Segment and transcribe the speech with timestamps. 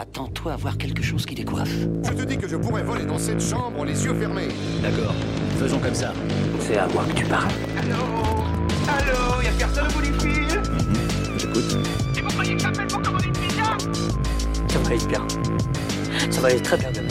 [0.00, 1.76] Attends-toi à voir quelque chose qui décoiffe.
[2.04, 4.46] Je te dis que je pourrais voler dans cette chambre les yeux fermés.
[4.80, 5.12] D'accord,
[5.58, 6.12] faisons comme ça.
[6.60, 7.50] C'est à moi que tu parles.
[7.76, 7.96] Allô
[8.86, 10.62] Allô Y'a personne au bout du fil
[11.36, 11.78] J'écoute.
[12.16, 13.76] Et vous croyez que j'appelle pour commander une pizza
[14.68, 15.26] Ça va aller bien.
[16.30, 17.08] Ça va aller très bien demain.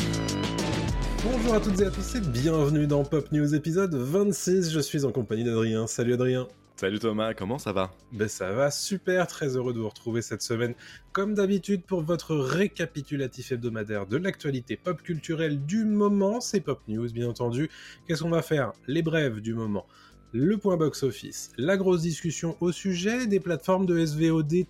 [1.26, 4.72] Bonjour à toutes et à tous et bienvenue dans Pop News épisode 26.
[4.72, 5.88] Je suis en compagnie d'Adrien.
[5.88, 6.48] Salut Adrien.
[6.80, 10.43] Salut Thomas, comment ça va Ben ça va super, très heureux de vous retrouver cette
[10.43, 10.75] semaine
[11.11, 17.11] comme d'habitude pour votre récapitulatif hebdomadaire de l'actualité pop culturelle du moment, c'est Pop News
[17.11, 17.71] bien entendu.
[18.07, 18.74] Qu'est-ce qu'on va faire?
[18.86, 19.88] Les brèves du moment.
[20.34, 24.66] Le point box-office, la grosse discussion au sujet des plateformes de SVOD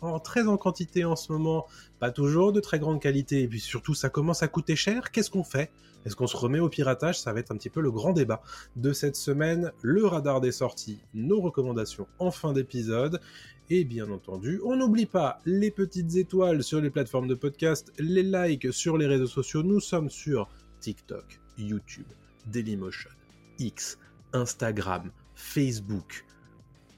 [0.00, 1.66] en très en quantité en ce moment,
[2.00, 5.30] pas toujours de très grande qualité, et puis surtout ça commence à coûter cher, qu'est-ce
[5.30, 5.70] qu'on fait?
[6.06, 7.20] Est-ce qu'on se remet au piratage?
[7.20, 8.42] Ça va être un petit peu le grand débat
[8.76, 13.20] de cette semaine, le radar des sorties, nos recommandations en fin d'épisode,
[13.68, 18.22] et bien entendu, on n'oublie pas les petites étoiles sur les plateformes de podcast, les
[18.22, 20.48] likes sur les réseaux sociaux, nous sommes sur
[20.80, 22.06] TikTok, YouTube,
[22.46, 23.10] Dailymotion,
[23.58, 23.98] X,
[24.34, 26.24] Instagram, Facebook,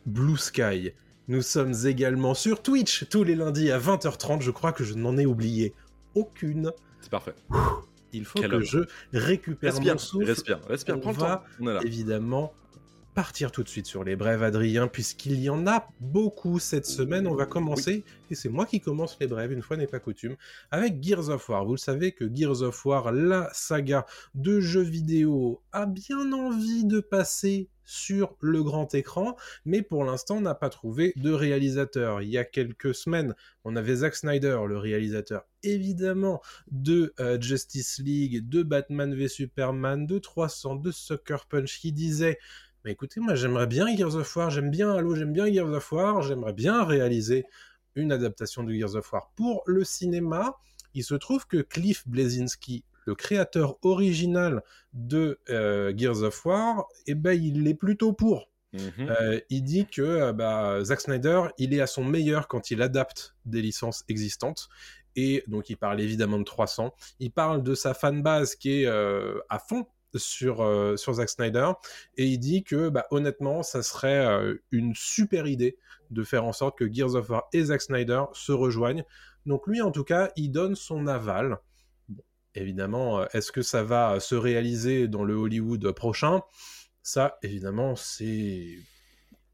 [0.07, 0.93] Blue Sky.
[1.29, 4.41] Nous sommes également sur Twitch tous les lundis à 20h30.
[4.43, 5.75] Je crois que je n'en ai oublié
[6.15, 6.73] aucune.
[7.01, 7.35] C'est parfait.
[8.13, 8.63] Il faut que homme.
[8.63, 8.79] je
[9.13, 10.25] récupère Respire, mon souffle.
[10.27, 11.43] respire, respire, On prends le va temps.
[11.61, 11.81] On est là.
[11.85, 12.53] évidemment
[13.17, 17.27] partir tout de suite sur les brèves, Adrien, puisqu'il y en a beaucoup cette semaine.
[17.27, 20.37] On va commencer, et c'est moi qui commence les brèves, une fois n'est pas coutume,
[20.71, 21.65] avec Gears of War.
[21.65, 26.85] Vous le savez que Gears of War, la saga de jeux vidéo, a bien envie
[26.85, 32.21] de passer sur le grand écran, mais pour l'instant n'a pas trouvé de réalisateur.
[32.21, 37.99] Il y a quelques semaines, on avait Zack Snyder, le réalisateur évidemment de euh, Justice
[37.99, 42.39] League, de Batman v Superman, de 300, de Sucker Punch, qui disait
[42.87, 45.91] mais écoutez, moi j'aimerais bien Gears of War, j'aime bien Halo, j'aime bien Gears of
[45.91, 47.45] War, j'aimerais bien réaliser
[47.97, 50.57] une adaptation de Gears of War pour le cinéma.
[50.95, 57.17] Il se trouve que Cliff Blazinski, le créateur original de euh, Gears of War, eh
[57.17, 58.49] ben, il est plutôt pour.
[58.73, 59.09] Mhm.
[59.11, 62.83] Euh, il dit que euh, bah, Zack Snyder, il est à son meilleur quand il
[62.83, 64.69] adapte des licences existantes.
[65.17, 66.95] Et donc, il parle évidemment de 300.
[67.19, 71.71] Il parle de sa fanbase qui est euh, à fond sur, euh, sur Zack Snyder.
[72.17, 75.77] Et il dit que, bah, honnêtement, ça serait euh, une super idée
[76.11, 79.05] de faire en sorte que Gears of War et Zack Snyder se rejoignent.
[79.45, 81.59] Donc, lui, en tout cas, il donne son aval.
[82.09, 82.23] Bon,
[82.55, 86.43] évidemment, euh, est-ce que ça va se réaliser dans le Hollywood prochain?
[87.03, 88.79] Ça, évidemment, c'est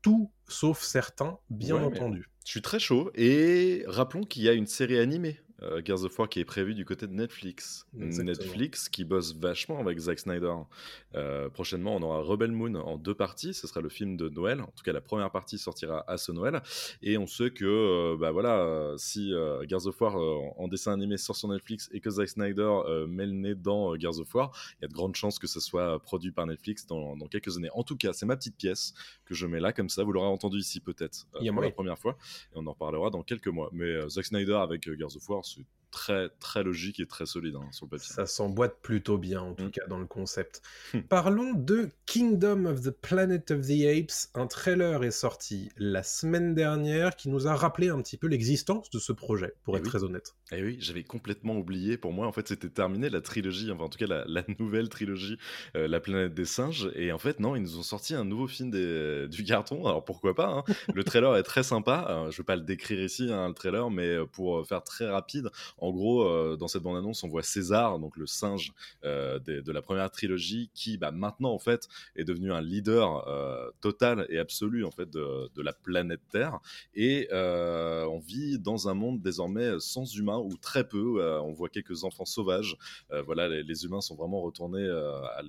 [0.00, 2.28] tout sauf certain, bien Ouais, entendu.
[2.44, 6.18] Je suis très chaud et rappelons qu'il y a une série animée euh, Gears of
[6.18, 7.86] War qui est prévue du côté de Netflix.
[7.98, 8.30] Exactement.
[8.30, 10.54] Netflix qui bosse vachement avec Zack Snyder.
[11.14, 13.54] Euh, prochainement, on aura Rebel Moon en deux parties.
[13.54, 14.60] Ce sera le film de Noël.
[14.60, 16.62] En tout cas, la première partie sortira à ce Noël.
[17.02, 20.92] Et on sait que, euh, bah voilà, euh, si euh, Gears of War en dessin
[20.92, 24.52] animé sort sur Netflix et que Zack Snyder met le nez dans Gears of War,
[24.78, 27.56] il y a de grandes chances que ce soit produit par Netflix dans, dans quelques
[27.56, 27.70] années.
[27.74, 28.94] En tout cas, c'est ma petite pièce
[29.24, 30.04] que je mets là comme ça.
[30.04, 32.16] Vous l'aurez entendu ici peut-être pour la première fois
[32.54, 33.70] et on en reparlera dans quelques mois.
[33.72, 37.68] Mais Zack Snyder avec Gears of War, c'est très très logique et très solide hein,
[37.70, 38.12] sur le papier.
[38.12, 39.70] Ça s'emboîte plutôt bien, en tout Mm.
[39.70, 40.62] cas, dans le concept.
[40.94, 41.00] Hmm.
[41.02, 44.30] Parlons de Kingdom of the Planet of the Apes.
[44.34, 48.90] Un trailer est sorti la semaine dernière qui nous a rappelé un petit peu l'existence
[48.90, 49.90] de ce projet, pour Eh être oui.
[49.90, 50.34] très honnête.
[50.50, 51.96] Et oui, j'avais complètement oublié.
[51.96, 54.88] Pour moi, en fait, c'était terminé la trilogie, enfin en tout cas la, la nouvelle
[54.88, 55.38] trilogie,
[55.76, 56.90] euh, La planète des singes.
[56.94, 59.86] Et en fait, non, ils nous ont sorti un nouveau film des- du carton.
[59.86, 60.74] Alors pourquoi pas hein.
[60.94, 62.06] Le trailer est très sympa.
[62.08, 64.82] Euh, je vais pas le décrire ici, hein, le trailer, mais euh, pour euh, faire
[64.82, 65.50] très rapide,
[65.82, 68.72] en gros, euh, dans cette bande-annonce, on voit César, donc le singe
[69.04, 73.68] euh, de la première trilogie, qui bah, maintenant en fait est devenu un leader euh,
[73.80, 76.60] total et absolu en fait de, la planète Terre.
[76.94, 81.20] Et on vit dans un monde désormais sans humains ou très peu.
[81.40, 82.76] On voit quelques enfants sauvages.
[83.26, 85.42] Voilà, les, humains sont vraiment retournés à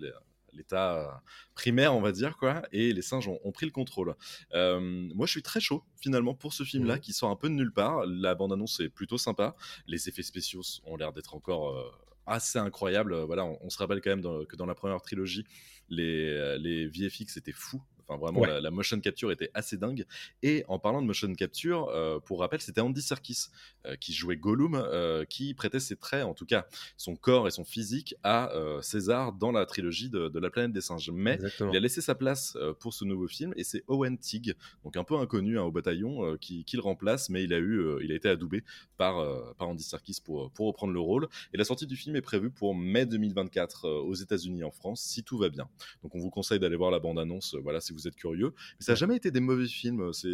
[0.53, 1.07] l'état euh,
[1.55, 2.61] primaire, on va dire, quoi.
[2.71, 4.15] Et les singes ont, ont pris le contrôle.
[4.53, 4.79] Euh,
[5.13, 6.99] moi, je suis très chaud, finalement, pour ce film-là, Mhm.
[7.01, 8.05] qui sort un peu de nulle part.
[8.05, 9.55] La bande-annonce est plutôt sympa.
[9.87, 11.91] Les effets spéciaux ont l'air d'être encore euh,
[12.25, 13.15] assez incroyables.
[13.23, 15.44] Voilà, on, on se rappelle quand même dans- que dans la première trilogie,
[15.89, 17.81] les, les VFX étaient fous.
[18.13, 18.48] Enfin, vraiment, Ouais.
[18.48, 20.06] la, la motion capture était assez dingue.
[20.42, 23.48] Et en parlant de motion capture, euh, pour rappel, c'était Andy Serkis
[23.86, 26.65] euh, qui jouait Gollum, euh, qui prêtait ses traits, en tout cas
[26.98, 28.51] son corps et son physique, à
[28.81, 31.10] César dans la trilogie de, de la planète des singes.
[31.12, 31.71] Mais Exactement.
[31.71, 35.04] il a laissé sa place pour ce nouveau film et c'est Owen Teague, donc un
[35.04, 38.16] peu inconnu hein, au bataillon, qui, qui le remplace, mais il a eu, il a
[38.16, 38.63] été adoubé
[38.98, 39.16] par,
[39.56, 41.27] par Andy Serkis pour, pour reprendre le rôle.
[41.54, 45.01] Et la sortie du film est prévue pour mai 2024 euh, aux États-Unis en France,
[45.01, 45.68] si tout va bien.
[46.04, 48.53] Donc on vous conseille d'aller voir la bande-annonce, voilà, si vous vous êtes curieux.
[48.79, 50.29] Mais ça n'a jamais été des mauvais films, ces,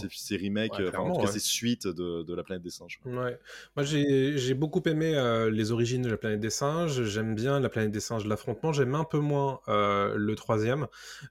[0.00, 3.00] ces, ces remakes, en tout cas ces suites de, de, La planète des singes.
[3.04, 3.38] Ouais.
[3.76, 5.12] Moi, j'ai beaucoup aimé
[5.52, 7.02] les origines de La planète des singes.
[7.04, 8.72] J'aime bien La planète des singes, l'affrontement.
[8.72, 10.86] J'aime un peu moins le troisième.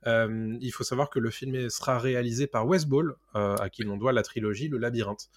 [0.05, 4.13] il faut savoir que le film sera réalisé par Wes Ball, à qui l'on doit
[4.13, 5.29] la trilogie Le Labyrinthe.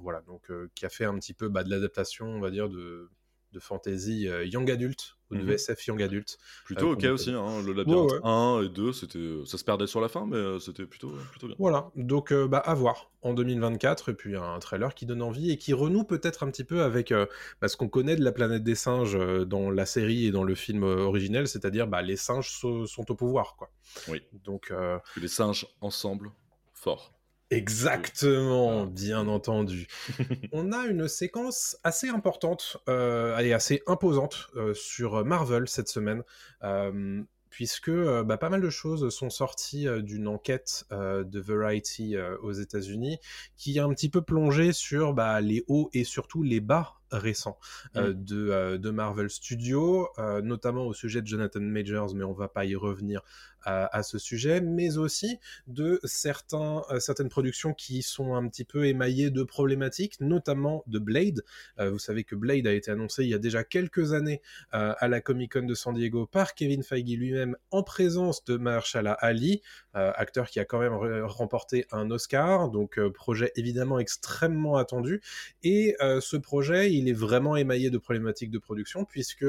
[0.00, 3.08] voilà, donc qui a fait un petit peu bah, de l'adaptation, on va dire, de,
[3.52, 5.94] de fantasy young adult ou de VSF mhm.
[5.94, 6.38] young adult.
[6.64, 10.08] Plutôt ok aussi, hein, le labyrinthe 1 et 2, c'était, ça se perdait sur la
[10.08, 11.56] fin, mais c'était plutôt, plutôt bien.
[11.58, 15.58] Voilà, donc bah, à voir en 2024, et puis un trailer qui donne envie et
[15.58, 17.12] qui renoue peut-être un petit peu avec
[17.60, 20.54] bah, ce qu'on connaît de la planète des singes dans la série et dans le
[20.54, 23.56] film originel, c'est-à-dire bah, les singes sont au pouvoir.
[23.56, 23.70] Quoi.
[24.08, 24.22] Oui.
[24.44, 24.72] Donc,
[25.16, 26.30] les singes ensemble,
[26.72, 27.17] fort.
[27.50, 29.86] Exactement, bien entendu.
[30.52, 36.22] On a une séquence assez importante euh, et assez imposante euh, sur Marvel cette semaine.
[36.62, 43.18] Euh, puisque bah, pas mal de choses sont sorties d'une enquête de Variety aux États-Unis
[43.56, 47.58] qui a un petit peu plongé sur bah, les hauts et surtout les bas récents
[47.94, 48.00] mmh.
[48.12, 50.08] de, de, Marvel Studios,
[50.42, 53.22] notamment au sujet de Jonathan Majors, mais on va pas y revenir
[53.64, 58.86] à, ce sujet, mais aussi de certains, euh, certaines productions qui sont un petit peu
[58.86, 61.44] émaillées de problématiques, notamment de Blade.
[61.78, 64.40] Euh, vous savez que Blade a été annoncé il y a déjà quelques années
[64.74, 68.56] euh, à la Comic Con de San Diego par Kevin Feige lui-même en présence de
[68.56, 69.62] Mahershala Ali,
[69.94, 70.94] acteur qui a quand même
[71.24, 75.20] remporté un Oscar, donc projet évidemment extrêmement attendu.
[75.62, 79.46] Et ce projet, il est vraiment émaillé de problématiques de production puisque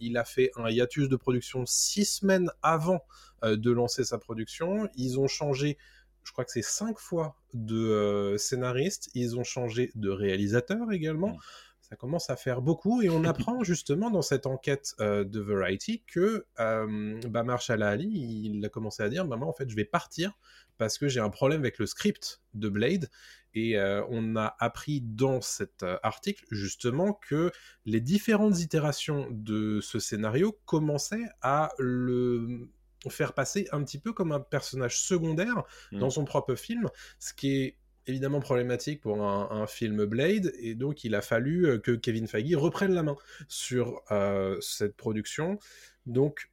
[0.00, 3.00] il a fait un hiatus de production six semaines avant
[3.44, 4.88] euh, de lancer sa production.
[4.96, 5.78] Ils ont changé,
[6.24, 9.10] je crois que c'est cinq fois de euh, scénariste.
[9.14, 11.28] Ils ont changé de réalisateur également.
[11.28, 11.38] Mm.
[11.82, 16.02] Ça commence à faire beaucoup et on apprend justement dans cette enquête euh, de Variety
[16.06, 19.84] que bah Marshall Ali, il a commencé à dire bah, moi en fait je vais
[19.84, 20.32] partir
[20.76, 23.08] parce que j'ai un problème avec le script de Blade
[23.54, 23.78] et
[24.10, 27.50] on a appris dans cet article justement que
[27.86, 32.68] les différentes itérations de ce scénario commençaient à le
[33.08, 35.62] faire passer un petit peu comme un personnage secondaire
[35.92, 36.10] dans mmh.
[36.10, 41.14] son propre film, ce qui est évidemment problématique pour un, film Blade, et donc il
[41.14, 43.16] a fallu euh, que Kevin Feige reprenne la main
[43.48, 45.58] sur euh, cette production.
[46.06, 46.50] Donc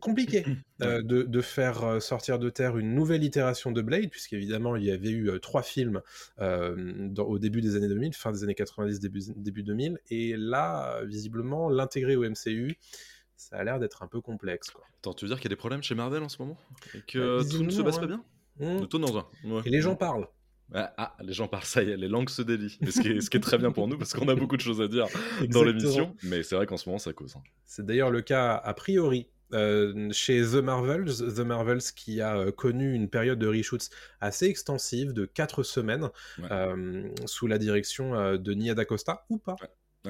[0.00, 0.44] compliqué
[0.82, 5.10] euh, de, faire sortir de terre une nouvelle itération de Blade, puisqu'évidemment il y avait
[5.10, 6.02] eu trois films
[6.38, 11.68] au début des années 2000, fin des années 90, début, début 2000, et là, visiblement,
[11.68, 12.76] l'intégrer au MCU,
[13.36, 14.70] ça a l'air d'être un peu complexe.
[14.70, 14.84] Quoi.
[14.98, 16.56] Attends, tu veux dire qu'il y a des problèmes chez Marvel en ce moment?
[16.94, 18.24] Et que bah, tout ne se passe pas bien?
[18.58, 18.86] Mmh.
[18.86, 19.26] Tout dans un.
[19.64, 20.28] Et les gens parlent.
[20.72, 22.78] Ah, les gens parlent, ça y est, les langues se délient.
[22.88, 24.62] Ce qui est, ce qui est très bien pour nous parce qu'on a beaucoup de
[24.62, 25.06] choses à dire
[25.50, 26.16] dans l'émission.
[26.22, 27.36] Mais c'est vrai qu'en ce moment, ça cause.
[27.36, 27.42] Hein.
[27.64, 32.52] C'est d'ailleurs le cas a priori euh, chez The Marvels, The Marvels qui a euh,
[32.52, 33.90] connu une période de reshoots
[34.20, 36.10] assez extensive de 4 semaines
[36.50, 39.56] euh, sous la direction de Nia DaCosta ou pas?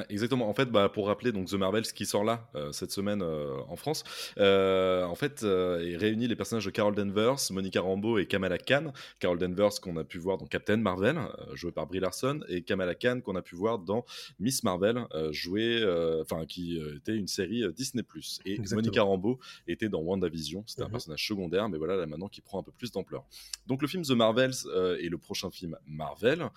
[0.08, 0.48] Exactement.
[0.48, 3.56] En fait, bah, pour rappeler, donc The Marvels qui sort là euh, cette semaine euh,
[3.68, 4.04] en France,
[4.38, 8.92] euh, en fait, il réunit les personnages de Carol Danvers, Monica Rambeau et Kamala Khan.
[9.18, 11.18] Carol Danvers qu'on a pu voir dans Captain Marvel,
[11.54, 14.04] joué par Brie Larson, et Kamala Khan qu'on a pu voir dans
[14.38, 15.84] Miss Marvel, joué,
[16.20, 18.02] enfin qui était une série Disney+.
[18.44, 20.64] Et Monica Rambeau était dans WandaVision.
[20.66, 20.92] C'était un mhm.
[20.92, 23.24] personnage secondaire, mais voilà là maintenant qui prend un peu plus d'ampleur.
[23.66, 24.54] Donc le film The Marvels
[25.00, 26.48] est le prochain film Marvel,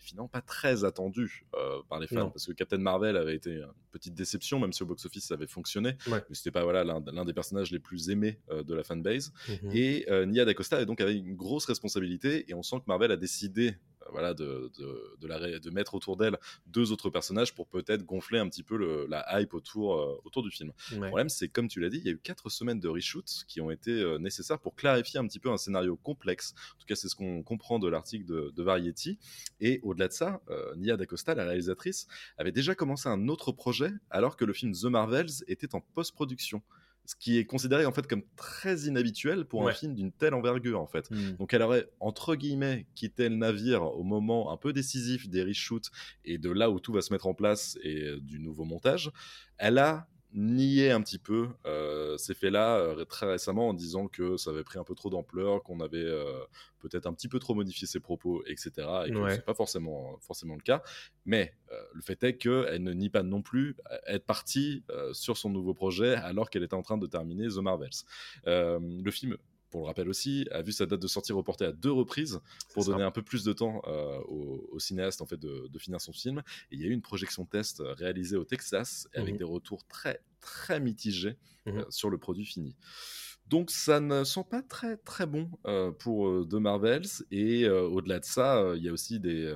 [0.00, 1.46] finalement pas très attendu
[1.88, 4.86] par les fans parce que Captain Marvel avait été une petite déception, même si au
[4.86, 5.96] box-office ça avait fonctionné.
[6.28, 9.32] Mais c'était pas voilà, l'un des personnages les plus aimés euh, de la fanbase.
[9.48, 9.70] Mhm.
[9.72, 13.16] Et euh, Nia DaCosta donc avait une grosse responsabilité, et on sent que Marvel a
[13.16, 13.76] décidé
[14.10, 18.38] voilà, de, de, de, la, de mettre autour d'elle deux autres personnages pour peut-être gonfler
[18.38, 20.72] un petit peu le, la hype autour, euh, autour du film.
[20.92, 23.44] Le problème, c'est comme tu l'as dit, il y a eu quatre semaines de reshoots
[23.48, 26.54] qui ont été euh, nécessaires pour clarifier un petit peu un scénario complexe.
[26.76, 29.18] En tout cas, c'est ce qu'on comprend de l'article de, de, Variety.
[29.60, 30.40] Et au-delà de ça,
[30.76, 32.06] Nia DaCosta, la réalisatrice,
[32.38, 36.62] avait déjà commencé un autre projet alors que le film The Marvels était en post-production
[37.04, 40.80] ce qui est considéré en fait comme très inhabituel pour un film d'une telle envergure
[40.80, 41.10] en fait.
[41.10, 41.36] Hmm.
[41.38, 45.90] Donc elle aurait entre guillemets quitté le navire au moment un peu décisif des reshoots
[46.24, 49.10] et de là où tout va se mettre en place et euh, du nouveau montage.
[49.58, 54.36] Elle a nier un petit peu euh, ces faits-là euh, très récemment en disant que
[54.36, 56.44] ça avait pris un peu trop d'ampleur, qu'on avait euh,
[56.80, 58.72] peut-être un petit peu trop modifié ses propos, etc.
[59.06, 60.82] Et que c'est pas forcément, forcément le cas.
[61.24, 61.54] Mais
[61.92, 63.76] le fait est qu'elle ne nie pas non plus
[64.06, 67.90] être partie sur son nouveau projet alors qu'elle était en train de terminer The Marvels.
[68.44, 69.36] le film
[69.74, 72.38] pour le rappel aussi, a vu sa date de sortie reportée à deux reprises
[72.74, 73.82] pour donner un peu plus de temps
[74.28, 76.44] au, cinéaste en fait de, finir son film.
[76.70, 79.84] Et il y a eu une projection test réalisée au Texas avec mmh des retours
[79.88, 82.76] très très mitigés mmh sur le produit fini.
[83.48, 85.50] Donc ça ne sent pas très très bon
[85.98, 89.52] pour The Marvels et au-delà de ça, il y a aussi des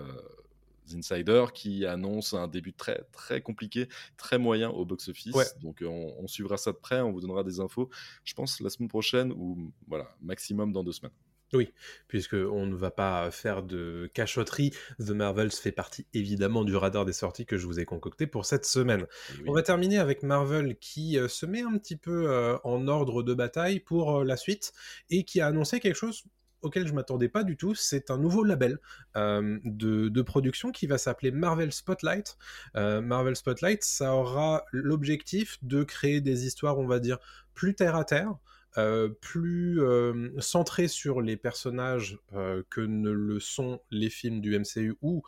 [0.97, 5.57] insiders qui annoncent un début très très compliqué, très moyen au box-office.
[5.61, 7.89] Donc on, suivra ça de près, on vous donnera des infos.
[8.25, 11.13] Je pense la semaine prochaine ou voilà maximum dans deux semaines.
[11.55, 11.73] Oui,
[12.09, 14.71] puisqu'on ne va pas faire de cachotterie.
[14.99, 18.45] The Marvels fait partie évidemment du radar des sorties que je vous ai concocté pour
[18.45, 19.07] cette semaine.
[19.47, 23.81] On va terminer avec Marvel qui se met un petit peu en ordre de bataille
[23.81, 24.75] pour la suite
[25.09, 26.25] et qui a annoncé quelque chose
[26.63, 27.75] auquel je m'attendais pas du tout.
[27.75, 28.79] C'est un nouveau label
[29.17, 32.37] euh, de, production qui va s'appeler Marvel Spotlight.
[32.77, 37.19] Euh, Marvel Spotlight, ça aura l'objectif de créer des histoires, on va dire,
[37.55, 38.35] plus terre à terre.
[38.77, 44.59] Euh, plus euh, centré sur les personnages euh, que ne le sont les films du
[44.59, 45.23] MCU ou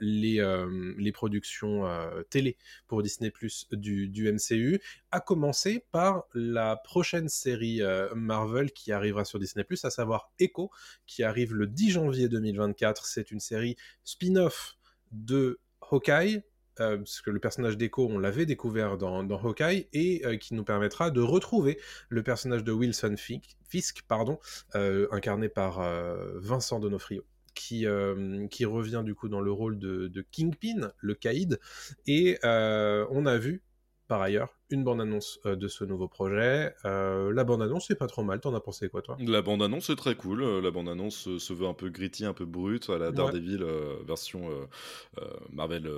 [0.00, 1.84] les, productions
[2.28, 7.80] télé pour Disney Plus du, du, MCU, à commencer par la prochaine série
[8.14, 10.70] Marvel qui arrivera sur Disney Plus, à savoir Echo,
[11.06, 13.06] qui arrive le 10 janvier 2024.
[13.06, 14.76] C'est une série spin-off
[15.12, 16.42] de Hawkeye,
[16.80, 20.54] euh, parce que le personnage d'Echo, on l'avait découvert dans, dans, Hawkeye, et euh, qui
[20.54, 21.78] nous permettra de retrouver
[22.08, 24.38] le personnage de Wilson Fisk, pardon,
[24.74, 25.80] euh, incarné par
[26.36, 27.24] Vincent Donofrio.
[27.54, 27.86] Qui,
[28.50, 31.60] qui revient du coup dans le rôle de, de Kingpin, le caïd,
[32.04, 33.62] et on a vu
[34.14, 36.72] par ailleurs une bande-annonce euh, de ce nouveau projet.
[36.84, 38.38] Euh, la bande-annonce, c'est pas trop mal.
[38.38, 39.16] T'en as pensé quoi, toi?
[39.18, 40.44] La bande-annonce, c'est très cool.
[40.44, 43.64] Euh, la bande-annonce se veut un peu gritty, un peu brute, à la Daredevil
[44.06, 44.48] version
[45.50, 45.90] Marvel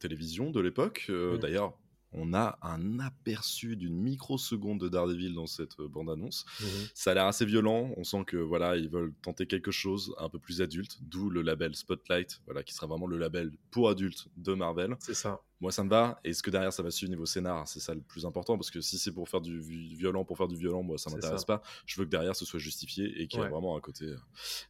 [0.00, 1.12] télévision de l'époque.
[1.40, 1.74] D'ailleurs,
[2.10, 6.44] on a un aperçu d'une microseconde de Daredevil dans cette bande-annonce.
[6.60, 6.90] Mm-hmm.
[6.94, 7.92] Ça a l'air assez violent.
[7.96, 11.42] On sent que voilà, ils veulent tenter quelque chose un peu plus adulte, d'où le
[11.42, 14.96] label Spotlight, voilà, qui sera vraiment le label pour adultes de Marvel.
[14.98, 16.20] C'est ça moi ça me va.
[16.24, 18.70] Et ce que derrière ça va suivre niveau scénar, c'est ça le plus important parce
[18.70, 21.62] que si c'est pour faire du violent pour faire du violent, moi ça m'intéresse pas.
[21.86, 24.06] Je veux que derrière ce soit justifié et qu'il y ait vraiment un côté.
[24.06, 24.16] Euh,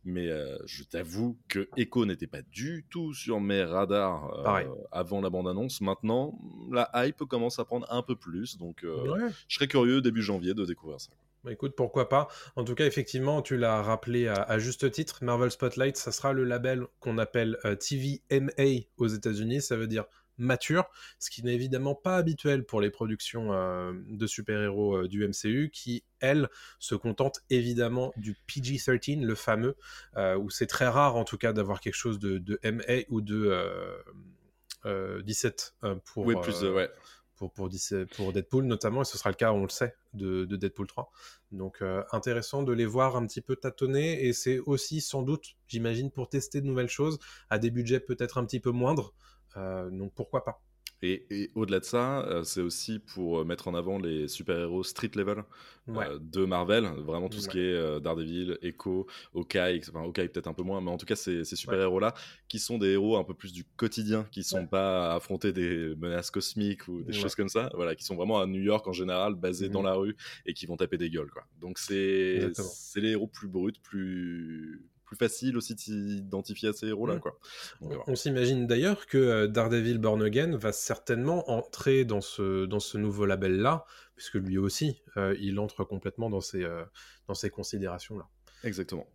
[0.04, 5.21] mais euh, je t'avoue que Echo n'était pas du tout sur mes radars euh, avant
[5.21, 5.80] la bande annonce.
[5.80, 6.38] Maintenant,
[6.71, 10.64] la hype commence à prendre un peu plus, donc je serais curieux début janvier de
[10.64, 11.11] découvrir ça.
[11.45, 12.28] Bah, écoute, pourquoi pas.
[12.57, 16.45] En tout cas, effectivement, tu l'as rappelé à, juste titre, Marvel Spotlight, ça sera le
[16.45, 19.62] label qu'on appelle TVMA aux États-Unis.
[19.62, 20.04] Ça veut dire
[20.38, 25.26] mature, ce qui n'est évidemment pas habituel pour les productions euh, de super-héros euh, du
[25.26, 29.76] MCU, qui, elles, se contentent évidemment du PG-13, le fameux,
[30.16, 33.54] euh, où c'est très rare en tout cas d'avoir quelque chose de, MA ou de
[35.25, 36.26] 17 pour...
[36.26, 36.71] Oui, plus de...
[36.71, 36.90] Ouais.
[37.37, 37.71] Pour, pour,
[38.16, 41.12] pour, Deadpool notamment, et ce sera le cas, on le sait, de, Deadpool 3.
[41.52, 46.11] Donc intéressant de les voir un petit peu tâtonner, et c'est aussi sans doute, j'imagine,
[46.11, 49.14] pour tester de nouvelles choses, à des budgets peut-être un petit peu moindres,
[49.56, 50.60] donc pourquoi pas?
[51.00, 55.12] Et, au-delà de ça, euh, c'est aussi pour euh, mettre en avant les super-héros street
[55.14, 55.44] level
[56.20, 60.62] de Marvel, vraiment tout ce qui est Daredevil, Echo, Hawkeye, enfin Hawkeye peut-être un peu
[60.62, 62.12] moins, mais en tout cas ces, super-héros-là,
[62.46, 66.30] qui sont des héros un peu plus du quotidien, qui sont pas affrontés des menaces
[66.30, 69.34] cosmiques ou des choses comme ça, voilà, qui sont vraiment à New York en général,
[69.34, 71.44] basés dans mmh la rue et qui vont taper des gueules, quoi.
[71.58, 72.50] Donc c'est
[72.96, 77.16] les héros plus bruts, plus plus facile aussi de s'identifier à ces héros-là.
[77.16, 77.20] Mmh.
[77.20, 77.38] Quoi.
[78.06, 82.98] on, s'imagine d'ailleurs que euh, Daredevil Born Again va certainement entrer dans ce, dans ce
[82.98, 83.86] nouveau label-là,
[84.16, 86.84] puisque lui aussi, euh, il entre complètement dans ces, euh,
[87.26, 88.28] dans ces considérations-là.
[88.64, 89.06] Exactement.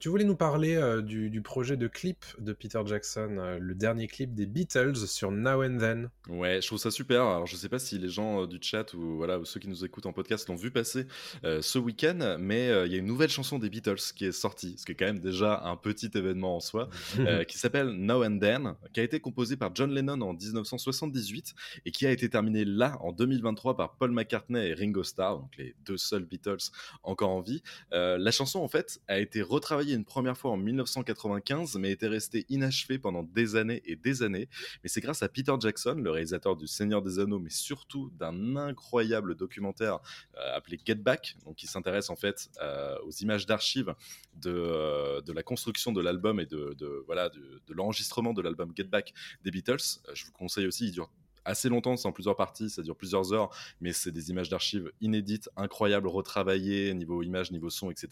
[0.00, 4.08] Tu voulais nous parler euh, du, projet de clip de Peter Jackson, euh, le dernier
[4.08, 6.10] clip des Beatles sur Now and Then.
[6.28, 7.22] Ouais, je trouve ça super.
[7.22, 9.84] Alors, je sais pas si les gens euh, du chat ou voilà ceux qui nous
[9.84, 11.06] écoutent en podcast l'ont vu passer
[11.42, 14.84] ce week-end, mais il y a une nouvelle chanson des Beatles qui est sortie, ce
[14.84, 16.88] qui est quand même déjà un petit événement en soi,
[17.48, 21.90] qui s'appelle Now and Then, qui a été composée par John Lennon en 1978 et
[21.90, 25.74] qui a été terminée là en 2023 par Paul McCartney et Ringo Starr, donc les
[25.84, 26.70] deux seuls Beatles
[27.02, 27.62] encore en vie.
[27.92, 32.46] la chanson en fait a été retravaillée une première fois en 1995, mais était resté
[32.48, 34.48] inachevé pendant des années et des années.
[34.82, 38.56] Mais c'est grâce à Peter Jackson, le réalisateur du Seigneur des Anneaux, mais surtout d'un
[38.56, 40.00] incroyable documentaire
[40.36, 43.94] euh, appelé Get Back, donc qui s'intéresse en fait euh, aux images d'archives
[44.34, 48.42] de, euh, de, la construction de l'album et de, de voilà de, de l'enregistrement de
[48.42, 50.00] l'album Get Back des Beatles.
[50.14, 51.10] Je vous conseille aussi, il dure
[51.46, 53.50] assez longtemps, c'est en plusieurs parties, ça dure plusieurs heures,
[53.80, 58.08] mais c'est des images d'archives inédites, incroyables, retravaillées, niveau image, niveau son, etc.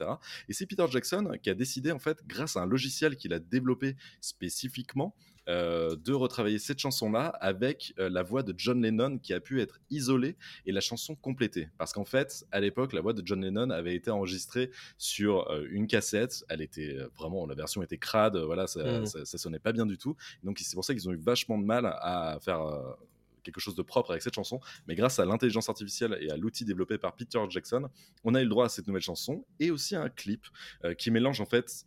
[0.49, 3.39] Et c'est Peter Jackson qui a décidé, en fait, grâce à un logiciel qu'il a
[3.39, 5.15] développé spécifiquement,
[5.47, 9.61] euh, de retravailler cette chanson-là avec euh, la voix de John Lennon qui a pu
[9.61, 11.69] être isolée et la chanson complétée.
[11.77, 15.67] Parce qu'en fait, à l'époque, la voix de John Lennon avait été enregistrée sur euh,
[15.71, 16.47] une cassette.
[16.49, 19.07] Elle était vraiment, la version était crade, voilà, ça, Mhm.
[19.07, 20.17] ça, ça sonnait pas bien du tout.
[20.45, 22.63] Donc c'est pour ça qu'ils ont eu vachement de mal à faire
[23.45, 24.61] quelque chose de propre avec cette chanson.
[24.89, 27.89] Mais grâce à l'intelligence artificielle et à l'outil développé par Peter Jackson,
[28.25, 30.47] on a eu le droit à cette nouvelle chanson et aussi à un clip
[30.85, 31.85] euh, qui mélange en fait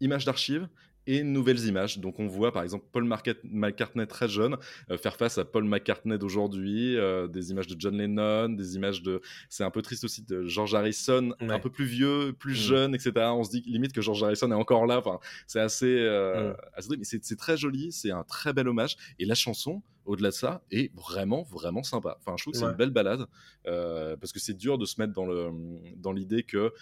[0.00, 0.68] images d'archives
[1.12, 1.98] et nouvelles images.
[1.98, 3.04] Donc on voit par exemple Paul
[3.44, 4.56] McCartney très jeune
[4.90, 9.02] euh, faire face à Paul McCartney d'aujourd'hui, euh, des images de John Lennon, des images
[9.02, 9.20] de...
[9.48, 12.68] C'est un peu triste aussi de George Harrison, un peu plus vieux, plus Mm.
[12.70, 13.12] jeune, etc.
[13.32, 14.98] On se dit limite que George Harrison est encore là.
[14.98, 15.86] Enfin, c'est assez...
[15.98, 16.56] euh, Mm.
[16.74, 16.96] assez.
[16.96, 18.96] Mais c'est très joli, c'est un très bel hommage.
[19.18, 22.16] Et la chanson, au-delà de ça, est vraiment, vraiment sympa.
[22.20, 22.70] Enfin, je trouve que c'est Ouais.
[22.72, 23.26] une belle balade,
[23.66, 25.50] euh, parce que c'est dur de se mettre dans le
[25.96, 26.72] dans l'idée que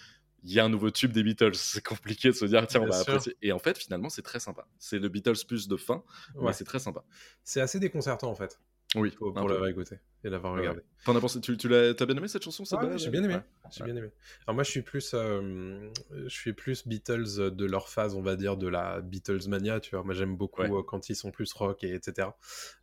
[0.43, 1.51] il y a un nouveau tube des Beatles.
[1.55, 3.13] C'est compliqué de se dire, tiens, on va sûr.
[3.13, 3.37] apprécier.
[3.41, 4.67] Et en fait, finalement, c'est très sympa.
[4.79, 6.03] C'est le Beatles plus de fin,
[6.35, 6.47] Ouais.
[6.47, 7.03] mais c'est très sympa.
[7.43, 8.59] C'est assez déconcertant en fait,
[8.95, 10.79] Oui, pour, pour l'avoir écouté et l'avoir Ouais, regardé.
[10.79, 10.85] ouais.
[11.05, 13.09] T'en as pensé Tu, tu l'as t'as bien aimé cette chanson cette Ouais, balade j'ai
[13.09, 13.35] bien aimé.
[13.35, 13.41] Ouais.
[13.71, 14.09] J'ai bien aimé.
[14.45, 18.35] Alors moi, je suis plus, euh, je suis plus Beatles de leur phase, on va
[18.35, 19.79] dire, de la Beatles mania.
[19.79, 20.69] Tu vois, moi j'aime beaucoup Ouais.
[20.71, 22.29] euh, quand ils sont plus rock et etc.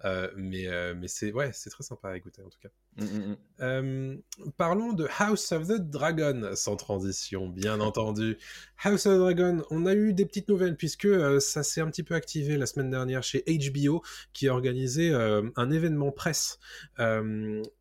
[0.05, 2.71] Euh, mais euh, mais c'est ouais, c'est très sympa à écouter en tout cas.
[2.97, 3.37] Mm, mm, mm.
[3.61, 4.16] Euh,
[4.57, 8.38] parlons de House of the Dragon, sans transition, bien entendu.
[8.83, 11.90] House of the Dragon, on a eu des petites nouvelles puisque euh, ça s'est un
[11.90, 14.02] petit peu activé la semaine dernière chez HBO
[14.33, 16.59] qui a organisé euh, un événement presse
[16.99, 17.25] euh,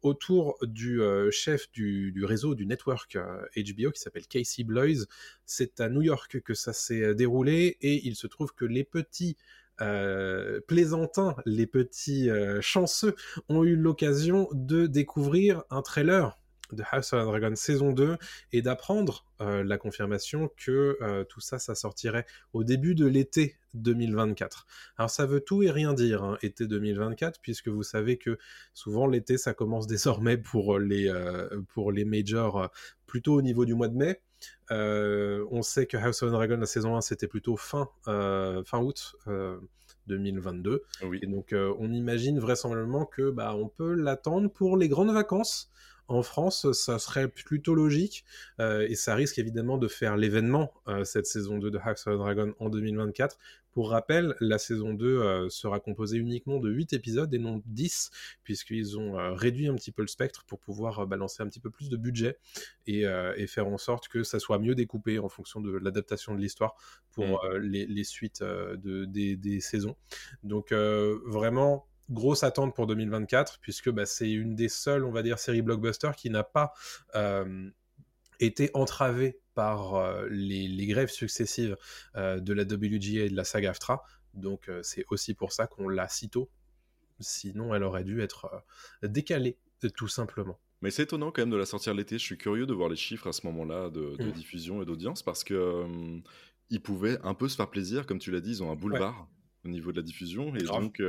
[0.01, 5.05] autour du euh, chef du, réseau du network euh, HBO qui s'appelle Casey Bloys.
[5.45, 8.83] C'est à New York que ça s'est euh, déroulé et il se trouve que les
[8.83, 9.37] petits
[9.81, 13.15] euh, plaisantins, les petits euh, chanceux
[13.49, 16.39] ont eu l'occasion de découvrir un trailer
[16.71, 18.17] de House of the Dragon saison 2
[18.51, 23.57] et d'apprendre euh, la confirmation que euh, tout ça, ça sortirait au début de l'été
[23.73, 24.65] 2024.
[24.97, 28.37] Alors ça veut tout et rien dire, hein, été 2024, puisque vous savez que
[28.73, 32.69] souvent l'été, ça commence désormais pour les, euh, pour les majors
[33.05, 34.21] plutôt au niveau du mois de mai.
[34.69, 39.15] On sait que House of the Dragon, la saison 1, c'était plutôt fin, fin août
[39.27, 39.59] euh,
[40.07, 40.83] 2022.
[41.03, 41.19] Oui.
[41.21, 45.71] Et donc, euh, on imagine vraisemblablement que bah, on peut l'attendre pour les grandes vacances.
[46.07, 48.25] En France, ça serait plutôt logique
[48.59, 52.09] euh, et ça risque évidemment de faire l'événement euh, cette saison 2 de of the
[52.09, 53.37] Dragon en 2024.
[53.71, 58.11] Pour rappel, la saison 2 euh, sera composée uniquement de 8 épisodes et non 10,
[58.43, 61.89] puisqu'ils ont réduit un petit peu le spectre pour pouvoir balancer un petit peu plus
[61.89, 62.37] de budget
[62.87, 66.39] et, et faire en sorte que ça soit mieux découpé en fonction de l'adaptation de
[66.39, 66.75] l'histoire
[67.11, 67.57] pour Mm.
[67.57, 69.95] les, les suites de, des, des saisons.
[70.43, 75.39] Donc vraiment grosse attente pour 2024 puisque bah, c'est une des seules, on va dire,
[75.39, 76.73] séries blockbuster qui n'a pas
[77.15, 77.69] euh,
[78.39, 81.77] été entravée par euh, les, les grèves successives
[82.15, 84.03] euh, de la WGA et de la saga AFTRA.
[84.33, 86.49] Donc c'est aussi pour ça qu'on l'a si tôt.
[87.21, 88.65] Sinon, elle aurait dû être
[89.01, 89.57] décalée,
[89.95, 90.59] tout simplement.
[90.81, 92.17] Mais c'est étonnant quand même de la sortir l'été.
[92.17, 94.31] Je suis curieux de voir les chiffres à ce moment-là de, de Mm.
[94.33, 95.85] diffusion et d'audience parce que
[96.69, 99.29] ils pouvaient un peu se faire plaisir, comme tu l'as dit, ils ont un boulevard
[99.63, 100.81] au niveau de la diffusion et Grave.
[100.81, 101.01] donc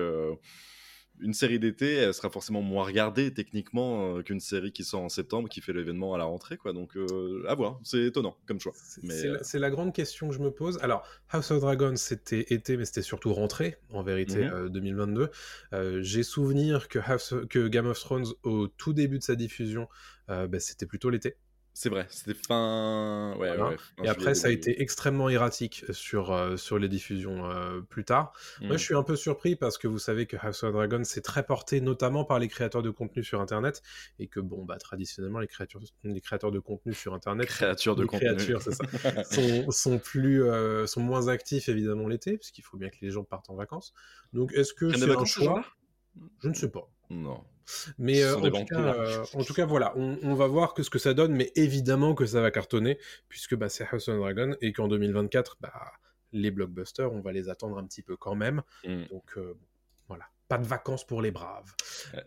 [1.20, 5.08] une série d'été, elle sera forcément moins regardée techniquement euh, qu'une série qui sort en
[5.08, 6.72] septembre qui fait l'événement à la rentrée, quoi.
[6.72, 8.72] Donc euh, à voir, c'est étonnant comme choix.
[8.74, 10.78] C'est euh, la, grande question que je me pose.
[10.82, 14.52] Alors, House of Dragon, c'était été, mais c'était surtout rentrée, en vérité, Mhm.
[14.52, 15.30] euh, 2022.
[16.02, 19.88] J'ai souvenir que, House of- que Game of Thrones, au tout début de sa diffusion,
[20.28, 21.36] bah, c'était plutôt l'été.
[21.78, 23.32] C'est vrai, c'était fin.
[23.38, 23.68] Ouais, Voilà.
[23.68, 27.82] ouais, fin Et après, ça a été extrêmement erratique sur, euh, sur les diffusions euh,
[27.82, 28.32] plus tard.
[28.62, 28.78] Moi, Mm.
[28.78, 31.44] je suis un peu surpris parce que vous savez que House of Dragon, c'est très
[31.44, 33.82] porté notamment par les créateurs de contenu sur Internet.
[34.18, 38.02] Et que, bon, bah, traditionnellement, les créateurs, les créateurs de contenu sur Internet Créature de
[38.02, 38.26] les contenu.
[38.34, 38.84] créatures, c'est ça.
[39.30, 43.22] sont, sont plus euh, sont moins actifs évidemment l'été puisqu'il faut bien que les gens
[43.24, 43.92] partent en vacances.
[44.32, 45.62] Donc est-ce que c'est un choix?
[46.42, 46.88] Je ne sais pas.
[47.10, 47.44] Non.
[47.98, 50.82] Mais euh, en, tout cas, euh, en tout cas, voilà, on, on va voir que
[50.82, 52.98] ce que ça donne, mais évidemment que ça va cartonner
[53.28, 55.72] puisque bah, c'est House of Dragon et qu'en 2024, bah,
[56.32, 58.62] les blockbusters, on va les attendre un petit peu quand même.
[58.84, 59.04] Mm.
[59.10, 59.54] Donc euh,
[60.08, 61.72] voilà, pas de vacances pour les braves.
[62.14, 62.24] Ouais.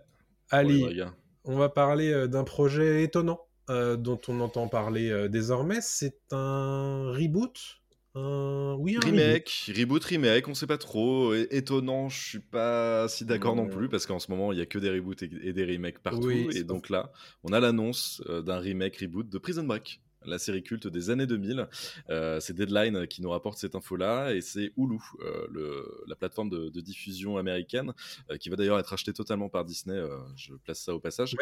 [1.45, 5.80] On va parler d'un projet étonnant dont on entend parler désormais.
[5.82, 7.79] C'est un reboot
[8.15, 8.76] un...
[8.80, 9.00] Oui, un.
[9.00, 11.34] Remake, reboot, remake, on sait pas trop.
[11.34, 14.62] É- Étonnant, je suis pas si d'accord non plus parce qu'en ce moment il y
[14.62, 16.28] a que des reboots et, et des remakes partout.
[16.28, 17.12] Oui, et donc là,
[17.43, 20.02] on a l'annonce euh, d'un remake, reboot de Prison Break.
[20.26, 21.68] La série culte des années 2000.
[22.10, 26.50] Euh, c'est Deadline qui nous rapporte cette info-là et c'est Hulu, euh, le, la plateforme
[26.50, 27.94] de, de diffusion américaine,
[28.30, 30.00] euh, qui va d'ailleurs être achetée totalement par Disney,
[30.36, 31.36] je place ça au passage,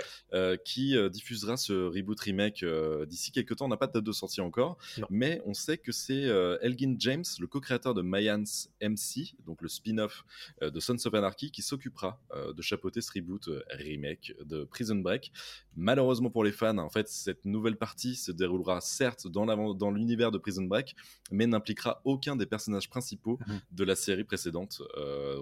[0.63, 2.63] qui diffusera ce reboot remake
[3.07, 3.65] d'ici quelques temps.
[3.65, 5.07] On n'a pas de date de sortie encore, Non.
[5.09, 6.23] mais on sait que c'est
[6.61, 8.43] Elgin James, le co-créateur de Mayans
[8.81, 10.23] MC, donc le spin-off
[10.61, 12.21] de Sons of Anarchy, qui s'occupera
[12.55, 15.31] de chapeauter ce reboot remake de Prison Break.
[15.75, 20.37] Malheureusement pour les fans, en fait, cette nouvelle partie se déroulera certes dans l'univers de
[20.37, 20.95] Prison Break,
[21.31, 23.59] mais n'impliquera aucun des personnages principaux Mhm.
[23.71, 25.39] de la série précédente euh,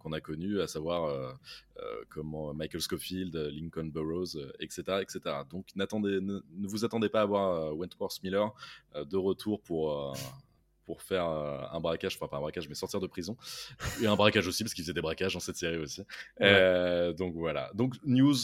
[0.00, 1.32] qu'on a connu, à savoir euh,
[1.78, 5.20] euh, comment Michael Scofield, Lincoln Burrows, euh, etc., etc.
[5.50, 8.52] Donc n'attendez, ne, ne vous attendez pas à voir Wentworth Miller
[8.94, 10.14] de retour pour.
[10.84, 13.36] pour faire un braquage, enfin pas un braquage, mais sortir de prison.
[14.00, 16.02] Et un braquage aussi, parce qu'il faisait des braquages dans cette série aussi.
[16.40, 17.72] Euh, donc voilà.
[17.74, 18.36] Donc news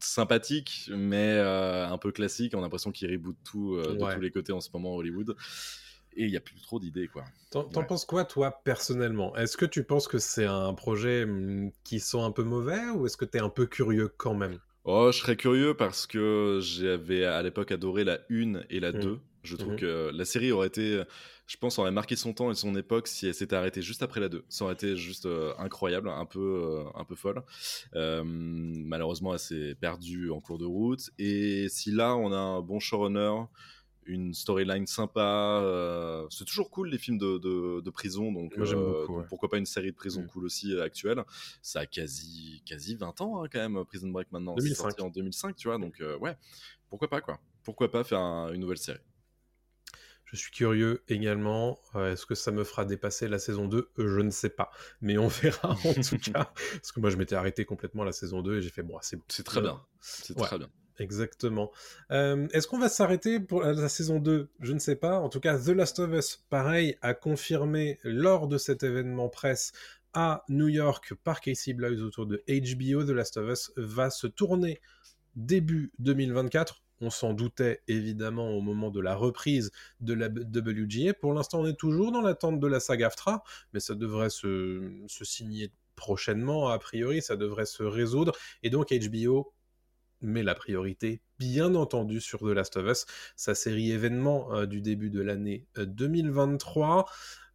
[0.00, 2.54] sympathique, mais euh, un peu classique.
[2.54, 4.14] On a l'impression qu'il reboot tout euh, de Ouais.
[4.14, 5.36] tous les côtés en ce moment à Hollywood.
[6.14, 7.24] Et il n'y a plus trop d'idées, quoi.
[7.50, 7.84] T'en Ouais.
[7.84, 9.34] penses quoi, toi, personnellement?
[9.36, 13.06] Est-ce que tu penses que c'est un projet hum, qui sent un peu mauvais ou
[13.06, 14.58] est-ce que t'es un peu curieux quand même?
[14.84, 19.00] Oh, je serais curieux parce que j'avais à l'époque adoré la 1 et la Mhm.
[19.00, 19.20] 2.
[19.42, 19.78] Je trouve Mhm.
[19.78, 21.02] que la série aurait été,
[21.46, 24.20] je pense, aurait marqué son temps et son époque si elle s'était arrêtée juste après
[24.20, 24.44] la 2.
[24.48, 27.42] Ça aurait été juste euh, incroyable, un peu, euh, un peu folle.
[27.94, 31.10] Euh, malheureusement, elle s'est perdue en cours de route.
[31.18, 33.32] Et si là, on a un bon showrunner,
[34.04, 38.66] une storyline sympa, c'est toujours cool les films de, de, de prison, donc, Moi,
[39.28, 40.26] pourquoi pas une série de prison Mm.
[40.26, 41.22] cool aussi actuelle.
[41.62, 44.54] Ça a quasi, quasi 20 ans hein, quand même, Prison Break maintenant.
[44.56, 44.82] C'est 2005.
[44.90, 46.36] sorti en 2005, tu vois, donc ouais,
[46.88, 47.38] pourquoi pas quoi.
[47.62, 48.98] Pourquoi pas faire un- une nouvelle série
[50.32, 51.78] Je suis curieux également.
[51.94, 54.70] Euh, Est-ce que ça me fera dépasser la saison 2 Euh, Je ne sais pas.
[55.00, 56.52] Mais on verra en tout cas.
[56.72, 59.16] Parce que moi, je m'étais arrêté complètement la saison 2 et j'ai fait, bon, c'est
[59.16, 59.24] bon.
[59.28, 60.46] C'est très Euh, bien, c'est ouais.
[60.46, 60.68] très bien.
[60.98, 61.70] Exactement.
[62.10, 65.18] Euh, Est-ce qu'on va s'arrêter pour la saison 2 Je ne sais pas.
[65.20, 69.72] En tout cas, The Last of Us, pareil, a confirmé lors de cet événement presse
[70.14, 74.26] à New York par Casey Bloys autour de HBO, The Last of Us va se
[74.26, 74.80] tourner
[75.34, 76.82] début 2024.
[77.02, 81.14] On s'en doutait évidemment au moment de la reprise de la WGA.
[81.14, 85.04] Pour l'instant, on est toujours dans l'attente de la saga AFTRA, mais ça devrait se,
[85.08, 88.32] signer prochainement, a priori, ça devrait se résoudre.
[88.62, 89.52] Et donc HBO
[90.20, 94.80] met la priorité, bien entendu, sur The Last of Us, sa série événement euh, du
[94.80, 97.06] début de l'année euh, 2023.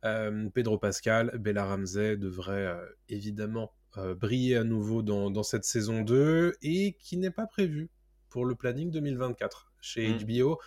[0.04, 5.64] Euh, Pedro Pascal, Bella Ramsey devrait euh, évidemment euh, briller à nouveau dans, dans cette
[5.64, 7.90] saison 2 et qui n'est pas prévu
[8.38, 9.71] pour le planning 2024.
[9.82, 10.17] Chez Mm.
[10.19, 10.60] HBO,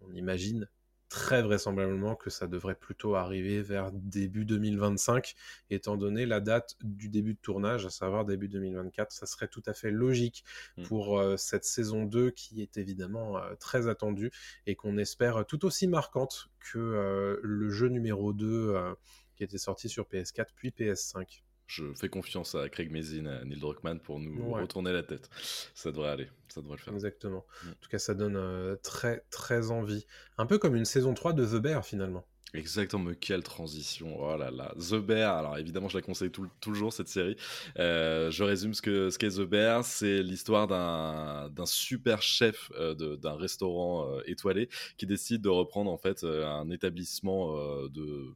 [0.00, 0.66] on imagine
[1.10, 5.34] très vraisemblablement que ça devrait plutôt arriver vers début 2025,
[5.68, 9.12] étant donné la date du début de tournage, à savoir début 2024.
[9.12, 10.42] Ça serait tout à fait logique
[10.78, 10.84] Mm.
[10.84, 14.30] pour euh, cette saison 2 qui est évidemment euh, très attendue
[14.66, 18.94] et qu'on espère tout aussi marquante que euh, le jeu numéro 2 euh,
[19.36, 21.42] qui était sorti sur PS4 puis PS5.
[21.68, 24.62] Je fais confiance à Craig Mazin, à Neil Druckmann pour nous Ouais.
[24.62, 25.28] retourner la tête.
[25.74, 26.94] Ça devrait aller, ça devrait le faire.
[26.94, 27.44] Exactement.
[27.62, 27.68] Mm.
[27.68, 30.06] En tout cas, ça donne euh, très très envie.
[30.38, 32.24] Un peu comme une saison 3 de The Bear finalement.
[32.54, 34.16] Exactement, mais quelle transition.
[34.18, 34.74] Oh là là.
[34.78, 37.36] The Bear, alors évidemment, je la conseille tout, jour, cette série.
[37.78, 39.84] Euh, je résume ce qu'est ce qu'est The Bear.
[39.84, 45.98] C'est l'histoire d'un super chef euh, d'un restaurant euh, étoilé qui décide de reprendre en
[45.98, 47.54] fait un établissement
[47.88, 48.32] de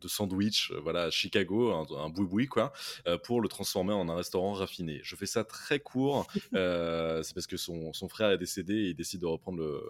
[0.00, 2.72] de sandwich, euh, voilà, à Chicago, un, un boui-boui, quoi,
[3.06, 5.00] euh, pour le transformer en un restaurant raffiné.
[5.02, 8.88] Je fais ça très court, euh, c'est parce que son, son frère est décédé et
[8.88, 9.82] il décide de reprendre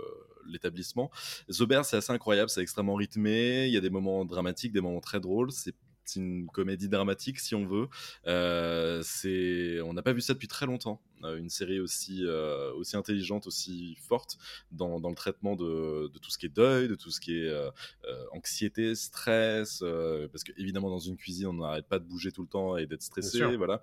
[0.46, 1.10] l'établissement.
[1.48, 4.80] The Bear, c'est assez incroyable, c'est extrêmement rythmé, il y a des moments dramatiques, des
[4.80, 5.74] moments très drôles, c'est
[6.08, 7.88] c'est une comédie dramatique si on veut.
[8.26, 11.00] Euh, c'est, on n'a pas vu ça depuis très longtemps.
[11.24, 14.38] Euh, une série aussi euh, aussi intelligente, aussi forte
[14.72, 17.38] dans, dans le traitement de, de tout ce qui est deuil, de tout ce qui
[17.38, 17.70] est euh,
[18.32, 19.80] anxiété, stress.
[20.32, 22.86] parce que évidemment dans une cuisine on n'arrête pas de bouger tout le temps et
[22.86, 23.56] d'être stressé.
[23.56, 23.82] Voilà.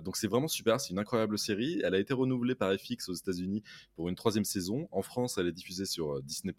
[0.00, 0.80] Donc c'est vraiment super.
[0.80, 1.80] C'est une incroyable série.
[1.84, 3.62] Elle a été renouvelée par FX aux États-Unis
[3.94, 4.88] pour une troisième saison.
[4.92, 6.54] En France, elle est diffusée sur Disney+.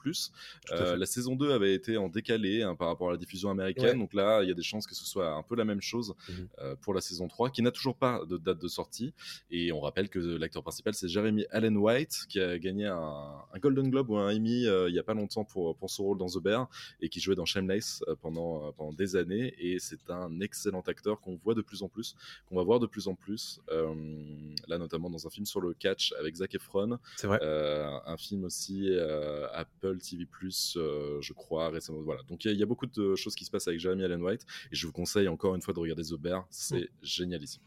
[0.72, 3.86] Euh, la saison 2 avait été en décalé hein, par rapport à la diffusion américaine.
[3.86, 3.98] Ouais.
[3.98, 6.16] Donc là, il y a des chances que ce soit un peu la même chose
[6.60, 9.14] euh, pour la saison 3, qui n'a toujours pas de date de sortie.
[9.52, 12.96] Et on rappelle que l'acteur principal, c'est Jeremy Allen White, qui a gagné un,
[13.54, 16.04] un Golden Globe ou un Emmy euh, il n'y a pas longtemps pour, pour son
[16.04, 16.70] rôle dans The Bear,
[17.02, 19.54] et qui jouait dans Shameless euh, pendant, euh, pendant des années.
[19.60, 22.16] Et c'est un excellent acteur qu'on voit de plus en plus,
[22.48, 23.60] qu'on va voir de plus en plus.
[24.68, 26.98] là, notamment dans un film sur le catch avec Zac Efron.
[27.16, 27.40] C'est vrai.
[27.42, 28.90] Un film aussi
[29.54, 32.02] Apple TV je crois récemment.
[32.02, 32.22] Voilà.
[32.30, 34.04] Donc il y, a- il y a beaucoup de choses qui se passent avec Jeremy
[34.04, 37.62] Allen White et je vous conseille encore une fois de regarder The Bear, c'est génialissime.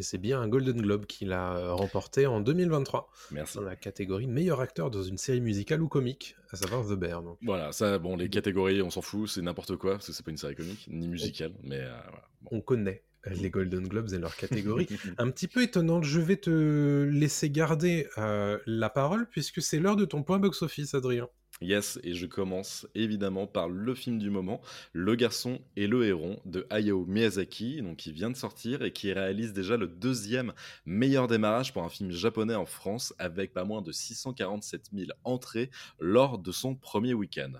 [0.00, 3.58] Et c'est bien un Golden Globe qu'il a euh, remporté en 2023 Merci.
[3.58, 7.22] dans la catégorie meilleur acteur dans une série musicale ou comique, à savoir The Bear.
[7.22, 7.36] Donc.
[7.42, 10.30] Voilà, ça, bon, les catégories, on s'en fout, c'est n'importe quoi, parce que c'est pas
[10.30, 12.30] une série comique, ni musicale, mais euh, voilà.
[12.40, 12.48] Bon.
[12.52, 14.88] On connaît euh, les Golden Globes et leur catégorie.
[15.18, 19.96] un petit peu étonnante, je vais te laisser garder euh, la parole puisque c'est l'heure
[19.96, 21.28] de ton point box-office, Adrien.
[21.62, 26.40] Yes, et je commence évidemment par le film du moment, Le garçon et le héron
[26.46, 30.54] de Hayao Miyazaki, donc qui vient de sortir et qui réalise déjà le deuxième
[30.86, 35.70] meilleur démarrage pour un film japonais en France avec pas moins de 647 000 entrées
[35.98, 37.52] lors de son premier week-end.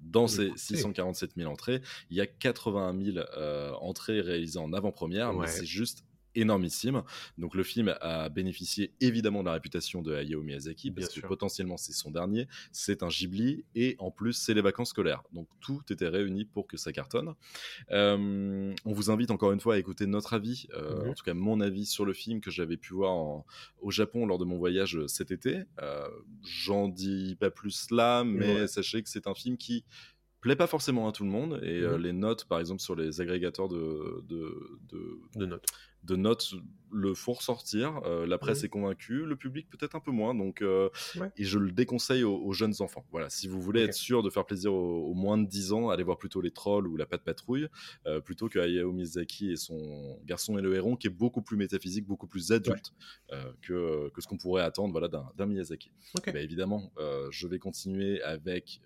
[0.00, 0.58] Dans ces Écoutez.
[0.58, 5.46] 647 000 entrées, il y a 81 000 euh, entrées réalisées en avant-première, Ouais.
[5.46, 6.04] mais c'est juste
[6.36, 7.02] énormissime.
[7.38, 11.20] Donc le film a bénéficié évidemment de la réputation de Hayao Miyazaki parce Bien que
[11.20, 11.28] sûr.
[11.28, 15.22] potentiellement c'est son dernier, c'est un Ghibli et en plus c'est les vacances scolaires.
[15.32, 17.34] Donc tout était réuni pour que ça cartonne.
[17.90, 21.10] Euh, on vous invite encore une fois à écouter notre avis, euh, Mhm.
[21.10, 23.46] en tout cas mon avis sur le film que j'avais pu voir en-
[23.80, 25.62] au Japon lors de mon voyage cet été.
[25.82, 26.08] Euh,
[26.42, 28.66] J'en dis pas plus là, mais Ouais.
[28.68, 29.84] sachez que c'est un film qui
[30.40, 32.02] plaît pas forcément à tout le monde et euh, Mhm.
[32.02, 35.66] les notes par exemple sur les agrégateurs de, de, de, De notes.
[36.06, 36.54] De notes
[36.92, 38.00] le font ressortir.
[38.04, 38.64] Euh, la presse Mhm.
[38.64, 40.34] est convaincue, le public peut-être un peu moins.
[40.34, 40.88] Donc, euh,
[41.18, 41.30] Ouais.
[41.36, 43.04] et je le déconseille aux, aux jeunes enfants.
[43.10, 45.90] Voilà, si vous voulez être sûr de faire plaisir aux, aux moins de 10 ans,
[45.90, 47.66] allez voir plutôt les trolls ou la patte patrouille,
[48.06, 51.56] euh, plutôt que Hayao Miyazaki et son garçon et le héron, qui est beaucoup plus
[51.56, 52.92] métaphysique, beaucoup plus adulte
[53.62, 55.90] que, que ce qu'on pourrait attendre voilà, d'un Miyazaki.
[56.16, 56.32] Ok.
[56.32, 56.92] Bah, évidemment,
[57.30, 58.80] je vais continuer avec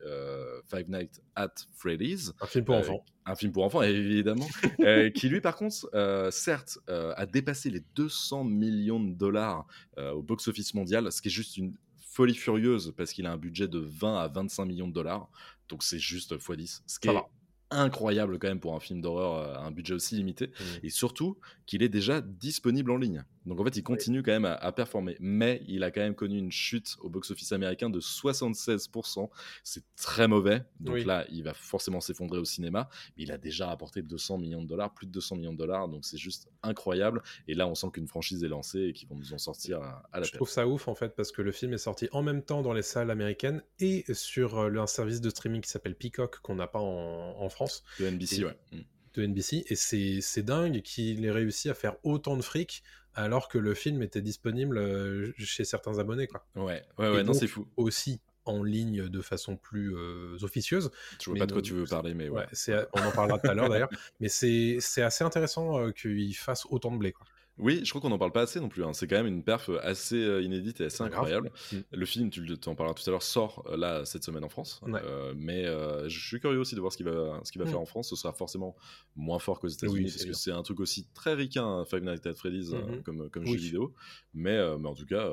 [0.69, 2.33] Five Nights at Freddy's.
[2.41, 3.05] Un film pour enfants.
[3.31, 4.49] Un film pour enfants, évidemment.
[4.81, 9.67] euh, qui lui, par contre, euh, certes, euh, a dépassé les 200 millions de dollars
[9.97, 13.69] au box-office mondial, ce qui est juste une folie furieuse parce qu'il a un budget
[13.69, 15.29] de 20 à 25 millions de dollars.
[15.69, 16.81] Donc c'est juste x10.
[16.87, 17.29] Ce qui Ça est va.
[17.71, 20.47] incroyable quand même pour un film d'horreur à un budget aussi limité.
[20.47, 20.81] Mhm.
[20.83, 23.25] Et surtout qu'il est déjà disponible en ligne.
[23.47, 25.17] Donc en fait, il continue quand même à, à performer.
[25.19, 29.29] Mais il a quand même connu une chute au box-office américain de 76%.
[29.65, 30.63] C'est très mauvais.
[30.79, 31.05] Donc Oui.
[31.05, 32.89] là, il va forcément s'effondrer au cinéma.
[33.17, 35.89] Mais il a déjà rapporté 200 millions de dollars, plus de 200 millions de dollars.
[35.89, 37.23] Donc c'est juste incroyable.
[37.49, 40.03] Et là, on sent qu'une franchise est lancée et qu'ils vont nous en sortir à,
[40.13, 42.23] à la Je trouve ça ouf en fait parce que le film est sorti en
[42.23, 45.95] même temps dans les salles américaines et sur euh, un service de streaming qui s'appelle
[45.95, 48.57] Peacock qu'on n'a pas en, en France De NBC, Et- ouais.
[48.73, 48.79] Mm.
[49.15, 52.83] de NBC et c'est c'est dingue qu'il ait réussi à faire autant de fric
[53.15, 56.45] alors que le film était disponible euh, chez certains abonnés quoi.
[56.57, 57.67] Ouais, ouais, ouais, Et non, c'est fou.
[57.77, 60.91] Aussi en ligne de façon plus euh, officieuse.
[61.21, 62.47] Je vois pas de quoi tu veux parler, mais ouais.
[62.93, 66.67] On en parlera tout à l'heure d'ailleurs, mais c'est c'est assez intéressant euh, qu'il fasse
[66.71, 67.27] autant de blé quoi.
[67.61, 68.83] Oui, je crois qu'on n'en parle pas assez non plus.
[68.85, 68.93] hein.
[68.93, 71.51] C'est quand même une perf assez euh, inédite et assez Ah, incroyable.
[71.73, 71.77] Mm.
[71.93, 74.81] Le film, tu en parleras tout à l'heure, sort euh, là cette semaine en France.
[74.87, 75.01] Ouais.
[75.05, 77.67] Euh, mais euh, je suis curieux aussi de voir ce qu'il va, ce qu'il va
[77.67, 77.71] Mm.
[77.71, 78.09] faire en France.
[78.11, 78.75] Ce sera forcément
[79.17, 82.03] moins fort qu'aux États-Unis Oui, parce que c'est un truc aussi très ricain, hein, Five
[82.03, 83.03] Nights at Freddy's, euh, Mhm.
[83.03, 83.53] comme, comme Oui.
[83.53, 83.95] jeu vidéo.
[84.35, 85.31] Mais, euh, mais en tout cas.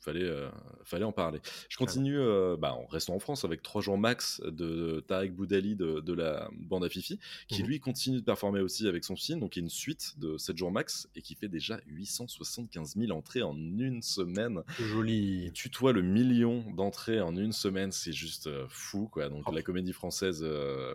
[0.00, 0.48] Fallait, euh,
[0.84, 1.40] fallait en parler.
[1.68, 5.74] Je continue euh, bah, en restant en France avec 3 jours max de Tarek Boudali
[5.74, 7.68] de, de la bande à Fifi, qui Mhm.
[7.68, 10.38] lui continue de performer aussi avec son film, donc il y a une suite de
[10.38, 14.62] 7 jours max et qui fait déjà 875 000 entrées en une semaine.
[14.78, 15.44] Joli.
[15.46, 19.28] Il tutoie le million d'entrées en une semaine, c'est juste euh, fou quoi.
[19.28, 19.52] Donc Oh.
[19.52, 20.94] la comédie française euh,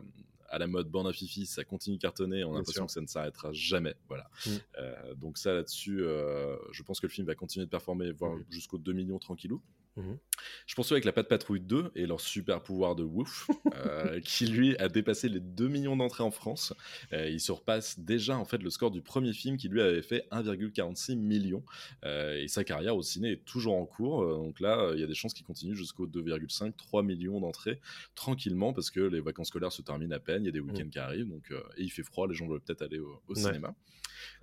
[0.54, 3.02] à la mode bande à Fifi, ça continue de cartonner, on a l'impression que ça
[3.02, 3.96] ne s'arrêtera jamais.
[4.08, 4.30] Voilà.
[4.46, 4.50] Mm.
[4.80, 8.36] Euh, donc ça là-dessus, euh, je pense que le film va continuer de performer, voire
[8.36, 8.46] Mhm.
[8.52, 9.62] jusqu'aux 2 millions tranquillou.
[9.96, 10.18] Mhm.
[10.66, 14.48] Je poursuis avec la Patte Patrouille 2 et leur super pouvoir de ouf, euh, qui
[14.48, 16.74] lui a dépassé les 2 millions d'entrées en France.
[17.12, 20.28] Euh, il surpasse déjà en fait le score du premier film qui lui avait fait
[20.32, 21.64] 1,46 million.
[22.06, 24.24] Euh, et sa carrière au ciné est toujours en cours.
[24.24, 27.80] Euh, donc là, il y a des chances qu'il continue jusqu'aux 2,5-3 millions d'entrées
[28.16, 30.90] tranquillement parce que les vacances scolaires se terminent à peine, il y a des week-ends
[30.90, 33.76] qui arrivent, donc, et il fait froid, les gens veulent peut-être aller au, cinéma.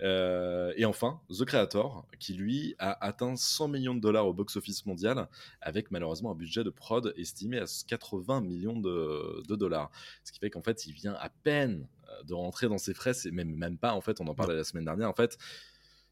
[0.00, 5.28] Et enfin, The Creator, qui lui a atteint 100 millions de dollars au box-office mondial,
[5.60, 9.90] avec malheureusement un budget de prod estimé à 80 millions de, de dollars.
[10.24, 13.14] Ce qui fait qu'en fait, il vient à peine euh, de rentrer dans ses frais,
[13.14, 15.38] c'est même, même pas, en fait, on en parlait la semaine dernière, en fait.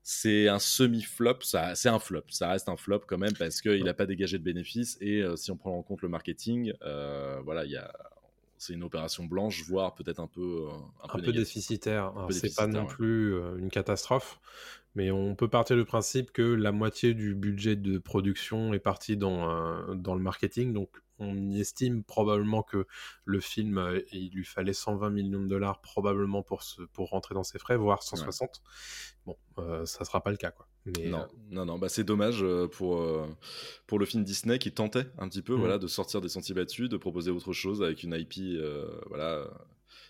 [0.02, 3.92] C'est un semi-flop, c'est un flop, ça reste un flop quand même parce qu'il n'a
[3.92, 7.66] pas dégagé de bénéfices et euh, si on prend en compte le marketing, euh, voilà,
[7.66, 7.92] il y a,
[8.56, 10.66] c'est une opération blanche, voire peut-être un peu,
[11.02, 12.14] un un peu déficitaire.
[12.30, 12.86] C'est pas non ouais.
[12.86, 14.40] plus une catastrophe,
[14.94, 19.16] mais on peut partir du principe que la moitié du budget de production est parti
[19.16, 20.72] dans, dans le marketing.
[20.72, 22.86] Donc, on estime probablement que
[23.24, 27.34] le film, euh, il lui fallait 120 millions de dollars probablement pour, se, pour rentrer
[27.34, 28.62] dans ses frais, voire 160.
[29.26, 30.68] Bon, euh, ça sera pas le cas, quoi.
[30.84, 33.04] Mais, Non, euh, non, non, bah c'est dommage euh, pour,
[33.88, 35.58] pour le film Disney qui tentait un petit peu Mhm.
[35.58, 39.50] voilà, de sortir des sentiers battus, de proposer autre chose avec une IP euh, voilà,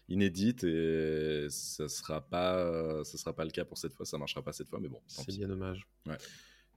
[0.09, 4.07] inédite et ça sera pas, ça sera pas le cas pour cette fois.
[4.07, 5.01] Ça marchera pas cette fois, mais bon.
[5.07, 5.87] C'est bien dommage.
[6.07, 6.17] Ouais.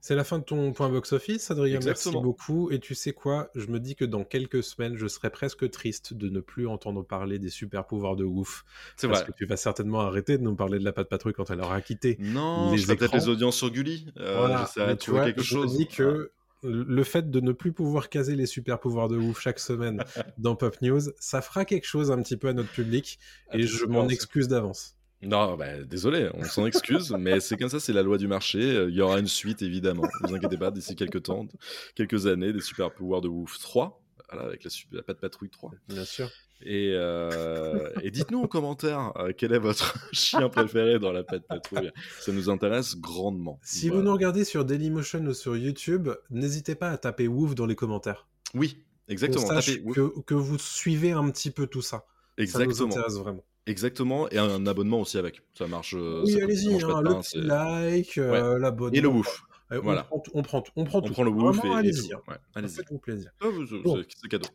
[0.04, 1.76] C'est la fin de ton point box-office, Adrien.
[1.76, 2.14] Exactement.
[2.14, 2.70] Merci beaucoup.
[2.72, 6.12] Et tu sais quoi Je me dis que dans quelques semaines, je serais presque triste
[6.12, 8.64] de ne plus entendre parler des super pouvoirs de ouf.
[8.96, 9.30] C'est Parce vrai.
[9.30, 11.80] que tu vas certainement arrêter de nous parler de la patte patrouille quand elle aura
[11.82, 12.16] quitté.
[12.18, 14.06] Non, les je peut-être les audiences sur Gulli.
[14.18, 14.68] Euh, Voilà.
[14.76, 15.72] Mais tu trouver vois, quelque je chose.
[15.72, 19.40] me dis que le fait de ne plus pouvoir caser les super pouvoirs de ouf
[19.40, 20.04] chaque semaine
[20.38, 23.18] dans Pop News, ça fera quelque chose un petit peu à notre public.
[23.48, 24.14] Ah, et je m'en ça.
[24.14, 24.96] excuse d'avance.
[25.22, 28.86] Non, bah, désolé, on s'en excuse, mais c'est comme ça, c'est la loi du marché.
[28.88, 30.02] Il y aura une suite, évidemment.
[30.22, 31.46] Ne vous inquiétez pas, d'ici quelques temps,
[31.94, 35.50] quelques années, des super pouvoirs de ouf 3, voilà, avec la, super, la patte patrouille
[35.50, 35.70] 3.
[35.88, 36.28] Bien sûr.
[36.64, 41.46] Et, euh, et dites-nous en commentaire euh, quel est votre chien préféré dans la patte
[41.48, 41.90] patrouille.
[42.20, 43.58] Ça nous intéresse grandement.
[43.62, 44.00] Si Voilà.
[44.02, 47.74] vous nous regardez sur Dailymotion ou sur YouTube, n'hésitez pas à taper Wouf dans les
[47.76, 48.26] commentaires.
[48.54, 49.42] Oui, exactement.
[49.42, 52.04] Qu'on sache tapez- que, que vous suivez un petit peu tout ça.
[52.38, 52.88] Ça exactement.
[52.88, 53.44] nous intéresse vraiment.
[53.66, 54.28] Exactement.
[54.30, 55.42] Et un abonnement aussi avec.
[55.56, 55.94] Ça marche.
[55.96, 58.92] euh, Oui, ça- ça allez-y, hein, le petit like, euh, l'abonnement.
[58.94, 59.42] Et le ouf.
[59.70, 60.02] Euh, on, voilà.
[60.02, 61.12] prend, tout- on, prend, on prend On tout.
[61.12, 62.08] prend le Vraiment, et, allez-y.
[62.10, 62.16] tout.
[62.16, 62.20] hein.
[62.28, 62.74] Ouais, allez-y.
[62.74, 63.30] Faites-vous plaisir.
[63.40, 64.02] Ah, oui, c'est- Bon.
[64.20, 64.46] c'est cadeau.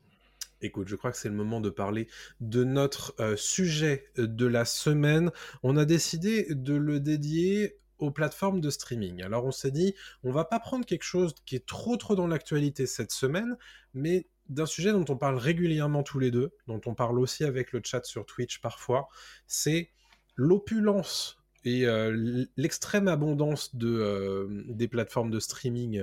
[0.61, 2.07] Écoute, je crois que c'est le moment de parler
[2.39, 5.31] de notre euh, sujet de la semaine.
[5.63, 9.23] On a décidé de le dédier aux plateformes de streaming.
[9.23, 12.27] Alors on s'est dit, on va pas prendre quelque chose qui est trop trop dans
[12.27, 13.57] l'actualité cette semaine,
[13.93, 17.71] mais d'un sujet dont on parle régulièrement tous les deux, dont on parle aussi avec
[17.71, 19.09] le chat sur Twitch parfois,
[19.45, 19.91] c'est
[20.35, 21.37] l'opulence
[21.67, 26.01] et euh, l'extrême abondance de, euh, des plateformes de streaming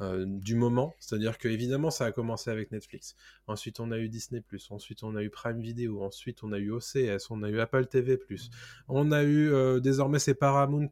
[0.00, 0.94] euh, du moment.
[1.00, 3.16] C'est-à-dire que évidemment ça a commencé avec Netflix.
[3.48, 6.70] Ensuite, on a eu Disney+, ensuite on a eu Prime Video, ensuite on a eu
[6.70, 8.16] OCS, on a eu Apple TV+,
[8.88, 10.88] on a eu euh, désormais c'est Paramount+,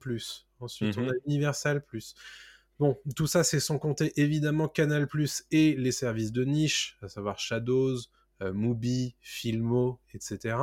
[0.58, 1.04] ensuite Mhm.
[1.04, 1.82] on a Universal+.
[2.80, 5.06] Bon, tout ça c'est sans compter évidemment Canal+,
[5.52, 7.98] et les services de niche, à savoir Shadows,
[8.52, 10.56] Mubi, Filmo, etc.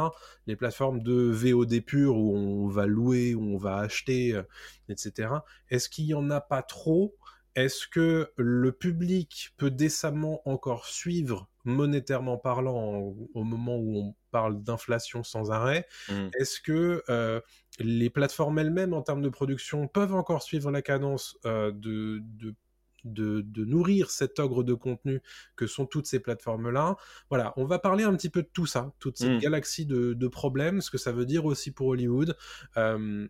[0.48, 4.44] Les plateformes de VOD pur où on va louer, où on va acheter, euh,
[4.90, 5.46] etc.
[5.70, 7.16] Est-ce qu'il y en a pas trop?
[7.56, 14.16] Est-ce que le public peut décemment encore suivre, monétairement parlant, en- au moment où on
[14.32, 15.88] parle d'inflation sans arrêt?
[16.10, 16.28] Mm.
[16.40, 17.42] Est-ce que euh,
[17.80, 22.56] les plateformes elles-mêmes, en termes de production, peuvent encore suivre la cadence euh, de, de,
[23.04, 25.22] de, de nourrir cet ogre de contenu
[25.56, 26.98] que sont toutes ces plateformes-là
[27.30, 29.40] Voilà, on va parler un petit peu de tout ça, toute cette Mm.
[29.40, 32.38] galaxie de, de problèmes, ce que ça veut dire aussi pour Hollywood.
[32.78, 33.28] Euh,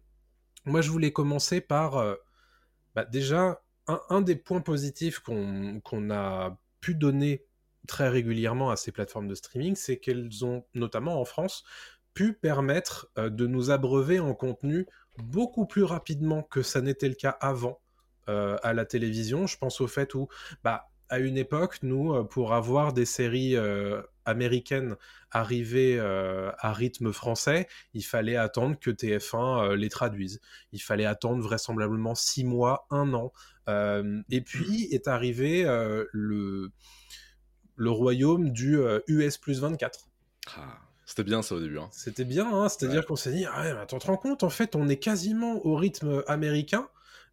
[0.65, 1.97] moi, je voulais commencer par...
[1.97, 2.15] euh,
[2.95, 7.45] bah, déjà, un, un des points positifs qu'on qu'on a pu donner
[7.87, 11.63] très régulièrement à ces plateformes de streaming, c'est qu'elles ont, notamment en France,
[12.13, 17.15] pu permettre euh, de nous abreuver en contenu beaucoup plus rapidement que ça n'était le
[17.15, 17.79] cas avant
[18.29, 19.47] euh, à la télévision.
[19.47, 20.27] Je pense au fait où,
[20.63, 24.95] bah, à une époque, nous, euh, pour avoir des séries euh, américaines
[25.31, 30.41] arrivées euh, à rythme français, il fallait attendre que TF1 euh, les traduise.
[30.73, 33.31] Il fallait attendre vraisemblablement six mois, un an.
[34.29, 35.63] Et puis est arrivé
[36.13, 36.71] le,
[37.75, 40.07] le royaume du US plus 24.
[40.55, 41.77] Ah, C'était bien ça au début.
[41.77, 41.89] hein.
[41.91, 43.05] C'était bien, hein c'est-à-dire Ouais.
[43.05, 45.75] qu'on s'est dit, ah attends, tu te rends compte, en fait, on est quasiment au
[45.75, 46.87] rythme américain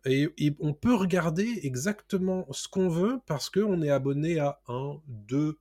[0.04, 5.00] et, et on peut regarder exactement ce qu'on veut parce qu'on est abonné à un,
[5.08, 5.58] deux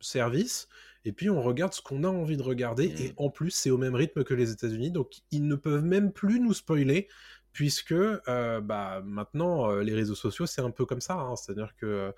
[0.00, 0.68] services
[1.04, 3.78] et puis on regarde ce qu'on a envie de regarder et en plus, c'est au
[3.78, 7.08] même rythme que les États-Unis, donc ils ne peuvent même plus nous spoiler
[7.52, 11.74] puisque euh, bah, maintenant, euh, les réseaux sociaux, c'est un peu comme ça, hein, c'est-à-dire
[11.76, 12.12] que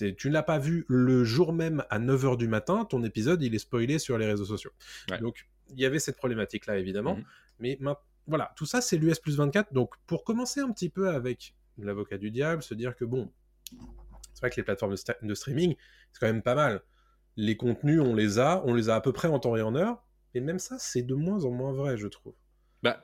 [0.00, 3.42] euh, tu ne l'as pas vu le jour même à 9h du matin, ton épisode,
[3.42, 4.72] il est spoilé sur les réseaux sociaux.
[5.10, 5.18] Ouais.
[5.18, 7.16] Donc, il y avait cette problématique-là, évidemment.
[7.16, 7.24] Mhm.
[7.60, 9.72] Mais main- voilà, tout ça, c'est l'US plus 24.
[9.72, 13.30] Donc, pour commencer un petit peu avec l'avocat du diable, se dire que, bon,
[14.32, 15.74] c'est vrai que les plateformes de, streaming,
[16.12, 16.82] c'est quand même pas mal.
[17.36, 19.74] Les contenus, on les a, on les a à peu près en temps et en
[19.74, 20.04] heure.
[20.34, 22.34] Et même ça, c'est de moins en moins vrai, je trouve.
[22.82, 23.02] Bah,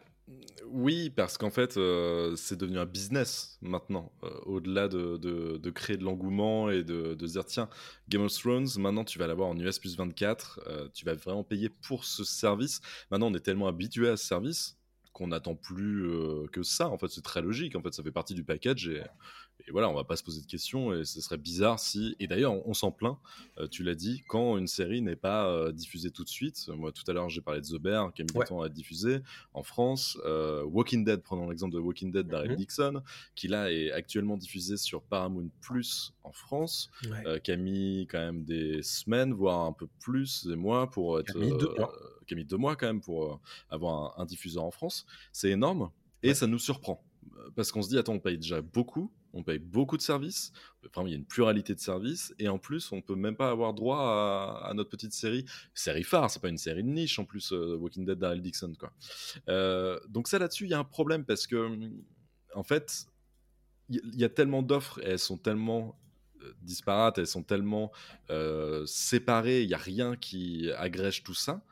[0.66, 4.12] oui, parce qu'en fait, euh, c'est devenu un business maintenant.
[4.22, 7.68] Euh, Au-delà de, créer de l'engouement et de, de se dire, tiens,
[8.08, 11.44] Game of Thrones, maintenant tu vas l'avoir en US plus 24, euh, tu vas vraiment
[11.44, 12.80] payer pour ce service.
[13.10, 14.79] Maintenant, on est tellement habitué à ce service
[15.12, 16.88] qu'on n'attend plus euh, que ça.
[16.88, 17.74] En fait, c'est très logique.
[17.76, 19.02] En fait, ça fait partie du package et,
[19.66, 22.14] et voilà, on va pas se poser de questions et ce serait bizarre si.
[22.20, 23.18] Et d'ailleurs, on, on s'en plaint.
[23.58, 26.68] euh, tu l'as dit, quand une série n'est pas euh, diffusée tout de suite.
[26.68, 28.44] Moi, tout à l'heure, j'ai parlé de The Bear qui a mis Ouais.
[28.44, 29.18] du temps à être diffusé
[29.52, 30.16] en France.
[30.64, 32.56] Walking Dead, prenons l'exemple de Walking Dead d'Ariel Mhm.
[32.56, 33.02] Dixon,
[33.34, 36.90] qui là est actuellement diffusé sur Paramount Plus en France,
[37.44, 41.32] qui a mis quand même des semaines, voire un peu plus, des mois pour être.
[41.32, 41.92] Qui a mis deux mois.
[42.30, 43.36] Qui a mis deux mois quand même pour euh,
[43.68, 45.04] avoir un, un diffuseur en France.
[45.32, 45.90] C'est énorme
[46.22, 46.34] et Ouais.
[46.34, 47.04] ça nous surprend.
[47.36, 50.52] Euh, Parce qu'on se dit, attends, on paye déjà beaucoup on paye beaucoup de services.
[50.86, 52.34] Enfin, il y a une pluralité de services.
[52.40, 55.44] Et en plus, on peut même pas avoir droit à, à notre petite série.
[55.72, 58.72] Série phare, c'est pas une série de niche en plus, euh, Walking Dead d'Ariel Dixon.
[58.78, 58.92] Quoi.
[59.48, 61.78] Euh, donc, ça là-dessus, il y a un problème parce que,
[62.56, 63.06] en fait,
[63.88, 65.96] il y, y, a tellement d'offres et elles sont tellement
[66.42, 67.92] euh, disparates, elles sont tellement
[68.86, 71.62] séparées, il n'y a rien qui agrège tout ça,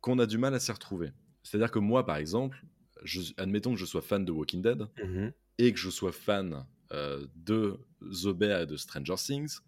[0.00, 1.10] qu'on a du mal à s'y retrouver.
[1.42, 2.64] C'est-à-dire que moi, par exemple,
[3.04, 5.32] je, admettons que je sois fan de Walking Dead Mhm.
[5.58, 9.58] et que je sois fan euh, de The Bear et de Stranger Things,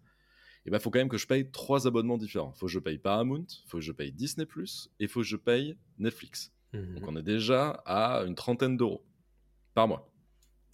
[0.65, 2.51] il ben, faut quand même que je paye trois abonnements différents.
[2.55, 5.21] Il faut que je paye Paramount, il faut que je paye Disney+, et il faut
[5.21, 6.51] que je paye Netflix.
[6.73, 6.95] Mhm.
[6.95, 9.05] Donc on est déjà à une trentaine d'euros
[9.73, 10.11] par mois.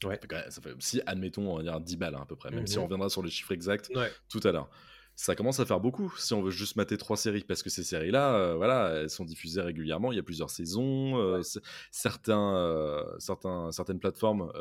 [0.03, 0.19] Ouais.
[0.21, 2.51] Ça fait, ça fait- si, admettons, on va dire 10 balles hein, à peu près,
[2.51, 2.81] même si Mhm.
[2.81, 4.11] on reviendra sur les chiffres exacts Ouais.
[4.29, 4.69] tout à l'heure.
[5.19, 7.83] Ça commence à faire beaucoup si on veut juste mater trois séries, parce que ces
[7.83, 11.41] séries-là, euh, voilà, elles sont diffusées régulièrement, il y a plusieurs saisons, euh,
[11.89, 14.51] certains, euh, certains, certaines plateformes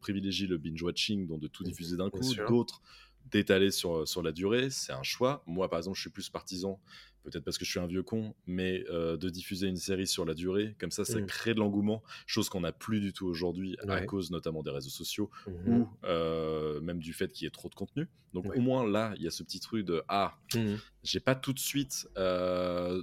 [0.00, 2.80] privilégient le binge-watching, donc de tout Mhm, diffuser d'un coup, d'autres
[3.26, 5.42] d'étaler sur, sur la durée, c'est un choix.
[5.46, 6.80] Moi, par exemple, je suis plus partisan,
[7.22, 10.24] peut-être parce que je suis un vieux con, mais euh, de diffuser une série sur
[10.24, 11.26] la durée, comme ça, ça Mhm.
[11.26, 14.90] crée de l'engouement, chose qu'on n'a plus du tout aujourd'hui à cause notamment des réseaux
[14.90, 15.82] sociaux Mhm.
[15.82, 18.08] ou euh, même du fait qu'il y ait trop de contenu.
[18.32, 18.56] Donc Ouais.
[18.56, 20.78] au moins là, il y a ce petit truc de ah, Mhm.
[21.02, 23.02] j'ai pas tout de suite euh,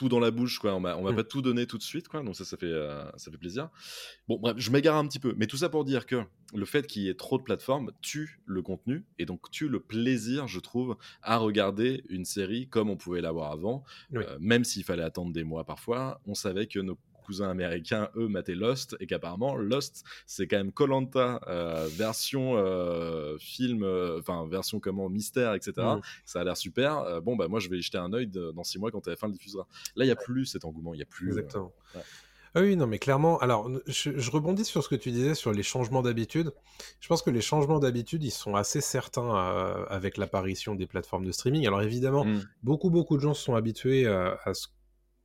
[0.00, 0.74] tout dans la bouche quoi.
[0.74, 1.16] On m'a on m'a Mm.
[1.16, 2.22] pas tout donné tout de suite quoi.
[2.22, 3.68] Donc ça ça fait euh, ça fait plaisir.
[4.28, 6.22] Bon bref, je m'égare un petit peu, mais tout ça pour dire que
[6.54, 9.78] le fait qu'il y ait trop de plateformes tue le contenu et donc tue le
[9.78, 14.24] plaisir, je trouve, à regarder une série comme on pouvait l'avoir avant, Oui.
[14.26, 16.20] Euh, même s'il fallait attendre des mois parfois.
[16.26, 16.96] On savait que nos
[17.30, 21.40] cousins américains, eux, mataient Lost, et qu'apparemment, Lost, c'est quand même Colanta
[21.96, 25.72] version euh, film, euh, enfin, version comment, mystère, etc.
[26.24, 26.98] Ça a l'air super.
[26.98, 29.00] Euh, bon, bah, moi, je vais y jeter un œil de- dans six mois quand
[29.06, 29.66] TF1 le diffusera.
[29.96, 31.28] Là, il n'y a plus cet engouement, il n'y a plus.
[31.28, 31.72] euh, Exactement.
[31.94, 32.02] ouais.
[32.56, 35.52] Ah oui, non, mais clairement, alors, je, je rebondis sur ce que tu disais sur
[35.52, 36.50] les changements d'habitude.
[36.98, 41.24] Je pense que les changements d'habitude, ils sont assez certains euh, avec l'apparition des plateformes
[41.24, 41.64] de streaming.
[41.68, 42.40] Alors évidemment, Mm.
[42.64, 44.66] beaucoup, beaucoup de gens sont habitués euh, à ce-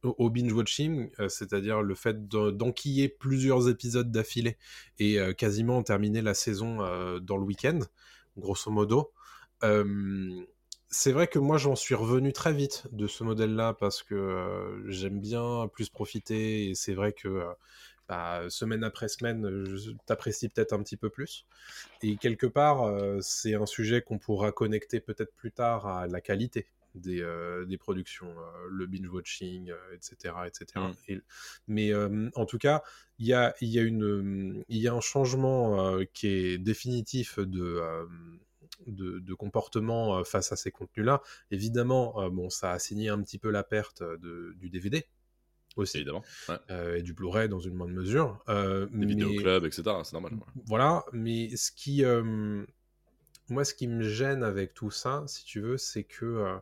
[0.05, 4.57] au, binge-watching, euh, c'est-à-dire le fait de- d'enquiller plusieurs épisodes d'affilée
[4.99, 7.79] et euh, quasiment terminer la saison euh, dans le week-end,
[8.37, 9.11] grosso modo.
[10.89, 15.19] C'est vrai que moi j'en suis revenu très vite de ce modèle-là parce que j'aime
[15.19, 17.43] bien plus profiter et c'est vrai que
[18.07, 21.45] bah, semaine après semaine, je t'apprécies peut-être un petit peu plus.
[22.01, 22.89] Et quelque part,
[23.21, 27.77] c'est un sujet qu'on pourra connecter peut-être plus tard à la qualité des, euh, des
[27.77, 30.33] productions, euh, le binge-watching, euh, etc.
[30.47, 30.65] etc.
[30.75, 30.91] Mm.
[31.09, 31.21] Et-
[31.67, 31.91] mais
[32.35, 32.81] en tout cas,
[33.19, 37.81] il y a, y, a une, y a un changement qui est définitif de...
[38.87, 41.21] de, de comportement face à ces contenus-là.
[41.49, 45.05] Évidemment, euh, bon, ça a signé un petit peu la perte de, du DVD
[45.77, 46.23] aussi, Évidemment.
[46.49, 46.57] Ouais.
[46.71, 48.43] euh, et du Blu-ray dans une moindre mesure.
[48.49, 49.83] Euh, Des mais- vidéoclubs, etc.
[50.03, 50.33] C'est normal.
[50.33, 50.61] ouais.
[50.67, 52.03] voilà, mais ce qui,
[53.49, 56.57] moi, ce qui me gêne avec tout ça, si tu veux, c'est que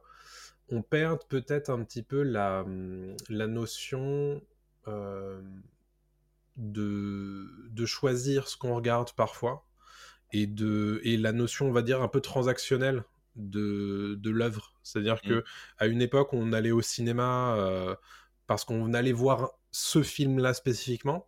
[0.70, 4.42] on perd peut-être un petit peu la, hum, la notion
[4.88, 5.42] euh,
[6.58, 9.66] de, de choisir ce qu'on regarde parfois
[10.32, 13.04] et, de, et la notion, on va dire, un peu transactionnelle
[13.36, 14.74] de, de l'œuvre.
[14.84, 15.44] C'est-à-dire que Mm.
[15.80, 17.96] à une époque, on allait au cinéma euh,
[18.48, 21.28] parce qu'on allait voir ce film-là spécifiquement.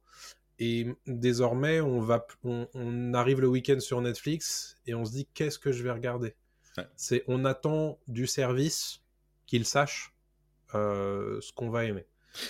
[0.59, 5.27] Et désormais, on, va, on, on arrive le week-end sur Netflix et on se dit
[5.33, 6.35] qu'est-ce que je vais regarder?
[6.77, 6.87] Ouais.
[6.95, 9.01] C'est on attend du service
[9.45, 10.13] qu'il sache
[10.73, 12.05] euh, ce qu'on va aimer.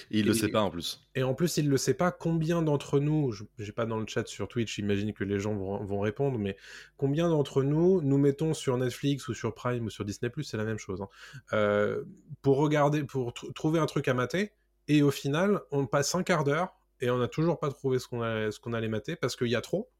[0.09, 1.07] Et il le Et- sait pas en plus.
[1.13, 3.99] Et en plus, il ne le sait pas combien d'entre nous, je j'ai pas dans
[3.99, 6.57] le chat sur Twitch, j'imagine que les gens vont, vont répondre, mais
[6.97, 10.63] combien d'entre nous nous mettons sur Netflix ou sur Prime ou sur Disney c'est la
[10.63, 11.09] même chose, hein,
[11.53, 12.03] euh,
[12.41, 14.53] pour regarder, pour tr- trouver un truc à mater,
[14.87, 18.07] et au final, on passe un quart d'heure et on n'a toujours pas trouvé ce
[18.07, 19.91] qu'on a- ce qu'on allait mater parce qu'il y a trop,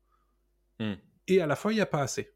[0.79, 0.93] Hmm.
[1.27, 2.33] et à la fois il n'y a pas assez.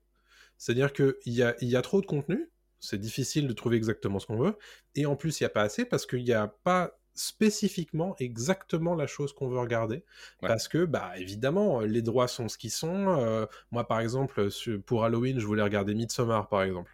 [0.57, 4.19] C'est-à-dire qu'il y a, il y a trop de contenu, c'est difficile de trouver exactement
[4.19, 4.57] ce qu'on veut,
[4.95, 8.95] et en plus il n'y a pas assez parce qu'il n'y a pas spécifiquement exactement
[8.95, 10.03] la chose qu'on veut regarder
[10.41, 10.47] Ouais.
[10.47, 14.47] parce que bah évidemment les droits sont ce qu'ils sont Euh, moi par exemple
[14.85, 16.91] pour Halloween je voulais regarder Midsommar par exemple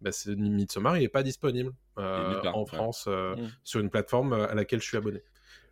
[0.00, 2.66] bah, c'est- Midsommar il est pas disponible euh, part, en ouais.
[2.66, 3.48] France euh, Mm.
[3.64, 5.22] sur une plateforme à laquelle je suis abonné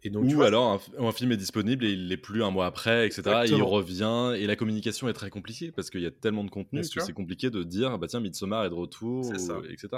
[0.04, 2.50] et donc tu Ou vois, alors un, film est disponible et il l'est plus un
[2.50, 3.22] mois après, etc.
[3.46, 6.50] Et il revient et la communication est très compliquée parce qu'il y a tellement de
[6.50, 9.88] contenu Bien que c'est compliqué de dire bah tiens Midsommar est de retour, ou- etc.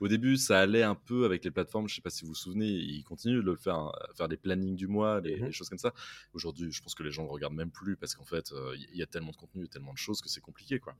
[0.00, 2.34] Au début ça allait un peu avec les plateformes, je sais pas si vous vous
[2.34, 5.46] souvenez, ils continuent de le faire, faire des plannings du mois, des, Mhm.
[5.46, 5.94] des choses comme ça.
[6.34, 8.98] Aujourd'hui je pense que les gens le regardent même plus parce qu'en fait euh, il
[8.98, 10.94] y a tellement de contenu, et tellement de choses que c'est compliqué quoi.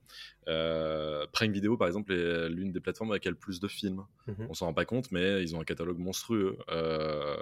[0.47, 4.03] Euh, Prime Video par exemple est l'une des plateformes avec le plus de films.
[4.27, 4.47] Mhm.
[4.49, 6.57] On s'en rend pas compte mais ils ont un catalogue monstrueux.
[6.69, 7.35] Euh,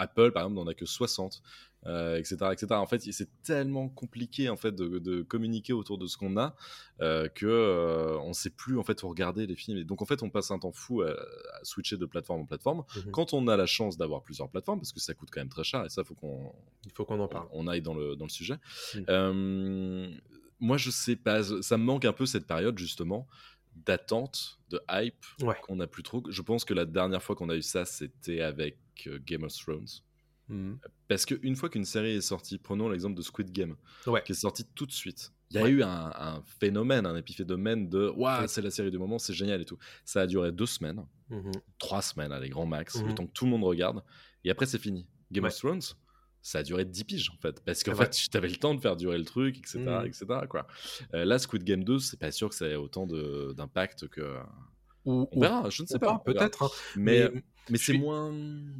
[0.00, 1.42] Apple, par exemple, n'en a que 60,
[1.86, 2.66] etc., etc.
[2.72, 6.54] En fait, c'est tellement compliqué en fait de, de communiquer autour de ce qu'on a
[6.98, 9.78] que on ne sait plus en fait où regarder les films.
[9.78, 11.14] Et donc en fait, on passe un temps fou à,
[11.62, 12.84] switcher de plateforme en plateforme.
[12.96, 13.10] Mhm.
[13.12, 15.64] Quand on a la chance d'avoir plusieurs plateformes, parce que ça coûte quand même très
[15.64, 16.52] cher, et ça, faut qu'on
[16.84, 17.48] Il faut qu'on en parle.
[17.52, 18.56] on aille dans le, dans le sujet.
[18.94, 18.98] Mm.
[19.08, 20.10] Euh,
[20.60, 23.26] moi, je sais pas, ça me manque un peu cette période justement
[23.86, 25.54] d'attente, de hype Ouais.
[25.62, 26.22] qu'on n'a plus trop.
[26.28, 29.52] Je pense que la dernière fois qu'on a eu ça, c'était avec euh, Game of
[29.54, 29.86] Thrones.
[30.48, 30.78] Mhm.
[31.06, 33.76] Parce qu'une fois qu'une série est sortie, prenons l'exemple de Squid Game,
[34.06, 34.22] Ouais.
[34.24, 35.30] qui est sortie tout de suite.
[35.50, 35.70] Il y a Ouais.
[35.70, 38.48] eu un, un phénomène, un épiphénomène de Waouh, Ouais.
[38.48, 39.78] c'est la série du moment, c'est génial et tout.
[40.04, 41.52] Ça a duré deux semaines, Mhm.
[41.78, 43.14] trois semaines, allez, grand max, le Mhm.
[43.14, 44.02] temps que tout le monde regarde.
[44.44, 45.06] Et après, c'est fini.
[45.30, 45.82] Game of Thrones,
[46.42, 47.62] ça a duré 10 piges en fait.
[47.64, 49.78] Parce qu'en fait, tu avais le temps de faire durer le truc, etc.
[49.78, 50.06] Mhm.
[50.06, 50.26] etc.
[50.48, 50.66] Quoi.
[51.14, 54.36] Euh, là, Squid Game 2, c'est pas sûr que ça ait autant d'impact que.
[55.06, 56.14] Ou, On ou- verra, je ne sais pas.
[56.14, 56.62] on peut-être.
[56.64, 56.68] hein.
[56.96, 58.32] Mais, Mais- mais, je c'est suis- moins,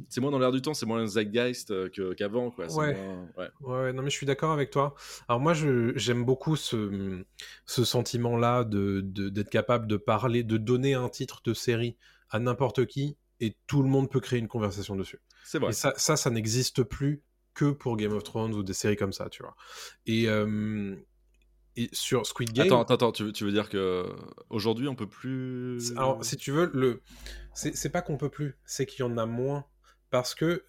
[0.09, 2.51] c'est moins dans l'air du temps, c'est moins zeitgeist euh, qu'avant.
[2.51, 2.65] quoi.
[2.75, 2.93] Ouais.
[2.93, 3.49] moins- ouais.
[3.61, 4.93] Ouais, non, mais je suis d'accord avec toi.
[5.27, 7.23] Alors moi, je, j'aime beaucoup ce,
[7.65, 11.97] ce sentiment-là de, de- d'être capable de parler, de donner un titre de série
[12.29, 15.19] à n'importe qui et tout le monde peut créer une conversation dessus.
[15.43, 15.71] C'est vrai.
[15.71, 17.23] Et ça, ça, ça n'existe plus
[17.55, 19.55] que pour Game of Thrones ou des séries comme ça, tu vois.
[20.05, 20.95] Et, euh,
[21.77, 24.05] et sur Squid Game, Attends, attends, tu veux, tu veux dire que
[24.49, 25.91] aujourd'hui on peut plus.
[25.95, 27.01] alors si tu veux, le,
[27.53, 29.65] c'est, pas qu'on peut plus, c'est qu'il y en a moins
[30.09, 30.65] parce que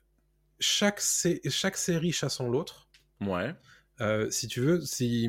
[0.60, 2.88] chaque, sé- chaque série chassant l'autre.
[3.20, 3.54] Ouais.
[4.00, 5.28] Euh, si tu veux, si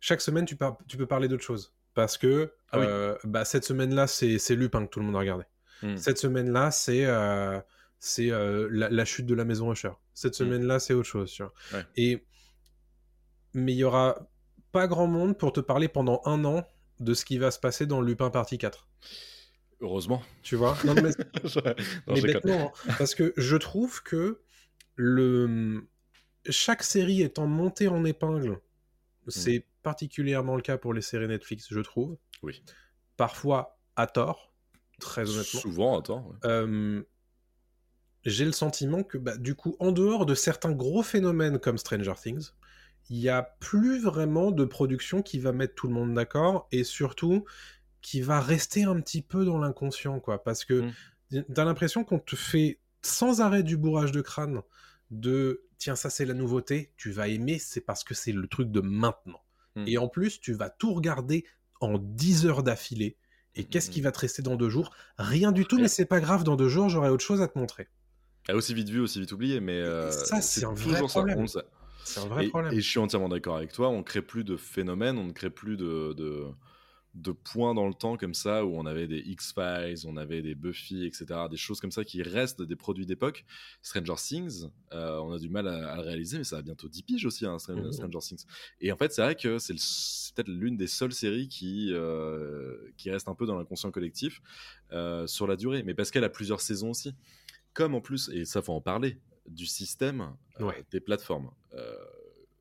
[0.00, 1.74] chaque semaine tu, par- tu peux parler d'autre chose.
[1.94, 2.86] Parce que Ah oui.
[2.88, 5.44] euh, bah, cette semaine-là, c'est c'est Lupin que tout le monde a regardé.
[5.82, 5.96] Hmm.
[5.96, 7.60] Cette semaine-là, c'est euh,
[7.98, 9.92] c'est la, la chute de la maison Usher.
[10.14, 11.30] Cette semaine-là, c'est autre chose.
[11.30, 11.52] Tu vois.
[11.72, 11.76] Hmm.
[11.76, 11.86] Ouais.
[11.96, 12.26] Et...
[13.54, 14.26] Mais il y aura
[14.72, 16.66] pas grand monde pour te parler pendant un an
[17.00, 18.88] de ce qui va se passer dans Lupin partie 4.
[19.80, 20.22] Heureusement.
[20.42, 20.76] Tu vois?
[20.84, 21.02] Non, mais
[22.06, 24.40] non, mais bêtement, hein, parce que je trouve que
[24.94, 25.86] le
[26.48, 28.60] chaque série étant montée en épingle,
[29.28, 32.16] c'est particulièrement le cas pour les séries Netflix, je trouve.
[32.42, 32.62] Oui.
[33.16, 34.52] Parfois à tort,
[35.00, 35.60] très honnêtement.
[35.60, 36.26] Souvent, attends.
[36.28, 36.36] ouais.
[36.44, 37.02] Euh,
[38.24, 42.14] J'ai le sentiment que bah, du coup, en dehors de certains gros phénomènes comme Stranger
[42.20, 42.50] Things,
[43.10, 46.84] il n'y a plus vraiment de production qui va mettre tout le monde d'accord et
[46.84, 47.44] surtout
[48.00, 50.42] qui va rester un petit peu dans l'inconscient, quoi.
[50.42, 50.90] Parce que
[51.30, 51.42] Mm.
[51.54, 54.60] t'as l'impression qu'on te fait sans arrêt du bourrage de crâne
[55.10, 58.70] de tiens, ça c'est la nouveauté, tu vas aimer, c'est parce que c'est le truc
[58.70, 59.42] de maintenant.
[59.76, 59.84] Mm.
[59.86, 61.44] Et en plus, tu vas tout regarder
[61.80, 63.16] en 10 heures d'affilée.
[63.54, 63.92] Et qu'est-ce Mm.
[63.92, 64.94] qui va te rester dans deux jours?
[65.18, 67.58] Rien du tout, mais c'est pas grave, dans deux jours, j'aurai autre chose à te
[67.58, 67.88] montrer.
[68.52, 71.20] Aussi vite vu, aussi vite oublié, mais euh, ça, c'est un vrai toujours ça.
[71.20, 71.38] problème.
[71.38, 71.60] on sait.
[72.04, 72.72] C'est un vrai et, problème.
[72.72, 73.88] et je suis entièrement d'accord avec toi.
[73.88, 76.46] On crée plus de phénomènes, on ne crée plus de, de,
[77.14, 80.54] de points dans le temps comme ça où on avait des X-Files, on avait des
[80.54, 81.26] Buffy, etc.
[81.50, 83.44] Des choses comme ça qui restent des produits d'époque.
[83.82, 86.88] Stranger Things, euh, on a du mal à, à le réaliser, mais ça va bientôt
[86.88, 87.92] 10 piges aussi, hein, Mhm.
[87.92, 88.44] Stranger Things.
[88.80, 93.10] Et en fait, c'est vrai que c'est peut-être l'une des seules séries qui, euh, qui
[93.10, 94.40] reste un peu dans l'inconscient collectif
[94.92, 97.14] euh, sur la durée, mais parce qu'elle a plusieurs saisons aussi.
[97.74, 99.18] Comme en plus, et ça faut en parler,
[99.48, 100.84] du système euh, Ouais.
[100.90, 101.50] des plateformes.
[101.74, 101.96] Euh,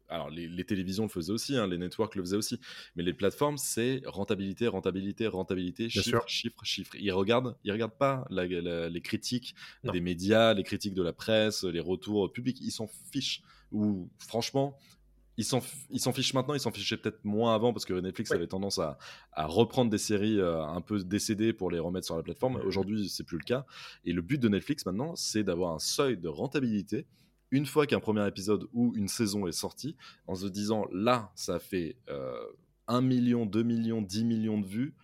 [0.10, 2.60] alors les, les télévisions le faisaient aussi, hein, les networks le faisaient aussi,
[2.98, 6.28] mais les plateformes c'est rentabilité, rentabilité, rentabilité, Bien chiffre, sûr.
[6.28, 6.96] chiffre, chiffre.
[7.00, 9.56] Ils regardent, ils regardent pas la- la- les critiques
[9.86, 9.94] Non.
[9.94, 13.42] des médias, les critiques de la presse, les retours publics, ils s'en fichent.
[13.72, 14.78] Ou franchement,
[15.42, 18.38] ils s'en fichent maintenant, ils s'en fichaient peut-être moins avant parce que Netflix Ouais.
[18.38, 18.98] avait tendance à,
[19.34, 22.58] à reprendre des séries euh, un peu décédées pour les remettre sur la plateforme.
[22.60, 22.66] Mhm.
[22.66, 23.66] Aujourd'hui, c'est plus le cas.
[24.06, 27.06] Et le but de Netflix maintenant, c'est d'avoir un seuil de rentabilité
[27.52, 31.60] une fois qu'un premier épisode ou une saison est sorti, en se disant là, ça
[31.60, 32.34] fait euh,
[32.88, 34.96] 1 million, 2 millions, 10 millions de vues,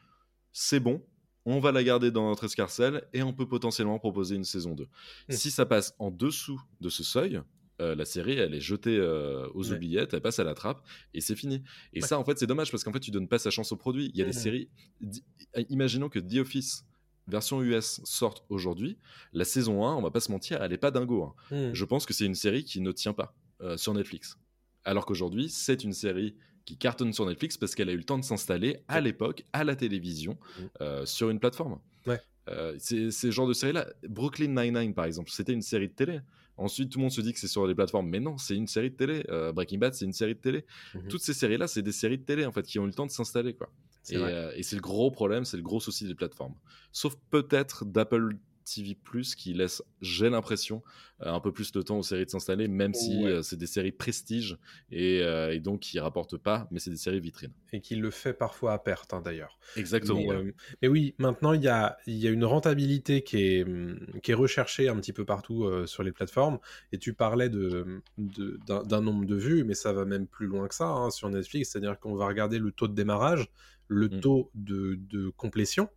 [0.53, 1.03] c'est bon.
[1.45, 4.83] On va la garder dans notre escarcelle et on peut potentiellement proposer une saison 2.
[4.83, 5.31] Mm.
[5.33, 7.41] Si ça passe en dessous de ce seuil,
[7.81, 9.75] euh, la série, elle est jetée euh, aux Ouais.
[9.75, 11.63] oubliettes, elle passe à la trappe et c'est fini.
[11.93, 12.07] Et Ouais.
[12.07, 14.09] ça, en fait, c'est dommage parce qu'en fait, tu donnes pas sa chance au produit.
[14.13, 14.69] Il y a des séries.
[15.01, 15.23] di-
[15.69, 16.85] Imaginons que The Office
[17.27, 18.97] version US sorte aujourd'hui.
[19.33, 21.23] La saison 1, on va pas se mentir, elle est pas dingo.
[21.23, 21.33] hein.
[21.51, 21.73] Hmm.
[21.73, 24.37] Je pense que c'est une série qui ne tient pas euh, sur Netflix.
[24.85, 28.17] Alors qu'aujourd'hui, c'est une série qui cartonne sur Netflix parce qu'elle a eu le temps
[28.17, 30.37] de s'installer à l'époque, à la télévision,
[30.81, 31.79] euh, sur une plateforme.
[32.05, 32.19] Ouais.
[32.49, 33.87] Euh, c'est c'est ce genre de série-là.
[34.07, 36.19] Brooklyn Nine-Nine, par exemple, c'était une série de télé.
[36.57, 38.67] Ensuite, tout le monde se dit que c'est sur les plateformes, mais non, c'est une
[38.67, 39.23] série de télé.
[39.29, 40.65] Euh, Breaking Bad, c'est une série de télé.
[40.95, 41.07] Mhm.
[41.07, 43.05] Toutes ces séries-là, c'est des séries de télé, en fait, qui ont eu le temps
[43.05, 43.69] de s'installer, quoi.
[44.09, 46.55] Et, euh, et c'est le gros problème, c'est le gros souci des plateformes.
[46.91, 48.37] Sauf peut-être d'Apple
[48.75, 48.97] TV+,
[49.37, 50.83] qui laisse, j'ai l'impression,
[51.21, 53.31] euh, un peu plus de temps aux séries de s'installer, même si Ouais.
[53.31, 54.57] euh, c'est des séries prestige
[54.91, 57.53] et, euh, et donc qui rapportent pas, mais c'est des séries vitrines.
[57.73, 59.57] Et qui le fait parfois à perte, hein, d'ailleurs.
[59.77, 60.19] Exactement.
[60.19, 60.53] Mais, ouais.
[60.81, 64.31] mais oui, maintenant, il y a, il y a une rentabilité qui est, hum, qui
[64.31, 66.59] est recherchée un petit peu partout sur les plateformes.
[66.91, 70.47] Et tu parlais de, de- d'un, d'un nombre de vues, mais ça va même plus
[70.47, 71.69] loin que ça hein, sur Netflix.
[71.71, 73.47] C'est-à-dire qu'on va regarder le taux de démarrage,
[73.87, 74.19] le Mm.
[74.19, 75.89] taux de, de complétion.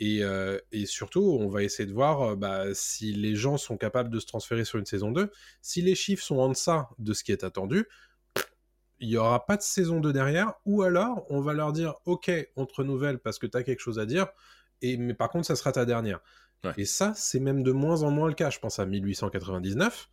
[0.00, 3.76] Et, euh, et surtout, on va essayer de voir euh, bah, si les gens sont
[3.76, 5.30] capables de se transférer sur une saison 2.
[5.60, 7.86] Si les chiffres sont en deçà de ce qui est attendu,
[8.98, 12.30] il n'y aura pas de saison 2 derrière, ou alors on va leur dire ok,
[12.56, 14.28] on te renouvelle parce que tu as quelque chose à dire,
[14.80, 16.20] et, mais par contre ça sera ta dernière.
[16.64, 16.72] Ouais.
[16.78, 18.50] Et ça, c'est même de moins en moins le cas.
[18.50, 20.08] Je pense à 1899,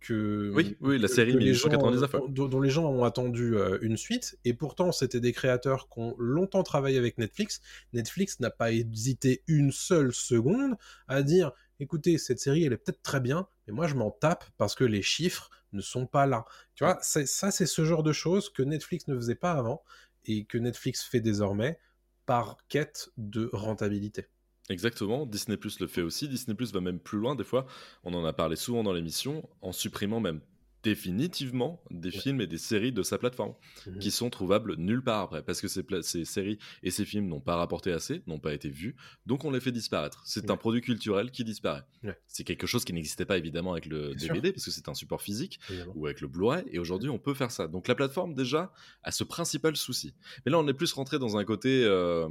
[0.00, 2.20] que, Oui, oui, la série que les gens, 1899, ouais.
[2.28, 6.00] dont, dont les gens ont attendu euh, une suite, et pourtant c'était des créateurs qui
[6.00, 7.60] ont longtemps travaillé avec Netflix.
[7.92, 10.76] Netflix n'a pas hésité une seule seconde
[11.08, 14.44] à dire écoutez, cette série elle est peut-être très bien, mais moi je m'en tape
[14.56, 16.44] parce que les chiffres ne sont pas là.
[16.74, 19.82] Tu vois, ça c'est ce genre de choses que Netflix ne faisait pas avant
[20.24, 21.78] et que Netflix fait désormais
[22.26, 24.26] par quête de rentabilité.
[24.70, 26.28] Exactement, Disney Plus le fait aussi.
[26.28, 27.66] Disney Plus va même plus loin, des fois,
[28.04, 30.40] on en a parlé souvent dans l'émission, en supprimant même
[30.84, 33.54] définitivement des films et des séries de sa plateforme
[33.86, 33.98] Mhm.
[34.00, 37.54] qui sont trouvables nulle part après parce que ces, séries et ces films n'ont pas
[37.54, 40.22] rapporté assez, n'ont pas été vus, donc on les fait disparaître.
[40.26, 41.84] C'est un produit culturel qui disparaît.
[42.02, 42.18] Ouais.
[42.26, 44.34] C'est quelque chose qui n'existait pas évidemment avec le Bien sûr.
[44.34, 45.92] DVD parce que c'est un support physique évidemment.
[45.94, 47.68] ou avec le Blu-ray et aujourd'hui on peut faire ça.
[47.68, 48.72] Donc la plateforme déjà
[49.04, 50.14] a ce principal souci.
[50.44, 52.28] Mais là on est plus rentré dans un côté euh,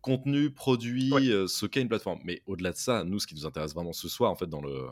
[0.00, 1.28] contenu, produit, Ouais.
[1.28, 2.20] euh, ce qu'est une plateforme.
[2.24, 4.60] Mais au-delà de ça, nous ce qui nous intéresse vraiment ce soir en fait dans
[4.62, 4.86] le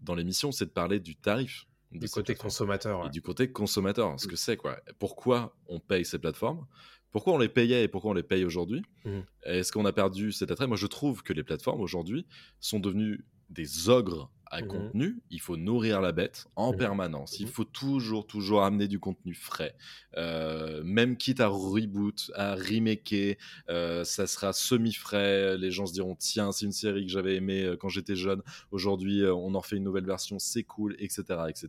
[0.00, 3.00] dans l'émission, c'est de parler du tarif Du côté consommateur.
[3.00, 3.10] et ouais.
[3.10, 4.30] du côté consommateur, ce Mm.
[4.30, 4.80] que c'est quoi.
[4.98, 6.66] Pourquoi on paye ces plateformes?
[7.10, 8.82] Pourquoi on les payait et pourquoi on les paye aujourd'hui?
[9.04, 9.24] Mhm.
[9.42, 10.66] Est-ce qu'on a perdu cet attrait?
[10.68, 12.24] Moi, je trouve que les plateformes aujourd'hui
[12.60, 14.68] sont devenues des ogres à Mhm.
[14.68, 15.22] contenu.
[15.30, 16.78] Il faut nourrir la bête en Mhm.
[16.78, 17.38] permanence.
[17.38, 17.52] Il Mhm.
[17.52, 19.74] faut toujours, toujours amener du contenu frais.
[20.16, 23.36] Euh, même quitte à reboot, à remaker,
[23.68, 25.56] euh, ça sera semi-frais.
[25.56, 28.42] Les gens se diront tiens, c'est une série que j'avais aimée euh, quand j'étais jeune.
[28.70, 31.68] Aujourd'hui, on en fait une nouvelle version, c'est cool, etc., etc.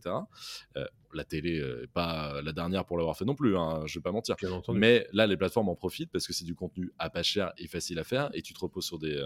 [0.76, 3.56] Euh, la télé euh, est pas la dernière pour l'avoir fait non plus.
[3.56, 4.34] Hein, je vais pas mentir.
[4.72, 7.66] Mais là, les plateformes en profitent parce que c'est du contenu à pas cher et
[7.68, 9.22] facile à faire et tu te reposes sur des,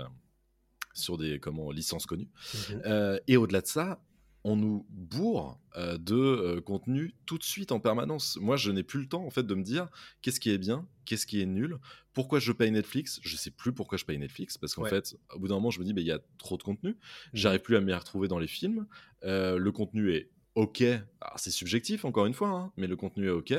[0.99, 2.29] sur des comment, licences connues.
[2.55, 2.83] Mhm.
[2.87, 4.03] Euh, et au-delà de ça,
[4.45, 8.39] on nous bourre euh, de euh, contenu tout de suite en permanence.
[8.41, 9.89] Moi, je n'ai plus le temps en fait de me dire
[10.23, 11.79] qu'est-ce qui est bien, qu'est-ce qui est nul,
[12.13, 13.19] pourquoi je paye Netflix.
[13.25, 14.91] Je sais plus pourquoi je paye Netflix parce qu'en Ouais.
[14.91, 16.97] fait, au bout d'un moment, je me dis, mais il y a trop de contenu.
[17.33, 18.87] J'arrive plus à m'y retrouver dans les films.
[19.25, 20.85] Euh, le contenu est ok.
[21.35, 23.53] C'est subjectif encore une fois, hein, mais le contenu est ok.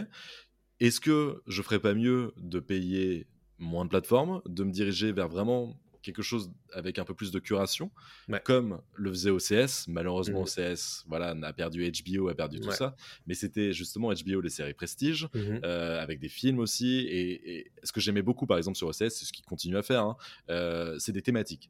[0.80, 3.28] Est-ce que je ferais pas mieux de payer
[3.60, 5.78] moins de plateformes, de me diriger vers vraiment
[6.08, 7.92] quelque chose avec un peu plus de curation,
[8.30, 8.42] Ouais.
[8.44, 9.88] comme le faisait OCS.
[9.88, 10.46] Malheureusement, Mhm.
[10.74, 12.76] OCS, voilà, a perdu HBO, a perdu tout Ouais.
[12.76, 12.96] ça,
[13.28, 15.28] mais c'était justement HBO les séries prestige.
[15.34, 15.62] Mhm.
[15.64, 17.00] euh, avec des films aussi.
[17.00, 19.84] Et, et ce que j'aimais beaucoup, par exemple, sur OCS, c'est ce qu'ils continuent à
[19.84, 20.18] faire, hein,
[20.50, 21.70] euh, c'est des thématiques.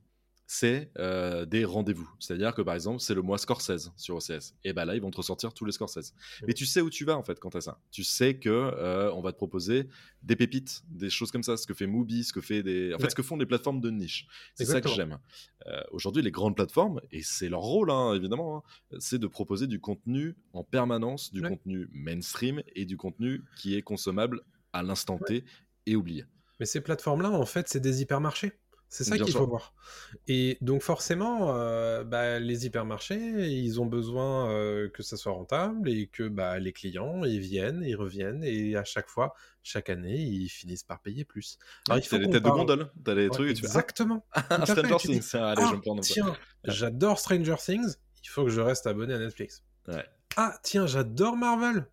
[0.49, 2.09] C'est euh, des rendez-vous.
[2.19, 4.55] C'est-à-dire que, par exemple, c'est le mois Scorsese sur OCS.
[4.63, 6.13] Et ben là, ils vont te ressortir tous les Scorsese.
[6.47, 7.81] Mais tu sais où tu vas, en fait, quant à ça.
[7.91, 9.89] Tu sais que euh, on va te proposer
[10.23, 12.93] des pépites, des choses comme ça, ce que fait Mubi, ce que fait des...
[12.93, 14.25] En fait, ce que font les plateformes de niche.
[14.55, 15.19] C'est ça que j'aime.
[15.67, 19.67] Euh, Aujourd'hui, les grandes plateformes, et c'est leur rôle, hein, évidemment, hein, c'est de proposer
[19.67, 21.49] du contenu en permanence, du Ouais.
[21.49, 24.41] contenu mainstream et du contenu qui est consommable
[24.71, 25.43] à l'instant T
[25.85, 26.23] et oublié.
[26.61, 28.53] Mais ces plateformes-là, en fait, c'est des hypermarchés.
[28.89, 29.73] C'est ça qu'il faut voir.
[30.27, 35.89] Et donc forcément, euh, bah, les hypermarchés, ils ont besoin euh, que ça soit rentable
[35.89, 40.17] et que bah, les clients, ils viennent, ils reviennent et à chaque fois, chaque année,
[40.17, 41.57] ils finissent par payer plus.
[41.89, 44.25] Alors, il faut les têtes de gondole, t'as les Ouais, trucs, et tu fais exactement.
[44.31, 48.29] Ah, fait, Stranger tu dis, Things, allez, Ah, je me tiens, j'adore Stranger Things, il
[48.29, 49.63] faut que je reste abonné à Netflix.
[49.87, 50.05] Ouais.
[50.37, 51.87] Ah, tiens, j'adore Marvel.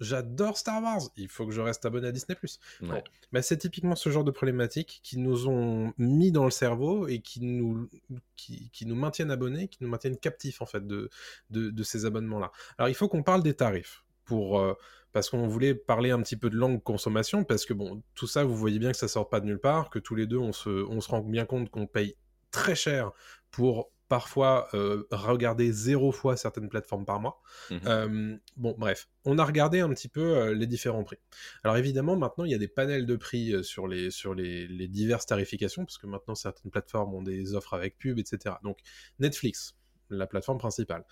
[0.00, 1.02] J'adore Star Wars.
[1.16, 2.36] Il faut que je reste abonné à Disney+.
[2.42, 2.88] Ouais.
[2.88, 3.02] Bon.
[3.32, 7.20] Bah, c'est typiquement ce genre de problématiques qui nous ont mis dans le cerveau et
[7.20, 7.88] qui nous,
[8.36, 11.10] qui, qui nous maintiennent abonnés, qui nous maintiennent captifs en fait de,
[11.50, 12.50] de, de ces abonnements-là.
[12.78, 14.74] Alors il faut qu'on parle des tarifs pour euh,
[15.12, 18.44] parce qu'on voulait parler un petit peu de langue consommation parce que bon tout ça
[18.44, 20.52] vous voyez bien que ça sort pas de nulle part, que tous les deux on
[20.52, 22.16] se, on se rend bien compte qu'on paye
[22.50, 23.12] très cher
[23.50, 27.40] pour parfois euh, regarder zéro fois certaines plateformes par mois.
[27.70, 27.80] Mhm.
[27.86, 31.18] Euh, bon, bref, on a regardé un petit peu euh, les différents prix.
[31.62, 34.88] Alors évidemment, maintenant, il y a des panels de prix sur, les, sur les, les
[34.88, 38.56] diverses tarifications, parce que maintenant, certaines plateformes ont des offres avec pub, etc.
[38.64, 38.78] Donc,
[39.20, 39.76] Netflix,
[40.10, 41.04] la plateforme principale,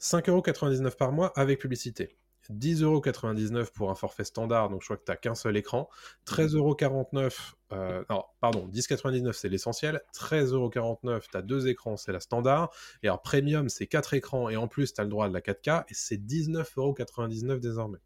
[0.00, 2.16] 5,99€ par mois avec publicité.
[2.50, 5.88] 10,99€ pour un forfait standard, donc je crois que tu n'as qu'un seul écran.
[6.26, 10.00] 13,49€, euh, non, pardon, 10,99€ c'est l'essentiel.
[10.14, 12.70] 13,49€, tu as deux écrans, c'est la standard.
[13.02, 15.40] Et alors Premium, c'est quatre écrans, et en plus, tu as le droit de la
[15.40, 17.98] 4K, et c'est 19,99€ désormais.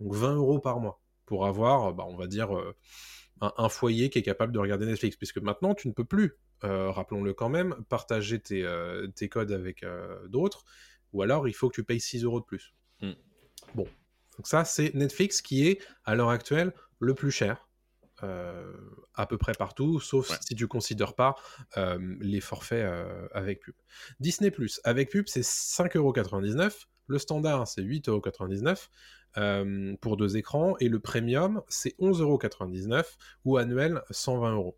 [0.00, 2.74] Donc 20€ par mois, pour avoir, bah, on va dire, euh,
[3.42, 6.90] un, foyer qui est capable de regarder Netflix, puisque maintenant, tu ne peux plus, euh,
[6.90, 10.64] rappelons-le quand même, partager tes, euh, codes avec euh, d'autres,
[11.12, 12.74] ou alors il faut que tu payes 6 euros de plus.
[13.00, 13.12] Mm.
[13.74, 13.86] Bon,
[14.36, 17.68] donc ça, c'est Netflix qui est, à l'heure actuelle, le plus cher.
[18.22, 18.72] Euh,
[19.14, 20.36] à peu près partout, sauf Ouais.
[20.46, 21.34] si tu considères pas
[21.76, 23.74] euh, les forfaits euh, avec pub.
[24.20, 26.86] Disney Plus avec pub, c'est 5,99€.
[27.08, 28.88] Le standard, c'est 8,99€
[29.38, 30.76] euh, pour deux écrans.
[30.78, 33.04] Et le premium, c'est 11,99€
[33.44, 34.74] ou annuel, 120€.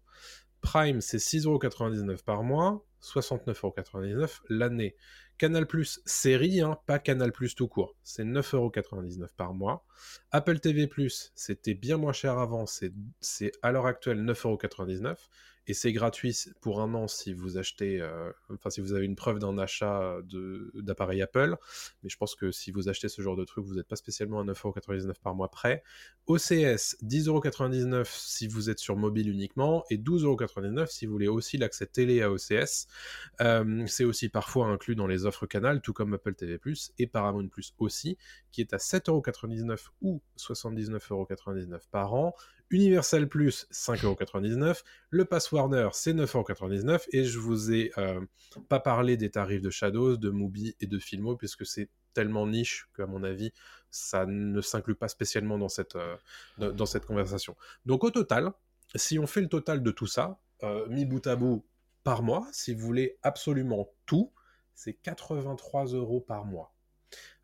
[0.62, 4.96] Prime, c'est 6,99€ par mois, 69,99€ l'année.
[5.36, 9.84] Canal Plus série, hein, pas Canal Plus tout court, c'est 9,99€ par mois.
[10.30, 15.16] Apple TV Plus, c'était bien moins cher avant, c'est c'est à l'heure actuelle 9,99€
[15.66, 19.16] et c'est gratuit pour un an si vous achetez, euh, enfin si vous avez une
[19.16, 20.18] preuve d'un achat
[20.74, 21.56] d'appareil Apple.
[22.02, 24.40] Mais je pense que si vous achetez ce genre de truc, vous n'êtes pas spécialement
[24.40, 25.82] à 9,99€ par mois près.
[26.26, 31.86] OCS, 10,99€ si vous êtes sur mobile uniquement et 12,99€ si vous voulez aussi l'accès
[31.86, 32.86] télé à OCS.
[33.40, 36.58] Euh, c'est aussi parfois inclus dans les offres canal, tout comme Apple TV+,
[36.98, 37.48] et Paramount+,
[37.78, 38.16] aussi,
[38.50, 42.34] qui est à 7,99€ ou 79,99€ par an.
[42.74, 44.82] Universal Plus, 5,99€.
[45.10, 47.04] Le Pass Warner, c'est 9,99€.
[47.12, 48.20] Et je vous ai euh,
[48.68, 52.88] pas parlé des tarifs de Shadows, de Mubi et de Filmo, puisque c'est tellement niche
[52.96, 53.52] qu'à mon avis,
[53.90, 56.16] ça ne s'inclut pas spécialement dans cette, euh,
[56.58, 57.56] dans- dans cette conversation.
[57.86, 58.52] Donc au total,
[58.94, 61.64] si on fait le total de tout ça, euh, mis bout à bout
[62.02, 64.32] par mois, si vous voulez absolument tout,
[64.74, 66.74] c'est 83 euros par mois.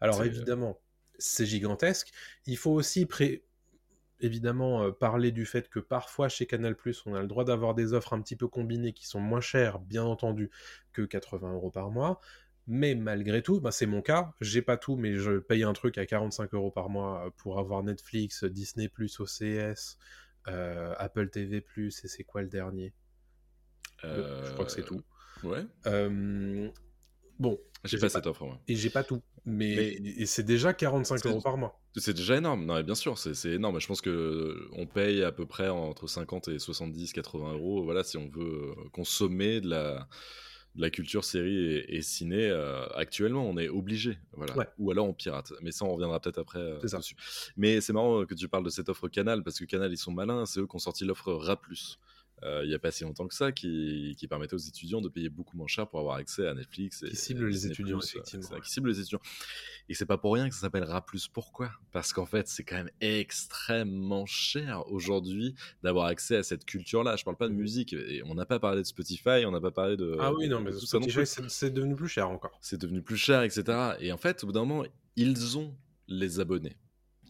[0.00, 0.80] Alors évidemment,
[1.18, 2.10] c'est gigantesque.
[2.46, 3.44] Il faut aussi pré-
[4.20, 7.92] évidemment euh, parler du fait que parfois chez Canal+, on a le droit d'avoir des
[7.92, 10.50] offres un petit peu combinées qui sont moins chères, bien entendu,
[10.92, 12.20] que 80 euros par mois.
[12.66, 14.32] Mais malgré tout, bah, c'est mon cas.
[14.40, 17.58] J'ai pas tout, mais je paye un truc à 45 euros par mois euh, pour
[17.58, 19.98] avoir Netflix, Disney+, OCS,
[20.48, 22.94] euh, Apple TV+, et c'est quoi le dernier?
[24.04, 25.02] Euh, Je crois que c'est tout.
[25.42, 25.64] Ouais.
[25.86, 26.70] Euh,
[27.40, 29.22] Bon, J'ai pas pas- cette offre, et j'ai pas tout.
[29.46, 31.80] Mais, c'est déjà 45 C'est- euros par mois.
[31.96, 32.66] C'est déjà énorme.
[32.66, 33.80] Non, mais bien sûr, c'est énorme.
[33.80, 37.82] Je pense que euh, on paye à peu près entre 50 et 70, 80 euros.
[37.82, 38.42] Voilà, si on veut
[38.78, 40.06] euh, consommer de la,
[40.74, 44.18] de la culture série et, et ciné, euh, actuellement, on est obligé.
[44.34, 44.54] Voilà.
[44.58, 44.66] Ouais.
[44.78, 45.52] Ou alors on pirate.
[45.62, 47.16] Mais ça, on reviendra peut-être après euh, dessus.
[47.56, 50.12] Mais c'est marrant que tu parles de cette offre Canal parce que Canal, ils sont
[50.12, 50.44] malins.
[50.44, 51.58] C'est eux qui ont sorti l'offre RA.
[52.42, 55.08] Euh, il n'y a pas si longtemps que ça, qui, qui permettait aux étudiants de
[55.08, 57.02] payer beaucoup moins cher pour avoir accès à Netflix.
[57.02, 58.60] Et, Qui cible les étudiants, euh, effectivement, ça, ouais.
[58.60, 59.20] Qui cible les étudiants.
[59.88, 61.04] Et c'est pas pour rien que ça s'appelle RA+.
[61.32, 61.70] Pourquoi?
[61.92, 67.16] Parce qu'en fait, c'est quand même extrêmement cher aujourd'hui d'avoir accès à cette culture-là.
[67.16, 67.92] Je parle pas de musique.
[67.92, 70.16] Et on n'a pas parlé de Spotify, on n'a pas parlé de.
[70.20, 71.48] ah oui, non, mais tout ça non Spotify, plus.
[71.48, 72.58] c'est devenu plus cher encore.
[72.60, 73.94] C'est devenu plus cher, etc.
[74.00, 74.84] Et en fait, au bout d'un moment,
[75.16, 75.74] ils ont
[76.08, 76.76] les abonnés.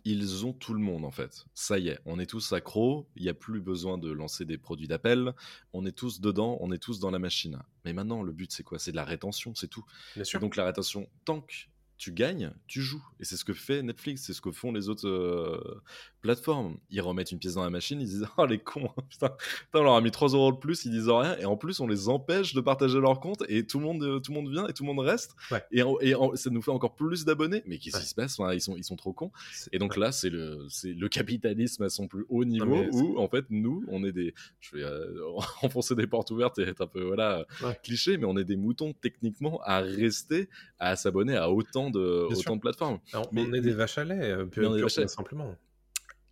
[0.04, 1.46] Ils ont tout le monde en fait.
[1.54, 3.08] Ça y est, on est tous accros.
[3.16, 5.34] Il n'y a plus besoin de lancer des produits d'appel.
[5.72, 7.58] On est tous dedans, on est tous dans la machine.
[7.84, 8.78] Mais maintenant, le but c'est quoi?
[8.78, 9.84] C'est de la rétention, c'est tout.
[10.14, 10.40] Bien sûr.
[10.40, 11.52] donc la rétention, tant que
[12.00, 13.06] tu gagnes, tu joues.
[13.20, 15.82] Et c'est ce que fait Netflix, c'est ce que font les autres euh,
[16.20, 16.76] plateformes.
[16.90, 19.82] Ils remettent une pièce dans la machine, ils disent Oh les cons, putain, putain, on
[19.82, 21.36] leur a mis 3 euros de plus, ils disent rien.
[21.38, 24.20] Et en plus, on les empêche de partager leur compte et tout le monde, euh,
[24.20, 25.34] tout le monde vient et tout le monde reste.
[25.50, 25.62] Ouais.
[25.72, 27.62] Et, en- et en- ça nous fait encore plus d'abonnés.
[27.66, 28.02] Mais qu'est-ce Ouais.
[28.02, 28.38] qui se passe?
[28.38, 29.30] Enfin, ils, sont, ils sont trop cons.
[29.72, 29.98] Et donc ouais.
[30.00, 34.04] là, c'est le, le capitalisme à son plus haut niveau où, en fait, nous, on
[34.04, 34.34] est des.
[34.60, 35.14] Je vais euh,
[35.62, 37.46] enfoncer des portes ouvertes et être un peu, voilà,
[37.82, 40.48] cliché, mais on est des moutons techniquement à rester,
[40.78, 42.54] à s'abonner à autant de, Bien autant sûr.
[42.56, 42.98] de plateformes.
[43.12, 44.86] Alors, mais- on est des vaches à lait, euh, pure, Mais on est des pure-
[44.88, 45.08] vaches à lait.
[45.08, 45.54] simplement.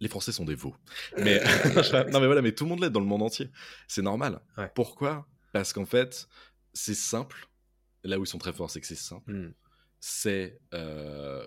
[0.01, 0.75] Les Français sont des veaux.
[1.17, 1.41] Mais,
[2.13, 3.51] non, mais voilà, mais tout le monde l'est dans le monde entier.
[3.89, 4.41] C'est normal.
[4.57, 4.71] Ouais.
[4.75, 5.27] Pourquoi?
[5.53, 6.29] Parce qu'en fait,
[6.73, 7.49] c'est simple.
[8.05, 9.33] Là où ils sont très forts, c'est que c'est simple.
[9.33, 9.53] Hmm.
[10.01, 11.43] C'est euh,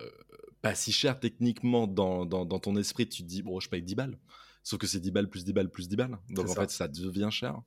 [0.60, 3.08] pas si cher techniquement dans, dans, dans ton esprit.
[3.08, 4.18] Tu te dis, bon, je paye 10 balles.
[4.62, 6.18] Sauf que c'est 10 balles plus 10 balles plus 10 balles.
[6.28, 6.60] Donc en ça.
[6.60, 7.60] fait, ça devient cher.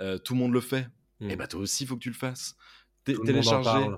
[0.00, 0.86] Euh, tout le monde le fait.
[1.20, 1.30] Hmm.
[1.30, 2.56] Et bah, toi aussi, il faut que tu le fasses.
[3.04, 3.88] Télécharger,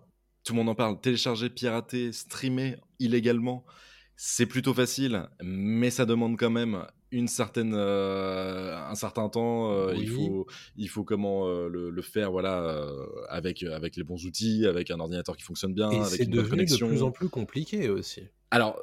[0.45, 1.01] tout le monde en parle.
[1.01, 3.65] Télécharger, pirater, streamer illégalement,
[4.21, 9.73] c'est plutôt facile, mais ça demande quand même une certaine, euh, un certain temps.
[9.73, 10.47] euh, Il faut,
[10.77, 12.85] il faut comment euh, le, le faire, voilà,
[13.29, 16.31] avec avec les bons outils, avec un ordinateur qui fonctionne bien, Et avec c'est une
[16.33, 18.23] bonne devenu de plus en plus compliqué aussi.
[18.51, 18.77] Alors,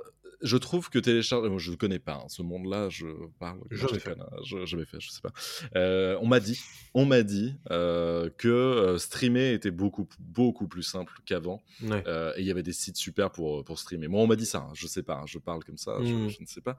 [0.45, 3.07] je trouve que télécharger, je ne connais pas hein, ce monde-là, je
[3.39, 4.11] parle, Je fait.
[4.17, 5.33] hein, je, je l'ai fait, je sais pas.
[5.75, 6.59] Euh, on m'a dit,
[6.93, 12.03] on m'a dit euh, que euh, streamer était beaucoup, beaucoup plus simple qu'avant, Ouais.
[12.07, 14.07] euh, et il y avait des sites super pour pour streamer.
[14.07, 16.13] Moi, on m'a dit ça, hein, je sais pas, hein, je parle comme ça, je,
[16.13, 16.29] Mm.
[16.29, 16.77] je ne sais pas.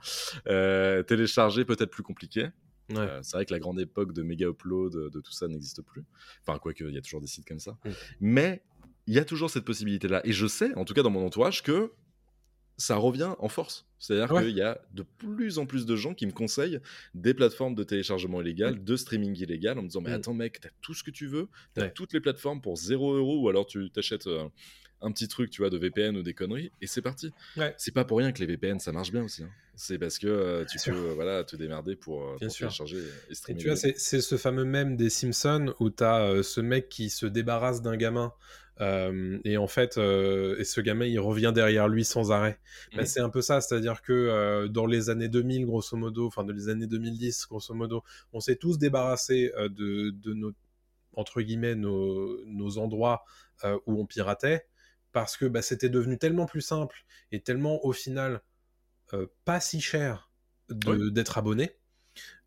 [1.02, 2.48] Télécharger peut-être plus compliqué.
[2.90, 2.98] Ouais.
[2.98, 5.82] Euh, c'est vrai que la grande époque de méga upload, de, de tout ça n'existe
[5.82, 6.04] plus.
[6.46, 7.72] Enfin, quoique, il y a toujours des sites comme ça.
[7.84, 7.90] Mm.
[8.20, 8.62] Mais
[9.08, 10.20] il y a toujours cette possibilité-là.
[10.24, 11.92] Et je sais, en tout cas dans mon entourage, que
[12.78, 13.86] ça revient en force.
[13.98, 14.42] C'est-à-dire Ouais.
[14.44, 16.80] qu'il y a de plus en plus de gens qui me conseillent
[17.14, 20.14] des plateformes de téléchargement illégal, de streaming illégal, en me disant Mais Mm.
[20.14, 21.92] attends, mec, t'as tout ce que tu veux, t'as Ouais.
[21.92, 24.48] toutes les plateformes pour 0 euros, ou alors tu t'achètes euh,
[25.00, 27.30] un petit truc, tu vois, de VPN ou des conneries, et c'est parti.
[27.56, 27.74] Ouais.
[27.78, 29.42] C'est pas pour rien que les VPN ça marche bien aussi.
[29.42, 29.50] hein.
[29.78, 31.14] C'est parce que euh, tu Bien peux sûr.
[31.14, 32.96] voilà, te démerder pour, euh, pour télécharger
[33.28, 33.60] et Et streamer.
[33.60, 37.82] tu vois, c'est ce fameux mème des Simpsons où t'as ce mec qui se débarrasse
[37.82, 38.32] d'un gamin.
[38.80, 42.58] Euh, et en fait, euh, et ce gamin, il revient derrière lui sans arrêt.
[42.94, 43.06] Bah, Mhm.
[43.06, 46.52] c'est un peu ça, c'est-à-dire que euh, dans les années 2000, grosso modo, enfin dans
[46.52, 50.52] les années 2010, grosso modo, on s'est tous débarrassés de, de nos,
[51.14, 53.24] entre guillemets, nos, nos endroits
[53.86, 54.66] où on piratait,
[55.12, 58.42] parce que bah, c'était devenu tellement plus simple et tellement, au final,
[59.46, 60.30] pas si cher
[60.68, 61.78] d'être abonné,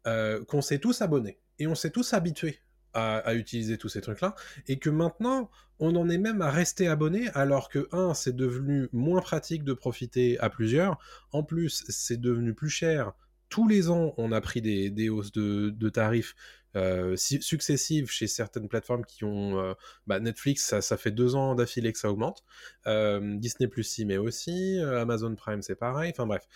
[0.06, 2.60] qu'on s'est tous abonnés et on s'est tous habitués
[2.94, 4.36] à, à utiliser tous ces trucs-là,
[4.68, 5.50] et que maintenant,
[5.80, 9.74] on en est même à rester abonné, alors que, un, c'est devenu moins pratique de
[9.74, 10.98] profiter à plusieurs,
[11.32, 13.14] en plus, c'est devenu plus cher.
[13.50, 16.36] Tous les ans, on a pris des, hausses de, tarifs
[16.76, 19.60] euh, si- successives chez certaines plateformes qui ont...
[19.60, 19.74] euh,
[20.06, 22.44] bah, Netflix, ça, fait deux ans d'affilée que ça augmente.
[22.86, 24.80] Euh, Disney Plus si mais aussi.
[24.80, 26.12] Amazon Prime, c'est pareil.
[26.14, 26.48] Enfin bref.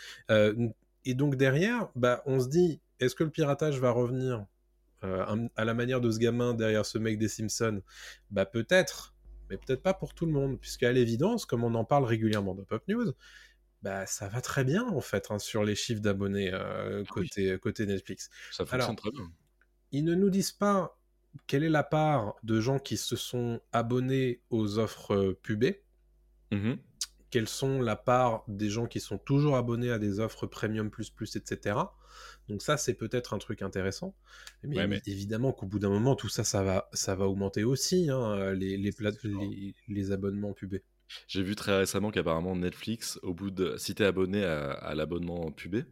[1.05, 4.45] Et donc derrière, bah, on se dit, est-ce que le piratage va revenir
[5.01, 7.81] à la manière de ce gamin derrière ce mec des Simpsons?
[8.29, 9.12] Bah peut-être,
[9.53, 12.63] mais peut-être pas pour tout le monde, puisqu'à l'évidence, comme on en parle régulièrement dans
[12.63, 13.13] Pop News,
[13.83, 17.29] bah ça va très bien en fait hein, sur les chiffres d'abonnés euh, Ah oui.
[17.29, 18.29] côté, côté Netflix.
[18.51, 19.31] Ça fonctionne Alors, très bien.
[19.91, 20.99] Ils ne nous disent pas
[21.47, 25.83] quelle est la part de gens qui se sont abonnés aux offres euh, pubées,
[26.51, 26.77] Mhm.
[27.33, 31.09] Quelles sont la part des gens qui sont toujours abonnés à des offres premium plus
[31.09, 31.79] plus etc.
[32.47, 34.15] Donc ça c'est peut-être un truc intéressant.
[34.61, 37.63] Mais, Ouais, mais- évidemment qu'au bout d'un moment tout ça ça va ça va augmenter
[37.63, 38.91] aussi hein, les les,
[39.23, 40.83] les les abonnements pubés.
[41.27, 45.51] J'ai vu très récemment qu'apparemment Netflix, au bout de, si t'es abonné à, à l'abonnement
[45.51, 45.85] pubé,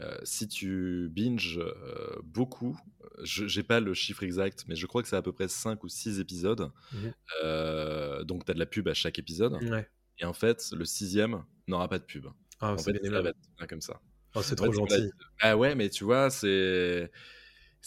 [0.00, 2.76] euh, si tu binges euh, beaucoup,
[3.22, 5.82] je j'ai pas le chiffre exact, mais je crois que c'est à peu près 5
[5.84, 6.70] ou 6 épisodes.
[6.92, 7.12] Mhm.
[7.44, 9.54] Euh, donc t'as de la pub à chaque épisode.
[9.62, 9.88] Ouais.
[10.18, 12.26] Et en fait, le sixième n'aura pas de pub.
[12.60, 13.28] Ah en c'est fait, bien ça va aimable.
[13.28, 14.00] être bien comme ça.
[14.34, 15.10] Oh, c'est trop gentil.
[15.40, 17.10] Ah ouais, mais tu vois, c'est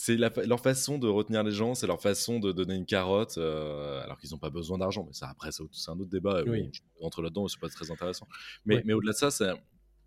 [0.08, 4.18] leur façon de retenir les gens, c'est leur façon de donner une carotte, euh, alors
[4.20, 5.04] qu'ils n'ont pas besoin d'argent.
[5.06, 6.44] Mais ça, après, c'est un autre débat.
[6.44, 6.70] bon, Oui.
[6.72, 8.28] je rentre là-dedans, c'est pas très intéressant.
[8.66, 9.30] Mais, au-delà de ça,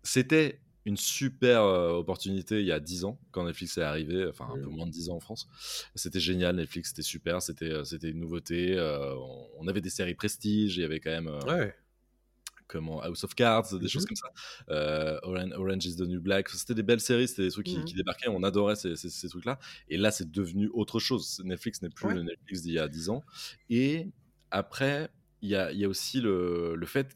[0.03, 4.49] c'était une super euh, opportunité il y a 10 ans, quand Netflix est arrivé, enfin
[4.51, 4.75] un peu Mm.
[4.75, 5.47] moins de 10 ans en France.
[5.95, 8.77] C'était génial, Netflix, c'était super, c'était euh, une nouveauté.
[8.77, 11.27] euh, on, on avait des séries prestige, il y avait quand même.
[11.29, 11.73] euh, Ouais.
[12.73, 13.87] Comment House of Cards, des Mhm.
[13.87, 14.27] choses comme ça.
[14.69, 16.49] Euh, Orange, Orange is the New Black.
[16.49, 18.27] C'était des belles séries, c'était des trucs qui, qui débarquaient.
[18.29, 19.59] On adorait ces, ces- ces trucs-là.
[19.87, 21.41] Et là, c'est devenu autre chose.
[21.45, 22.15] Netflix n'est plus Ouais.
[22.15, 23.23] le Netflix d'il y a 10 ans.
[23.69, 24.11] Et
[24.51, 25.09] après,
[25.41, 27.15] il y a, il y a aussi le, le fait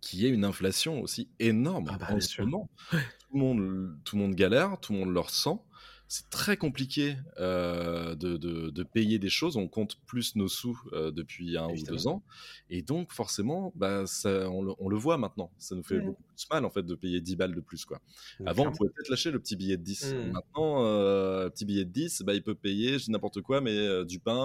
[0.00, 2.70] qu'il y ait une inflation aussi énorme Ah bah, en ce moment.
[2.90, 2.96] Tout
[3.34, 5.66] le, monde, tout le monde galère, tout le monde le ressent.
[6.12, 9.56] C'est très compliqué euh, de, de- de payer des choses.
[9.56, 12.24] On compte plus nos sous euh, depuis un ou deux ans.
[12.68, 15.52] Et donc, forcément, bah, ça, on, le, on le voit maintenant.
[15.58, 17.84] Ça nous fait beaucoup plus mal, en fait, de payer 10 balles de plus.
[17.84, 18.00] Quoi.
[18.44, 20.12] Avant, on pouvait peut-être lâcher le petit billet de 10.
[20.14, 20.32] Mhm.
[20.32, 24.40] Maintenant, euh, petit billet de 10, bah, il peut payer n'importe quoi, mais du pain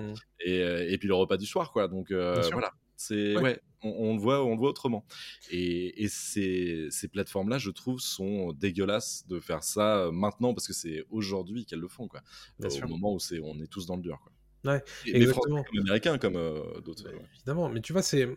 [0.00, 0.14] Mmh.
[0.44, 1.70] et, et puis le repas du soir.
[1.70, 1.86] Quoi.
[1.86, 2.50] Donc, Bien sûr.
[2.54, 2.72] voilà.
[3.02, 3.42] C'est Ouais.
[3.42, 5.06] ouais, on, on le voit, on le voit autrement.
[5.50, 10.66] Et, et ces, ces plateformes-là, je trouve, sont dégueulasses de faire ça euh, maintenant parce
[10.66, 12.20] que c'est aujourd'hui qu'elles le font, quoi.
[12.58, 12.88] Bien Au sûr.
[12.88, 14.32] moment où c'est, on est tous dans le dur, quoi.
[14.74, 15.62] Ouais, Et- exactement.
[15.64, 17.04] comme américains, comme euh, d'autres.
[17.04, 17.24] Bah, ouais.
[17.36, 18.28] Évidemment, mais tu vois, c'est.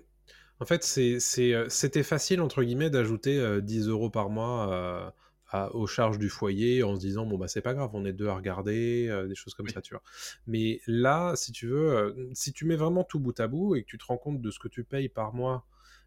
[0.62, 5.14] En fait, euh, c'était facile, entre guillemets, d'ajouter euh, 10 euros par mois
[5.54, 8.12] à- aux charges du foyer en se disant, bon, bah, c'est pas grave, on est
[8.14, 9.72] deux à regarder, euh, des choses comme Oui.
[9.72, 10.02] ça, tu vois.
[10.48, 13.84] Mais là, si tu veux, euh, si tu mets vraiment tout bout à bout et
[13.84, 15.66] que tu te rends compte de ce que tu payes par mois,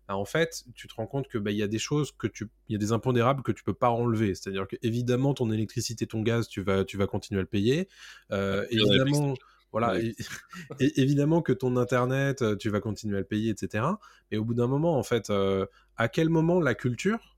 [0.09, 2.27] bah, en fait, tu te rends compte que bah, il y a des choses que
[2.27, 4.35] tu, il y a des impondérables que tu peux pas enlever.
[4.35, 7.89] C'est-à-dire que évidemment, ton électricité, ton gaz, tu vas, tu vas continuer à le payer.
[8.33, 9.35] Euh, évidemment,
[9.73, 10.07] voilà, Ouais.
[10.07, 10.19] et- et
[11.01, 13.99] évidemment que ton internet, tu vas continuer à le payer, etc.
[14.31, 15.31] Mais au bout d'un moment, en fait,
[15.97, 17.36] à quel moment la culture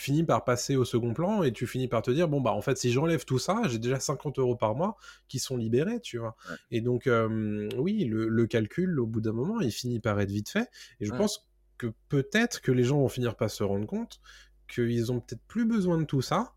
[0.00, 2.60] finit par passer au second plan et tu finis par te dire bon bah en
[2.62, 4.96] fait si j'enlève tout ça j'ai déjà 50 euros par mois
[5.28, 6.36] qui sont libérés tu vois
[6.70, 10.30] et donc euh, oui le, le calcul au bout d'un moment il finit par être
[10.30, 10.68] vite fait
[11.00, 11.18] et je Ouais.
[11.18, 11.48] pense
[11.78, 14.20] que peut-être que les gens vont finir par se rendre compte
[14.68, 16.54] qu'ils ont peut-être plus besoin de tout ça.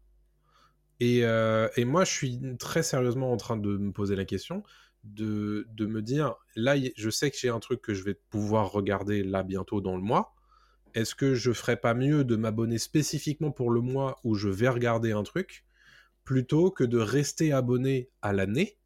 [0.99, 4.63] Et, euh, et, moi, je suis très sérieusement en train de me poser la question
[5.03, 8.71] de, de me dire, là, je sais que j'ai un truc que je vais pouvoir
[8.71, 10.33] regarder là bientôt dans le mois.
[10.93, 14.69] Est-ce que je ferais pas mieux de m'abonner spécifiquement pour le mois où je vais
[14.69, 15.65] regarder un truc
[16.23, 18.77] plutôt que de rester abonné à l'année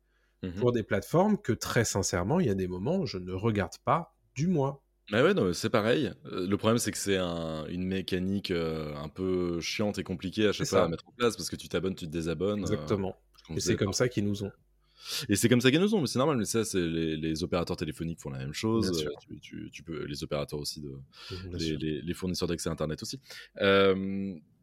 [0.43, 3.33] mmh pour des plateformes que très sincèrement, il y a des moments où je ne
[3.33, 4.83] regarde pas du mois.
[5.11, 6.11] Bah ouais, c'est pareil.
[6.25, 10.51] Euh, le problème, c'est que c'est une mécanique euh, un peu chiante et compliquée à
[10.51, 12.59] chaque fois à mettre en place parce que tu t'abonnes, tu te désabonnes.
[12.59, 13.15] Euh, Exactement.
[13.49, 14.51] et c'est comme ça qu'ils nous ont.
[15.29, 16.37] Et c'est comme ça qu'ils nous ont, mais c'est normal.
[16.37, 18.91] Mais ça, c'est les, opérateurs téléphoniques font la même chose.
[19.41, 20.97] Tu, peux, les opérateurs aussi, de,
[21.53, 23.19] les, fournisseurs d'accès Internet aussi.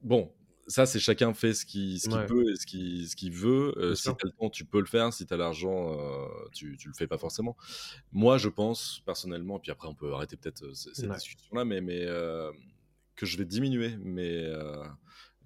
[0.02, 0.30] bon,
[0.66, 3.74] ça, c'est chacun fait ce qu'il peut et ce qu'il veut.
[3.76, 5.12] Euh, si tu as le temps, tu peux le faire.
[5.12, 7.56] Si tu as l'argent, euh, tu, tu le fais pas forcément.
[8.12, 12.06] Moi, je pense personnellement, puis après, on peut arrêter peut-être euh, cette discussion-là, mais, mais
[13.16, 14.52] que je vais diminuer mes,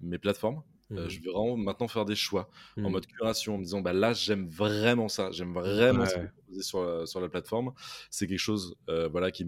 [0.01, 0.63] mes plateformes.
[0.91, 2.91] Mmh je vais vraiment maintenant faire des choix en mmh.
[2.91, 7.07] mode curation, en me disant bah là j'aime vraiment ça, j'aime vraiment ce que sur,
[7.07, 7.73] sur la plateforme.
[8.09, 8.75] C'est quelque chose
[9.11, 9.47] voilà qui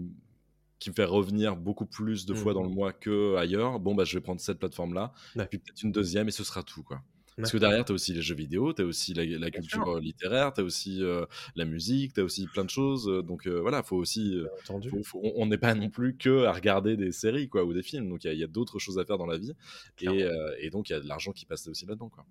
[0.82, 2.74] qui me fait revenir beaucoup plus de fois dans le mmh.
[2.74, 5.12] mois que ailleurs, bon, bah, je vais prendre cette plateforme-là,
[5.48, 7.00] puis peut-être une deuxième, et ce sera tout, quoi.
[7.36, 10.00] Parce que derrière, tu as aussi les jeux vidéo, tu as aussi la, culture euh,
[10.00, 11.24] littéraire, tu as aussi euh,
[11.56, 13.08] la musique, tu as aussi plein de choses.
[13.08, 14.40] Euh, donc voilà, faut aussi.
[15.14, 18.08] on n'est pas non plus que à regarder des séries quoi, ou des films.
[18.08, 19.52] Donc il y a, d'autres choses à faire dans la vie.
[20.00, 20.24] Et,
[20.58, 22.08] et, donc il y a de l'argent qui passe aussi là-dedans.
[22.08, 22.26] quoi.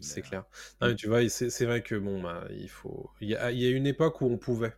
[0.00, 0.44] C'est clair.
[0.80, 3.10] Non, mais tu vois, c'est vrai que bon, bah, il faut.
[3.20, 4.74] Il y, a, il y a une époque où on pouvait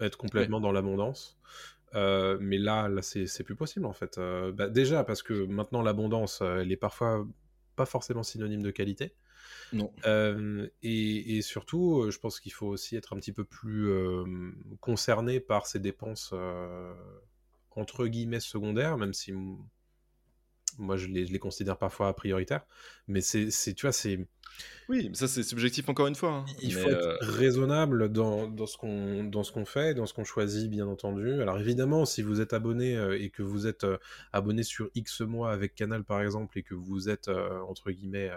[0.00, 1.38] être complètement dans l'abondance.
[1.94, 4.18] Euh, mais là, là c'est plus possible en fait.
[4.18, 7.26] Euh, bah, déjà parce que maintenant l'abondance, euh, elle est parfois
[7.76, 9.14] pas forcément synonyme de qualité.
[9.72, 9.92] Non.
[10.82, 13.88] Et, et, surtout, je pense qu'il faut aussi être un petit peu plus
[14.80, 16.32] concerné par ces dépenses
[17.76, 19.32] entre guillemets secondaires, même si
[20.78, 22.64] moi je les, je les considère parfois prioritaires.
[23.08, 24.26] Mais c'est, tu vois, c'est
[24.88, 26.30] oui, mais ça c'est subjectif encore une fois.
[26.30, 26.44] Hein.
[26.60, 30.14] Il faut être euh, raisonnable dans, dans ce qu'on dans ce qu'on fait, dans ce
[30.14, 31.40] qu'on choisit, bien entendu.
[31.40, 33.98] Alors évidemment, si vous êtes abonné euh, et que vous êtes euh,
[34.32, 38.30] abonné sur X mois avec Canal par exemple et que vous êtes entre guillemets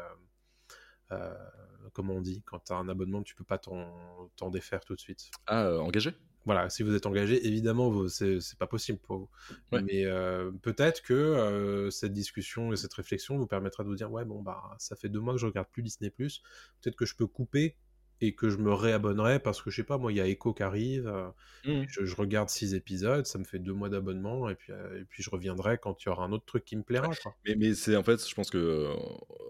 [1.93, 4.99] comment on dit quand tu as un abonnement, tu peux pas t'en défaire tout de
[4.99, 5.31] suite.
[5.47, 6.13] Ah, engagé?
[6.47, 9.29] Voilà, si vous êtes engagé, évidemment, c'est pas possible pour vous.
[9.73, 14.09] Mais euh, peut-être que euh, cette discussion et cette réflexion vous permettra de vous dire,
[14.09, 17.17] ouais, bon, bah, ça fait deux mois que je regarde plus Disney+, peut-être que je
[17.17, 17.75] peux couper
[18.21, 20.53] et que je me réabonnerai parce que, je sais pas, moi, il y a Echo
[20.53, 21.27] qui arrive, euh,
[21.65, 21.87] mmh.
[21.89, 25.29] je, regarde six épisodes, ça me fait deux mois d'abonnement, et puis, et puis je
[25.29, 27.09] reviendrai quand il y aura un autre truc qui me plaira.
[27.45, 28.87] Mais, mais c'est en fait, je pense que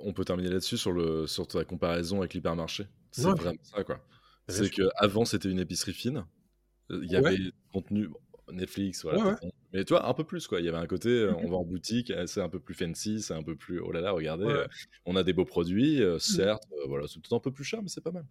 [0.01, 2.87] on peut terminer là-dessus sur, le, sur ta comparaison avec l'hypermarché.
[3.11, 3.99] C'est vraiment ça, quoi.
[4.47, 6.25] C'est qu'avant, c'était une épicerie fine.
[6.89, 7.37] Il y avait
[7.71, 8.09] contenu
[8.51, 9.37] Netflix, voilà.
[9.73, 10.61] Mais tu vois, un peu plus, quoi.
[10.61, 12.73] Il y avait un côté, euh, on va en boutique, euh, c'est un peu plus
[12.73, 14.65] fancy, c'est un peu plus, oh là là, regardez, euh,
[15.05, 16.19] on a des beaux produits, mmh.
[16.19, 18.25] certes, voilà, c'est tout un peu plus cher, mais c'est pas mal.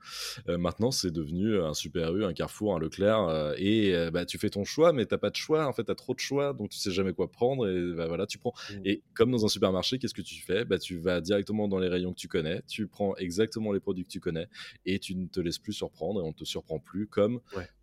[0.59, 4.65] maintenant, c'est devenu un Super U, un Carrefour, un Leclerc, et bah, tu fais ton
[4.65, 6.91] choix, mais t'as pas de choix, en fait, t'as trop de choix, donc tu sais
[6.91, 8.55] jamais quoi prendre, et bah, voilà, tu prends.
[8.71, 8.81] Mmh.
[8.87, 10.65] Et comme dans un supermarché, qu'est-ce que tu fais?
[10.65, 14.05] Bah, Tu vas directement dans les rayons que tu connais, tu prends exactement les produits
[14.05, 14.49] que tu connais,
[14.87, 17.41] et tu ne te laisses plus surprendre, et on ne te surprend plus, comme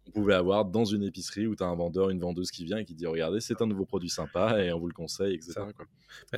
[0.08, 2.78] on pouvait avoir dans une épicerie où tu as un vendeur, une vendeuse qui vient
[2.78, 5.62] et qui dit regardez, c'est un nouveau produit sympa et on vous le conseille, etc.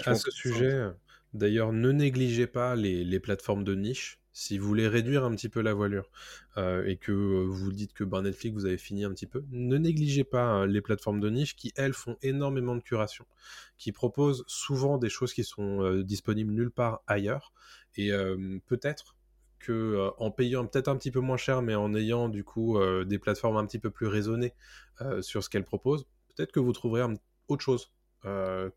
[0.05, 0.89] À ce sujet,
[1.33, 4.19] d'ailleurs, ne négligez pas les, plateformes de niche.
[4.33, 6.09] Si vous voulez réduire un petit peu la voilure
[6.57, 9.77] euh, et que vous dites que ben, Netflix, vous avez fini un petit peu, ne
[9.77, 13.25] négligez pas hein, les plateformes de niche qui, elles, font énormément de curation,
[13.77, 17.53] qui proposent souvent des choses qui sont euh, disponibles nulle part ailleurs.
[17.95, 19.15] Et euh, peut-être
[19.65, 22.77] que euh, en payant peut-être un petit peu moins cher, mais en ayant du coup
[22.77, 24.53] euh, des plateformes un petit peu plus raisonnées
[25.01, 26.05] euh, sur ce qu'elles proposent,
[26.35, 27.03] peut-être que vous trouverez
[27.47, 27.91] autre chose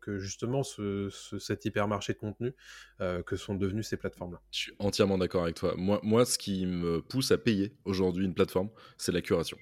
[0.01, 1.09] que justement ce,
[1.39, 2.53] cet hypermarché de contenu
[2.99, 4.39] que sont devenues ces plateformes-là.
[4.51, 5.73] Je suis entièrement d'accord avec toi.
[5.75, 8.69] Moi, moi, ce qui me pousse à payer aujourd'hui une plateforme,
[8.99, 9.57] c'est la curation.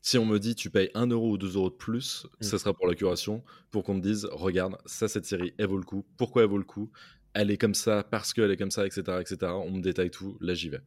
[0.00, 2.44] Si on me dit tu payes 1 euro ou 2 euros de plus, mmh.
[2.44, 5.76] ça sera pour la curation, pour qu'on te dise regarde, ça, cette série, elle vaut
[5.76, 6.06] le coup.
[6.16, 6.90] Pourquoi elle vaut le coup?
[7.38, 9.52] Elle est comme ça parce qu'elle est comme ça, etc., etc.
[9.52, 10.80] On me détaille tout, là j'y vais.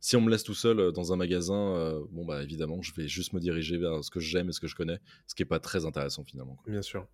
[0.00, 2.92] Si on me laisse tout seul euh, dans un magasin, euh, bon bah évidemment, je
[2.94, 4.98] vais juste me diriger vers ce que j'aime et ce que je connais,
[5.28, 6.58] ce qui est pas très intéressant finalement.
[6.66, 7.06] Bien sûr.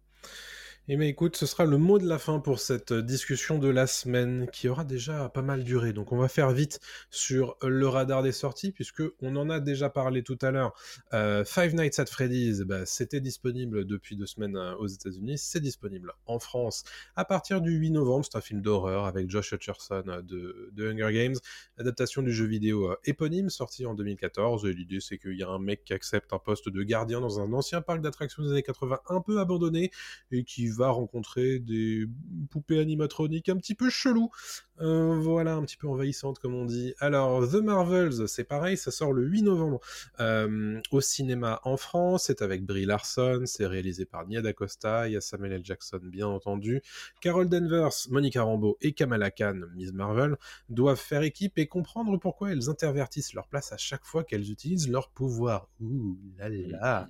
[0.91, 3.87] Eh bien écoute, ce sera le mot de la fin pour cette discussion de la
[3.87, 5.93] semaine qui aura déjà pas mal duré.
[5.93, 6.81] Donc on va faire vite
[7.11, 10.73] sur le radar des sorties puisque on en a déjà parlé tout à l'heure.
[11.13, 15.37] Euh, Five Nights at Freddy's, bah, c'était disponible depuis deux semaines euh, aux États-Unis.
[15.37, 16.85] C'est disponible en France
[17.17, 18.25] à partir du 8 novembre.
[18.25, 21.37] C'est un film d'horreur avec Josh Hutcherson euh, de, Hunger Games,
[21.77, 24.65] adaptation du jeu vidéo éponyme sorti en 2014.
[24.65, 27.41] Et l'idée c'est qu'il y a un mec qui accepte un poste de gardien dans
[27.41, 29.91] un ancien parc d'attractions des années 80 un peu abandonné
[30.31, 32.07] et qui rencontrer des
[32.51, 34.31] poupées animatroniques un petit peu chelou.
[34.81, 36.95] Euh, voilà, un petit peu envahissantes comme on dit.
[37.01, 39.81] Alors, The Marvels, c'est pareil, ça sort le 8 novembre
[40.21, 42.25] euh, au cinéma en France.
[42.27, 45.65] C'est avec Brie Larson, c'est réalisé par Nia DaCosta, il y a Samuel L.
[45.65, 46.81] Jackson bien entendu.
[47.21, 50.37] Carol Danvers, Monica Rambeau et Kamala Khan, Miss Marvel,
[50.69, 54.89] doivent faire équipe et comprendre pourquoi elles intervertissent leur place à chaque fois qu'elles utilisent
[54.89, 55.69] leur pouvoir.
[55.81, 57.09] Ouh là là.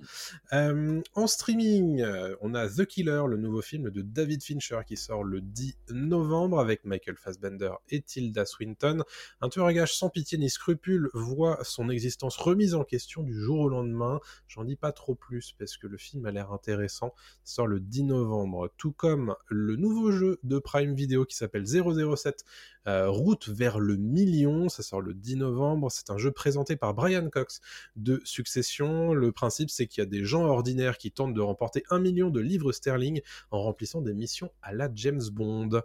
[0.53, 2.03] Euh, en streaming,
[2.41, 6.59] on a The Killer, le nouveau film de David Fincher qui sort le 10 novembre
[6.59, 9.03] avec Michael Fassbender et Tilda Swinton.
[9.41, 13.39] Un tueur à gages sans pitié ni scrupule voit son existence remise en question du
[13.39, 14.19] jour au lendemain.
[14.47, 17.13] J'en dis pas trop plus parce que le film a l'air intéressant.
[17.45, 21.65] Il sort le 10 novembre, tout comme le nouveau jeu de Prime Video qui s'appelle
[21.65, 22.43] 007
[22.87, 24.69] euh, Route vers le million.
[24.69, 25.91] Ça sort le 10 novembre.
[25.91, 27.61] C'est un jeu présenté par Brian Cox
[27.95, 29.13] de Succession.
[29.13, 32.29] Le principe, c'est qu'il y a des gens ordinaires qui tentent de remporter un million
[32.29, 35.81] de livres sterling en remplissant des missions à la James Bond.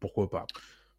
[0.00, 0.46] Pourquoi pas?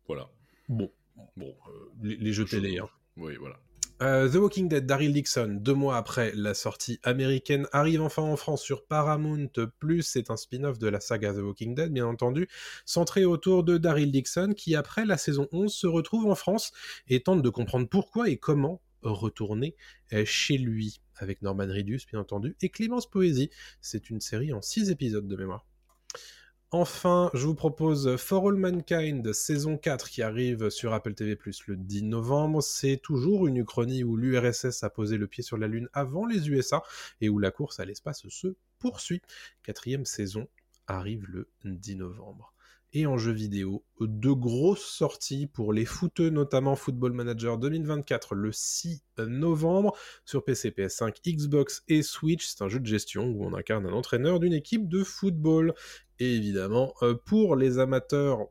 [0.07, 0.30] Voilà.
[0.69, 0.91] Bon,
[1.36, 2.80] bon, euh, les, jeux télé.
[2.80, 2.89] Hein.
[3.15, 3.59] Oui, voilà.
[4.03, 8.38] Euh, The Walking Dead, Daryl Dixon, deux mois après la sortie américaine, arrive enfin en
[8.38, 9.49] France sur Paramount+.
[10.01, 12.47] C'est un spin-off de la saga The Walking Dead, bien entendu,
[12.86, 16.73] centré autour de Daryl Dixon, qui après la saison 11 se retrouve en France
[17.07, 19.75] et tente de comprendre pourquoi et comment retourner
[20.25, 23.49] chez lui, avec Norman Reedus, bien entendu, et Clémence Poésie.
[23.82, 25.65] C'est une série en six épisodes de mémoire.
[26.72, 31.38] Enfin, je vous propose For All Mankind, saison 4, qui arrive sur Apple TV+,
[31.68, 32.61] le 10 novembre.
[32.61, 36.49] C'est toujours une uchronie où l'URSS a posé le pied sur la Lune avant les
[36.49, 36.84] USA,
[37.22, 39.22] et où la course à l'espace se poursuit.
[39.63, 40.47] Quatrième saison
[40.88, 42.53] arrive le 10 novembre
[42.93, 43.83] et en jeu vidéo.
[43.99, 50.71] De grosses sorties pour les footeux, notamment Football Manager 2024 le 6 novembre sur PC,
[50.71, 52.45] PS5, Xbox et Switch.
[52.45, 55.73] C'est un jeu de gestion où on incarne un entraîneur d'une équipe de football.
[56.19, 58.47] Et évidemment, euh, pour les amateurs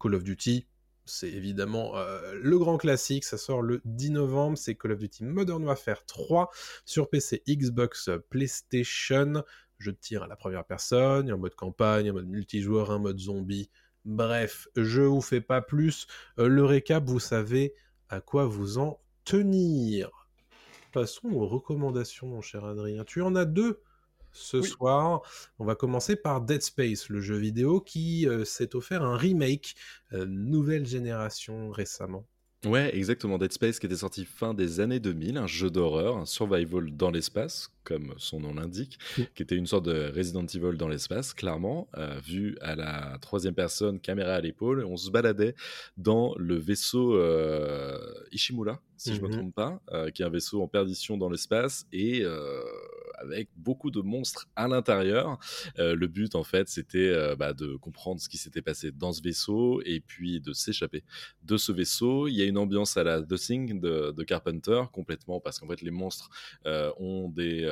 [0.00, 0.66] Call of Duty,
[1.06, 5.24] c'est évidemment euh, le grand classique, ça sort le 10 novembre, c'est Call of Duty
[5.24, 6.50] Modern Warfare 3
[6.84, 9.42] sur PC, Xbox, PlayStation
[9.78, 13.18] jeu de tir à la première personne, en mode campagne, en mode multijoueur, en mode
[13.18, 13.70] zombie.
[14.04, 16.06] Bref, je vous fais pas plus.
[16.38, 17.74] Euh, le récap, vous savez
[18.08, 20.10] à quoi vous en tenir.
[20.92, 23.04] Passons aux recommandations, mon cher Adrien.
[23.04, 23.82] Tu en as deux
[24.34, 25.22] ce soir.
[25.58, 29.74] On va commencer par Dead Space, le jeu vidéo qui euh, s'est offert un remake,
[30.12, 32.26] euh, nouvelle génération récemment.
[32.64, 33.38] Ouais, exactement.
[33.38, 37.10] Dead Space qui était sorti fin des années 2000, un jeu d'horreur, un survival dans
[37.10, 38.98] l'espace, comme son nom l'indique,
[39.34, 43.54] qui était une sorte de Resident Evil dans l'espace, clairement, euh, vu à la troisième
[43.54, 44.84] personne, caméra à l'épaule.
[44.84, 45.54] On se baladait
[45.96, 47.98] dans le vaisseau euh,
[48.32, 49.38] Ishimura, si je ne me mhm.
[49.38, 52.60] trompe pas, euh, qui est un vaisseau en perdition dans l'espace et euh,
[53.24, 55.38] avec beaucoup de monstres à l'intérieur.
[55.78, 59.22] Euh, le but, en fait, c'était bah, de comprendre ce qui s'était passé dans ce
[59.22, 61.02] vaisseau et puis de s'échapper
[61.42, 62.28] de ce vaisseau.
[62.28, 65.68] Il y a une ambiance à la The Thing de, de Carpenter complètement parce qu'en
[65.68, 66.30] fait, les monstres
[66.98, 67.64] ont des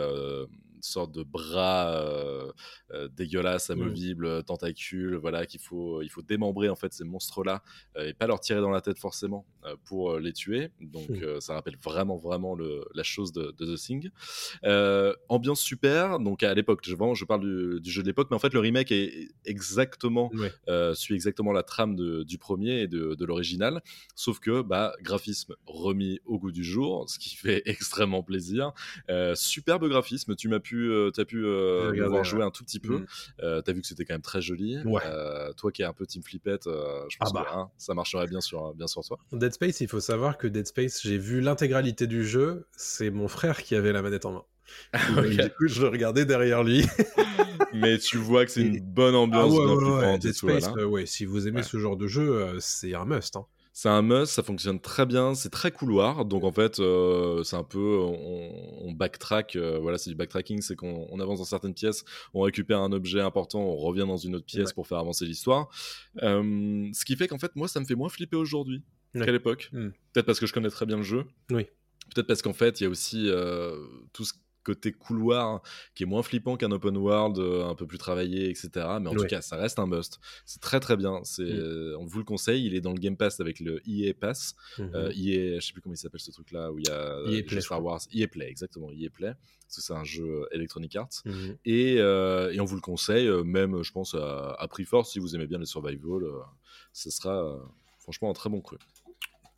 [0.84, 2.52] sorte de bras euh,
[2.92, 3.72] euh, dégueulasses, mmh.
[3.72, 7.62] amovibles, tentacules, voilà, qu'il faut, il faut démembrer en fait ces monstres-là
[7.98, 9.46] et pas leur tirer dans la tête forcément
[9.84, 10.70] pour les tuer.
[10.80, 11.40] Donc mmh.
[11.40, 14.10] ça rappelle vraiment vraiment le, la chose de, The Thing.
[15.28, 16.18] ambiance super.
[16.18, 18.92] Donc à l'époque, je, je parle du, jeu de l'époque, mais en fait le remake
[18.92, 20.30] est exactement
[20.94, 23.82] suit exactement la trame du premier et de, de l'original,
[24.14, 28.72] sauf que bah graphisme remis au goût du jour, ce qui fait extrêmement plaisir.
[29.34, 30.34] superbe graphisme.
[30.36, 33.00] Tu m'as pu pu, euh, as pu euh, voir jouer un tout petit peu.
[33.00, 33.06] Mm.
[33.42, 34.78] Euh, tu as vu que c'était quand même très joli.
[35.56, 37.46] toi qui es un peu Team Flippette, je pense ah bah.
[37.48, 39.18] que hein, ça marcherait bien sur, bien sur toi.
[39.32, 42.66] Dead Space, il faut savoir que Dead Space, j'ai vu l'intégralité du jeu.
[42.76, 44.44] C'est mon frère qui avait la manette en main.
[45.22, 46.86] Du coup, je le regardais derrière lui.
[47.74, 49.52] Mais tu vois que c'est une bonne ambiance.
[50.02, 53.36] Ah Dead Space, ouais, si vous aimez ce genre de jeu, c'est un must.
[53.36, 53.46] Hein.
[53.74, 57.56] C'est un must, ça fonctionne très bien, c'est très couloir, donc en fait euh, c'est
[57.56, 62.04] un peu on, backtrack, euh, voilà c'est du backtracking, c'est qu'on avance dans certaines pièces,
[62.34, 65.70] on récupère un objet important, on revient dans une autre pièce pour faire avancer l'histoire.
[66.22, 68.82] Euh, ce qui fait qu'en fait moi ça me fait moins flipper aujourd'hui
[69.14, 69.70] qu'à l'époque.
[69.72, 69.88] Hmm.
[70.12, 71.24] Peut-être parce que je connais très bien le jeu.
[71.50, 71.64] Oui.
[72.14, 73.30] Peut-être parce qu'en fait il y a aussi
[74.12, 74.34] tout ce
[74.64, 75.62] côté couloir
[75.94, 78.68] qui est moins flippant qu'un open world euh, un peu plus travaillé, etc.
[79.00, 80.18] Mais en tout cas, ça reste un must.
[80.46, 81.20] C'est très très bien.
[81.24, 81.46] C'est, Mm.
[81.58, 82.64] euh, on vous le conseille.
[82.66, 84.54] Il est dans le Game Pass avec le EA Pass.
[84.78, 84.90] Mhm.
[84.94, 87.30] Euh, EA, je sais plus comment il s'appelle ce truc-là où il y a EA
[87.30, 87.82] les Play, Star.
[87.82, 88.00] Wars.
[88.12, 88.90] EA Play, exactement.
[88.92, 89.34] EA Play,
[89.64, 91.22] parce que c'est un jeu Electronic Arts.
[91.24, 91.56] Mhm.
[91.64, 95.34] Et, et on vous le conseille, même, je pense, à, à prix fort, si vous
[95.34, 96.22] aimez bien les survival,
[96.92, 97.58] ce sera
[97.98, 98.76] franchement un très bon cru.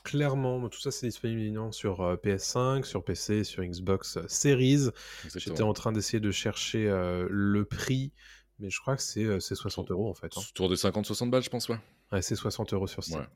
[0.04, 4.90] Clairement, tout ça c'est disponible sur euh, PS5, sur PC, sur Xbox euh, Series.
[5.34, 8.12] J'étais en train d'essayer de chercher euh, le prix,
[8.58, 10.30] mais je crois que c'est euh, c'est 60 euros en fait.
[10.36, 10.40] hein.
[10.50, 11.78] Autour des 50-60 balles, je pense, ouais.
[12.12, 13.20] Ouais, c'est 60 euros sur Steam.
[13.20, 13.26] Ouais.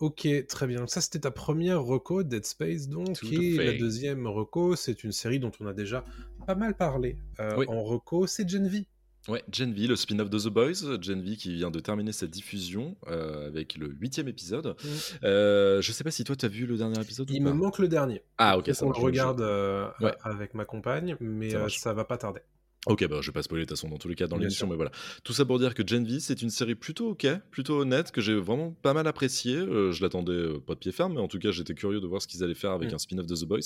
[0.00, 0.86] Ok, très bien.
[0.88, 3.12] Ça, c'était ta première reco, Dead Space, donc.
[3.20, 6.04] Tout Et la deuxième reco, c'est une série dont on a déjà
[6.46, 7.66] pas mal parlé euh, Oui.
[7.68, 8.86] en reco, c'est Gen V.
[9.28, 12.26] Ouais, Gen V, le spin-off de The Boys, Gen V qui vient de terminer sa
[12.26, 14.74] diffusion euh, avec le huitième épisode.
[14.82, 14.88] Mm.
[15.24, 17.54] Euh, je sais pas si toi t'as vu le dernier épisode ou Il pas me
[17.54, 18.22] manque le dernier.
[18.38, 20.12] Ah ok, ça qu'on le regarde euh, Ouais.
[20.24, 22.40] avec ma compagne, mais Ça ça va pas tarder.
[22.86, 24.66] Ok, bah je vais pas spoiler de toute façon dans tous les cas dans l'émission,
[24.66, 24.90] mais voilà.
[25.22, 28.20] Tout ça pour dire que Gen V, c'est une série plutôt ok, plutôt honnête, que
[28.20, 29.54] j'ai vraiment pas mal appréciée.
[29.56, 32.06] Euh, je l'attendais euh, pas de pied ferme, mais en tout cas j'étais curieux de
[32.08, 32.94] voir ce qu'ils allaient faire avec Mm.
[32.94, 33.60] un spin-off de The Boys.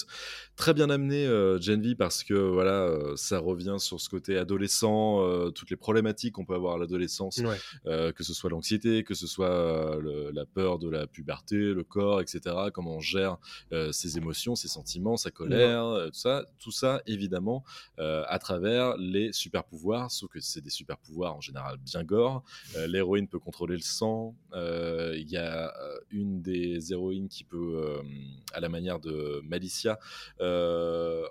[0.56, 4.36] Très bien amené euh, Gen V parce que voilà, euh, ça revient sur ce côté
[4.36, 8.12] adolescent, euh, toutes les problématiques qu'on peut avoir à l'adolescence, Ouais.
[8.12, 12.20] que ce soit l'anxiété, que ce soit le- la peur de la puberté, le corps,
[12.20, 12.54] etc.
[12.74, 13.38] Comment on gère
[13.92, 17.64] ses émotions, ses sentiments, sa colère, tout ça, tout ça évidemment
[17.98, 22.42] à travers les super pouvoirs, sauf que c'est des super pouvoirs en général bien gore.
[22.76, 24.34] Euh, L'héroïne peut contrôler le sang.
[24.52, 28.00] euh, Il y a euh, une des héroïnes qui peut,
[28.52, 29.98] à la manière de Malicia,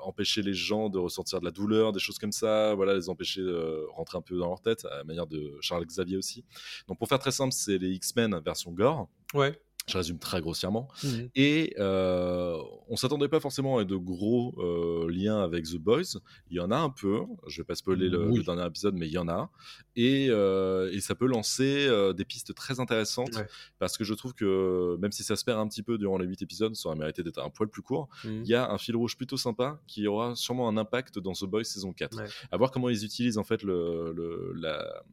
[0.01, 2.73] empêcher les gens de ressentir de la douleur, des choses comme ça.
[2.75, 5.85] Voilà, les empêcher de rentrer un peu dans leur tête, à la manière de Charles
[5.85, 6.43] Xavier aussi.
[6.87, 9.09] Donc pour faire très simple, c'est les X-Men version gore.
[9.33, 9.59] Ouais.
[9.87, 10.87] Je résume très grossièrement.
[11.03, 11.29] Mhm.
[11.35, 12.57] Et euh,
[12.87, 16.17] on s'attendait pas forcément à de gros euh, liens avec The Boys.
[16.49, 17.21] Il y en a un peu.
[17.47, 18.37] Je vais pas spoiler le, Oui.
[18.39, 19.51] le dernier épisode, mais il y en a.
[19.95, 23.45] Et, euh, et ça peut lancer euh, des pistes très intéressantes Ouais.
[23.77, 26.25] parce que je trouve que même si ça se perd un petit peu durant les
[26.25, 28.09] 8 épisodes, ça aurait mérité d'être un poil plus court.
[28.23, 28.41] Mhm.
[28.43, 31.45] Il y a un fil rouge plutôt sympa qui aura sûrement un impact dans The
[31.45, 32.17] Boys saison 4.
[32.17, 32.25] Ouais.
[32.51, 35.03] À voir comment ils utilisent en fait le, le- la,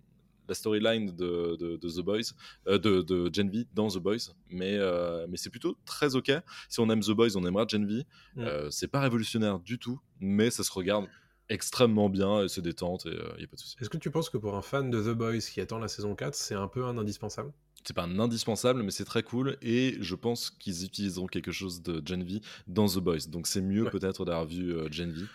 [0.49, 2.33] la storyline de, de- de The Boys,
[2.67, 4.33] euh, de, de Gen V dans The Boys.
[4.51, 6.33] Mais, euh, mais c'est plutôt très ok.
[6.69, 8.05] Si on aime The Boys, on aimera Gen V.
[8.37, 8.41] Mm.
[8.41, 11.07] Euh, c'est pas révolutionnaire du tout, mais ça se regarde
[11.49, 13.77] extrêmement bien et c'est détente et il y a pas de souci.
[13.81, 16.15] Est-ce que tu penses que pour un fan de The Boys qui attend la saison
[16.15, 17.53] 4, c'est un peu un indispensable?
[17.85, 21.83] C'est pas un indispensable, mais c'est très cool et je pense qu'ils utiliseront quelque chose
[21.83, 23.27] de Gen V dans The Boys.
[23.29, 23.91] Donc c'est mieux Ouais.
[23.91, 25.23] peut-être d'avoir vu euh, Gen V.
[25.23, 25.27] Mm.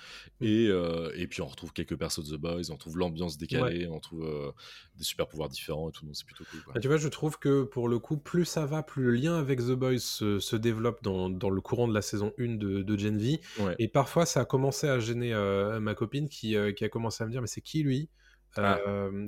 [0.46, 3.88] Et, euh, et puis on retrouve quelques persos de The Boys, on retrouve l'ambiance décalée,
[3.88, 4.52] on trouve euh,
[4.96, 6.62] des super pouvoirs différents et tout, donc c'est plutôt cool.
[6.74, 9.38] Bah, Tu vois, je trouve que pour le coup, plus ça va, plus le lien
[9.38, 12.82] avec The Boys se, se développe dans, dans le courant de la saison 1 de,
[12.82, 13.42] de Gen V.
[13.60, 13.76] Ouais.
[13.80, 17.28] Et parfois, ça a commencé à gêner euh, ma copine qui, qui a commencé à
[17.28, 18.10] me dire Mais c'est qui lui?
[18.56, 18.80] Ah.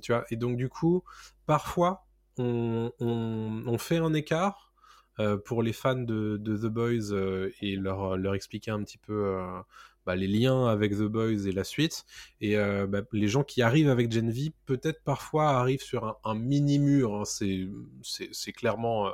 [0.01, 1.03] Tu vois, et donc, du coup,
[1.45, 2.07] parfois,
[2.39, 4.73] on, on, on fait un écart
[5.19, 8.97] euh, pour les fans de, de The Boys euh, et leur, leur expliquer un petit
[8.97, 9.13] peu.
[9.27, 9.61] euh,
[10.05, 12.05] bah, les liens avec The Boys et la suite.
[12.41, 16.35] Et bah, les gens qui arrivent avec Gen V, peut-être parfois arrivent sur un, un
[16.35, 17.15] mini-mur.
[17.15, 17.25] hein.
[17.25, 19.11] C'est, clairement.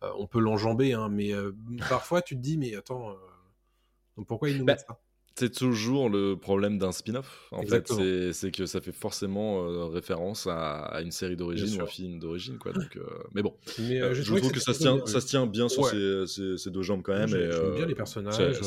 [0.00, 1.32] on peut l'enjamber, hein, mais
[1.88, 3.14] parfois tu te dis, mais attends,
[4.26, 4.98] pourquoi ils nous Bah, mettent ça?
[5.38, 7.46] C'est toujours le problème d'un spin-off.
[7.52, 7.98] En Exactement.
[8.00, 11.86] fait, c'est- que ça fait forcément euh, référence à, à une série d'origine ou un
[11.86, 12.58] film d'origine.
[12.58, 12.72] Quoi.
[12.72, 13.02] Donc, euh,
[13.34, 15.68] mais bon, Mais, Euh, je trouve que ça se, tient, bien, ça se tient bien
[15.68, 17.28] sur ses deux jambes quand même.
[17.28, 18.60] J'aime bien les personnages,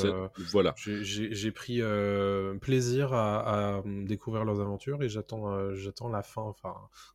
[0.52, 0.74] voilà.
[0.78, 1.82] J'ai- pris
[2.62, 6.74] plaisir à, à découvrir leurs aventures et j'attends j'attends la fin, enfin,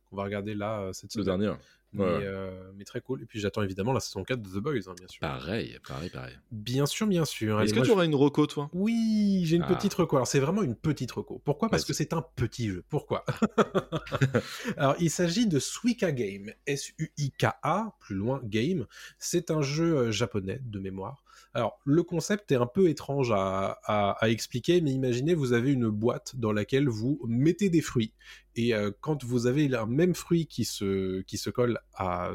[0.09, 1.39] qu'on va regarder là cette Le semaine.
[1.39, 1.57] dernier.
[1.97, 2.19] Mais, ouais.
[2.23, 3.21] euh, mais très cool.
[3.21, 5.19] Et puis j'attends évidemment la saison 4 de The Boys, hein, bien sûr.
[5.19, 6.35] Pareil, pareil, pareil.
[6.51, 7.61] Bien sûr, bien sûr.
[7.61, 8.69] Est-ce que moi, tu je- auras une reco, toi?
[8.73, 9.73] Oui, j'ai une Ah.
[9.75, 10.15] petite reco.
[10.15, 11.41] Alors c'est vraiment une petite reco.
[11.43, 11.69] Pourquoi?
[11.69, 12.83] Parce que c'est un petit jeu.
[12.89, 13.25] Pourquoi?
[14.77, 18.85] Alors il s'agit de Suika Game, S-U-I-K-A, plus loin Game.
[19.19, 21.23] C'est un jeu euh, japonais de mémoire.
[21.53, 25.71] Alors le concept est un peu étrange à, à- à expliquer, mais imaginez vous avez
[25.71, 28.13] une boîte dans laquelle vous mettez des fruits
[28.55, 32.31] et euh, quand vous avez un même fruit qui se qui se colle à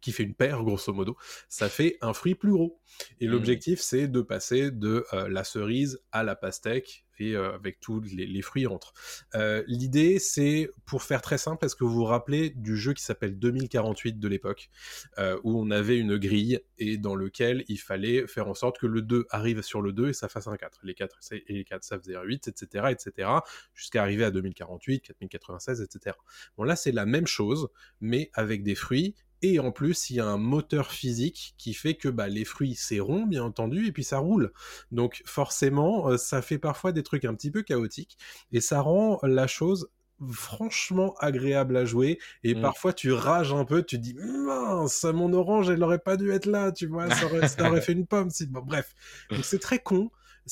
[0.00, 1.16] qui fait une paire, grosso modo,
[1.48, 2.80] ça fait un fruit plus gros.
[3.20, 3.32] Et Mhm.
[3.32, 8.00] l'objectif, c'est de passer de euh, la cerise à la pastèque, et euh, avec tous
[8.00, 8.92] les, les fruits entre.
[9.34, 13.02] Euh, L'idée, c'est, pour faire très simple, est-ce que vous vous rappelez du jeu qui
[13.04, 14.70] s'appelle 2048 de l'époque,
[15.18, 18.86] euh, où on avait une grille, et dans lequel il fallait faire en sorte que
[18.86, 20.80] le 2 arrive sur le 2 et ça fasse un 4.
[20.82, 23.28] Les 4 c'est- et les 4, ça faisait un 8, etc., etc.,
[23.74, 26.16] jusqu'à arriver à 2048, 4096, etc.
[26.56, 27.68] Bon, là, c'est la même chose,
[28.00, 31.94] mais avec des fruits Et en plus, il y a un moteur physique qui fait
[31.94, 34.52] que bah, les fruits, c'est rond, bien entendu, et puis ça roule.
[34.92, 38.18] Donc forcément, euh, ça fait parfois des trucs un petit peu chaotiques,
[38.52, 39.88] et ça rend la chose
[40.32, 42.60] franchement agréable à jouer et Mm.
[42.60, 46.44] parfois tu rages un peu tu dis mince mon orange elle aurait pas dû être
[46.44, 48.46] là tu vois ça aurait, ça aurait fait une pomme si...
[48.46, 48.94] bon, bref
[49.30, 50.10] donc c'est très con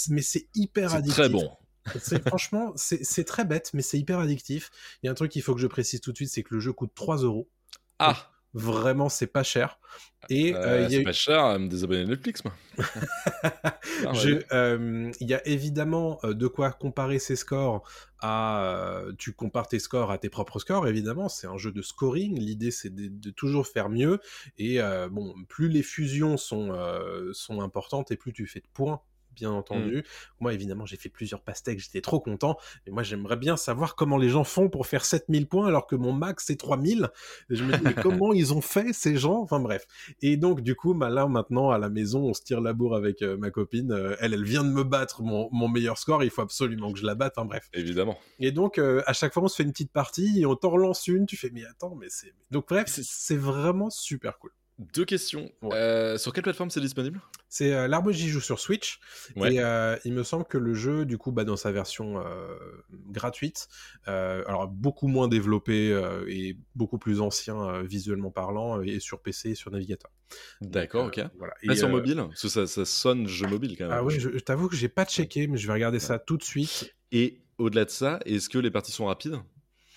[0.08, 1.50] mais c'est hyper C'est addictif très bon.
[2.26, 4.70] franchement c'est c'est très bête mais c'est hyper addictif
[5.02, 6.54] il y a un truc qu'il faut que je précise tout de suite c'est que
[6.54, 7.46] le jeu coûte 3 euros
[7.98, 9.78] Ah, vraiment c'est pas cher
[10.30, 12.52] et euh, c'est eu- pas cher à me désabonner de Netflix, moi.
[14.06, 14.12] Ah,
[14.52, 17.82] euh, Il y a évidemment euh, de quoi comparer ses scores
[18.20, 19.02] à.
[19.18, 21.28] tu compares tes scores à tes propres scores, évidemment.
[21.28, 22.38] C'est un jeu de scoring.
[22.38, 24.20] L'idée, c'est de, de toujours faire mieux.
[24.58, 26.72] Et euh, bon, plus les fusions sont,
[27.32, 29.00] sont importantes et plus tu fais de points.
[29.38, 30.04] Bien entendu.
[30.40, 32.56] Moi, évidemment, j'ai fait plusieurs pastèques, j'étais trop content.
[32.86, 35.94] Mais moi, j'aimerais bien savoir comment les gens font pour faire 7000 points alors que
[35.94, 37.08] mon max, c'est 3000.
[37.50, 39.40] Et je me dis, mais comment ils ont fait, ces gens?
[39.40, 39.86] Enfin, bref.
[40.22, 42.96] Et donc, du coup, bah, là, maintenant, à la maison, on se tire la bourre
[42.96, 43.92] avec euh, ma copine.
[43.92, 46.24] Euh, elle, elle vient de me battre mon, mon meilleur score.
[46.24, 47.34] Il faut absolument que je la batte.
[47.36, 47.68] Enfin, bref.
[47.72, 48.18] Évidemment.
[48.40, 50.70] Et donc, euh, à chaque fois, on se fait une petite partie et on t'en
[50.70, 51.26] relance une.
[51.26, 52.34] Tu fais, mais attends, mais c'est.
[52.50, 54.50] Donc, bref, c'est vraiment super cool.
[54.78, 55.50] Deux questions.
[55.60, 55.76] Ouais.
[55.76, 57.20] Euh, sur quelle plateforme c'est disponible?
[57.48, 59.00] C'est euh, l'arbre j'y joue sur Switch.
[59.34, 59.54] Ouais.
[59.54, 62.56] Et euh, il me semble que le jeu, du coup, bah, dans sa version euh,
[63.10, 63.68] gratuite,
[64.04, 65.88] alors beaucoup moins développé
[66.28, 70.10] et beaucoup plus ancien visuellement parlant, et sur PC et sur navigateur.
[70.60, 71.20] D'accord, ok.
[71.38, 71.54] voilà.
[71.66, 73.96] Pas Et, sur mobile Parce que ça, ça sonne jeu mobile quand même.
[73.98, 76.36] Ah oui, je, je t'avoue que j'ai pas checké, mais je vais regarder ça tout
[76.36, 76.94] de suite.
[77.10, 79.38] Et au-delà de ça, est-ce que les parties sont rapides?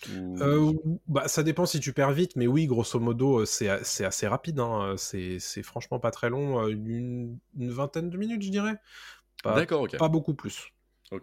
[0.09, 0.73] Ou- Euh,
[1.07, 4.59] bah, ça dépend si tu perds vite, mais oui, grosso modo, euh, c'est assez rapide.
[4.59, 4.95] Hein.
[4.97, 8.79] C'est c'est franchement pas très long, euh, une, une vingtaine de minutes, je dirais.
[9.43, 9.95] Pas, D'accord, ok.
[9.97, 10.73] pas beaucoup plus.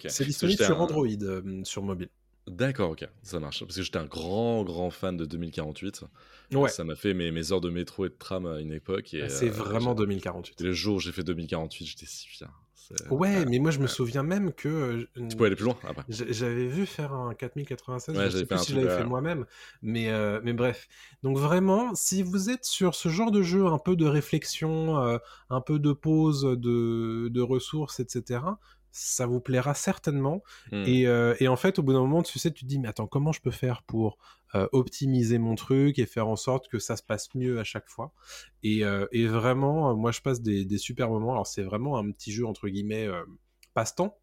[0.07, 2.11] C'est disponible sur un- Android, euh, sur mobile.
[2.49, 3.61] D'accord, ok, ça marche.
[3.61, 6.05] Parce que j'étais un grand, grand fan de 2048.
[6.53, 9.13] Ouais, Ça m'a fait mes, mes heures de métro et de tram à une époque.
[9.15, 10.61] et, c'est euh, vraiment j'ai- 2048.
[10.61, 12.51] et Le jour où j'ai fait 2048, j'étais si fier.
[12.89, 14.69] C'est- Ouais, euh, mais moi je me souviens même que
[15.17, 16.05] euh, Tu peux aller plus loin après.
[16.09, 19.45] J'avais vu faire un 4096, Ouais, je sais plus si je l'avais fait moi-même,
[19.83, 20.89] mais, euh, mais bref.
[21.23, 25.19] Donc vraiment, si vous êtes sur ce genre de jeu, un peu de réflexion, euh,
[25.51, 28.59] un peu de pause, de, de ressources, etc.,
[28.91, 30.43] ça vous plaira certainement.
[30.73, 30.85] Hmm.
[30.87, 32.89] Et, euh, et en fait, au bout d'un moment, tu sais, tu te dis, mais
[32.89, 34.17] attends, comment je peux faire pour euh,
[34.73, 38.13] optimiser mon truc et faire en sorte que ça se passe mieux à chaque fois
[38.63, 41.33] et, euh, et vraiment, euh, moi, je passe des, des super moments.
[41.33, 43.23] Alors, c'est vraiment un petit jeu, entre guillemets, euh,
[43.75, 44.17] passe-temps.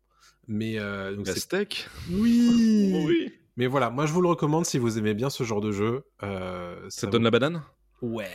[0.48, 2.92] Mais euh, donc La c'est steak oui.
[3.08, 5.72] Oui Mais voilà, moi je vous le recommande si vous aimez bien ce genre de
[5.72, 6.04] jeu.
[6.24, 7.64] Euh, Ça te vaut- donne la banane?
[8.02, 8.28] Ouais.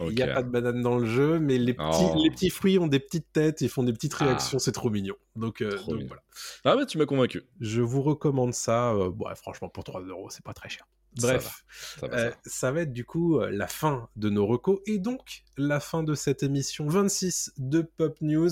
[0.00, 2.20] Il n'y a pas de banane dans le jeu, mais les petits, Oh.
[2.22, 4.24] les petits fruits ont des petites têtes, ils font des petites Ah.
[4.24, 5.14] réactions, c'est trop mignon.
[5.36, 6.08] Donc, euh, Trop donc mignon.
[6.08, 6.22] voilà.
[6.64, 7.42] Ah ouais, tu m'as convaincu.
[7.60, 8.92] Je vous recommande ça.
[8.92, 10.86] euh, bon, ouais, franchement, pour 3 euros, c'est pas très cher.
[11.18, 11.64] Ça Bref,
[11.98, 12.72] Ça va, euh, ça.
[12.72, 16.42] va être du coup la fin de nos recos et donc la fin de cette
[16.42, 18.50] émission 26 de Pop News.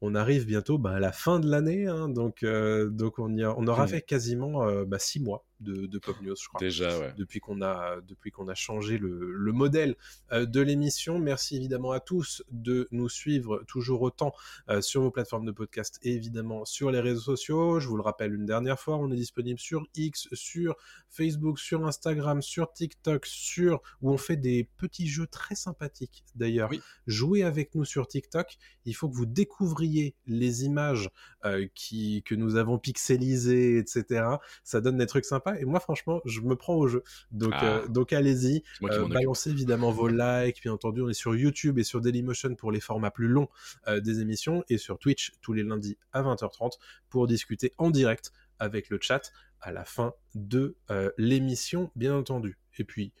[0.00, 3.52] On arrive bientôt bah, à la fin de l'année, hein, donc, donc on, y a-
[3.58, 3.88] on aura Mm.
[3.88, 4.62] fait quasiment
[4.96, 6.60] 6 mois de, de Pop News, je crois.
[6.60, 7.14] Déjà, ouais.
[7.16, 9.96] depuis qu'on a depuis qu'on a changé le, le modèle
[10.32, 11.18] euh, de l'émission.
[11.18, 14.32] Merci évidemment à tous de nous suivre toujours autant
[14.68, 17.80] euh, sur vos plateformes de podcast et évidemment sur les réseaux sociaux.
[17.80, 20.76] Je vous le rappelle une dernière fois, on est disponible sur X, sur
[21.08, 26.70] Facebook, sur Instagram, sur TikTok, sur où on fait des petits jeux très sympathiques d'ailleurs.
[26.70, 26.80] Oui.
[27.06, 28.56] Jouez avec nous sur TikTok.
[28.84, 31.10] Il faut que vous découvriez les images
[31.44, 34.26] euh, qui que nous avons pixelisées, etc.
[34.62, 37.02] Ça donne des trucs sympas et moi franchement, je me prends au jeu.
[37.30, 37.64] Donc Ah.
[37.64, 38.62] euh, donc allez-y.
[38.82, 41.02] Euh, balancez évidemment vos likes, bien entendu.
[41.02, 43.48] On est sur YouTube et sur Dailymotion pour les formats plus longs
[43.88, 46.78] euh, des émissions et sur Twitch tous les lundis à 20h30
[47.08, 50.76] pour discuter en direct avec le chat à la fin de
[51.16, 52.58] l'émission, bien entendu.
[52.78, 53.12] Et puis,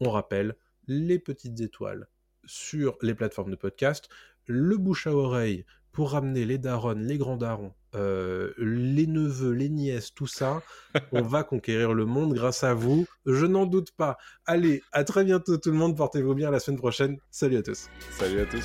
[0.00, 0.54] on rappelle
[0.86, 2.06] les petites étoiles
[2.44, 4.08] sur les plateformes de podcast,
[4.46, 9.68] le bouche à oreille pour ramener les darons, les grands darons, euh, les neveux, les
[9.68, 10.62] nièces, tout ça.
[11.12, 13.06] On va conquérir le monde grâce à vous.
[13.26, 14.18] Je n'en doute pas.
[14.46, 15.96] Allez, à très bientôt tout le monde.
[15.96, 17.18] Portez-vous bien la semaine prochaine.
[17.30, 17.88] Salut à tous.
[18.10, 18.64] Salut à tous.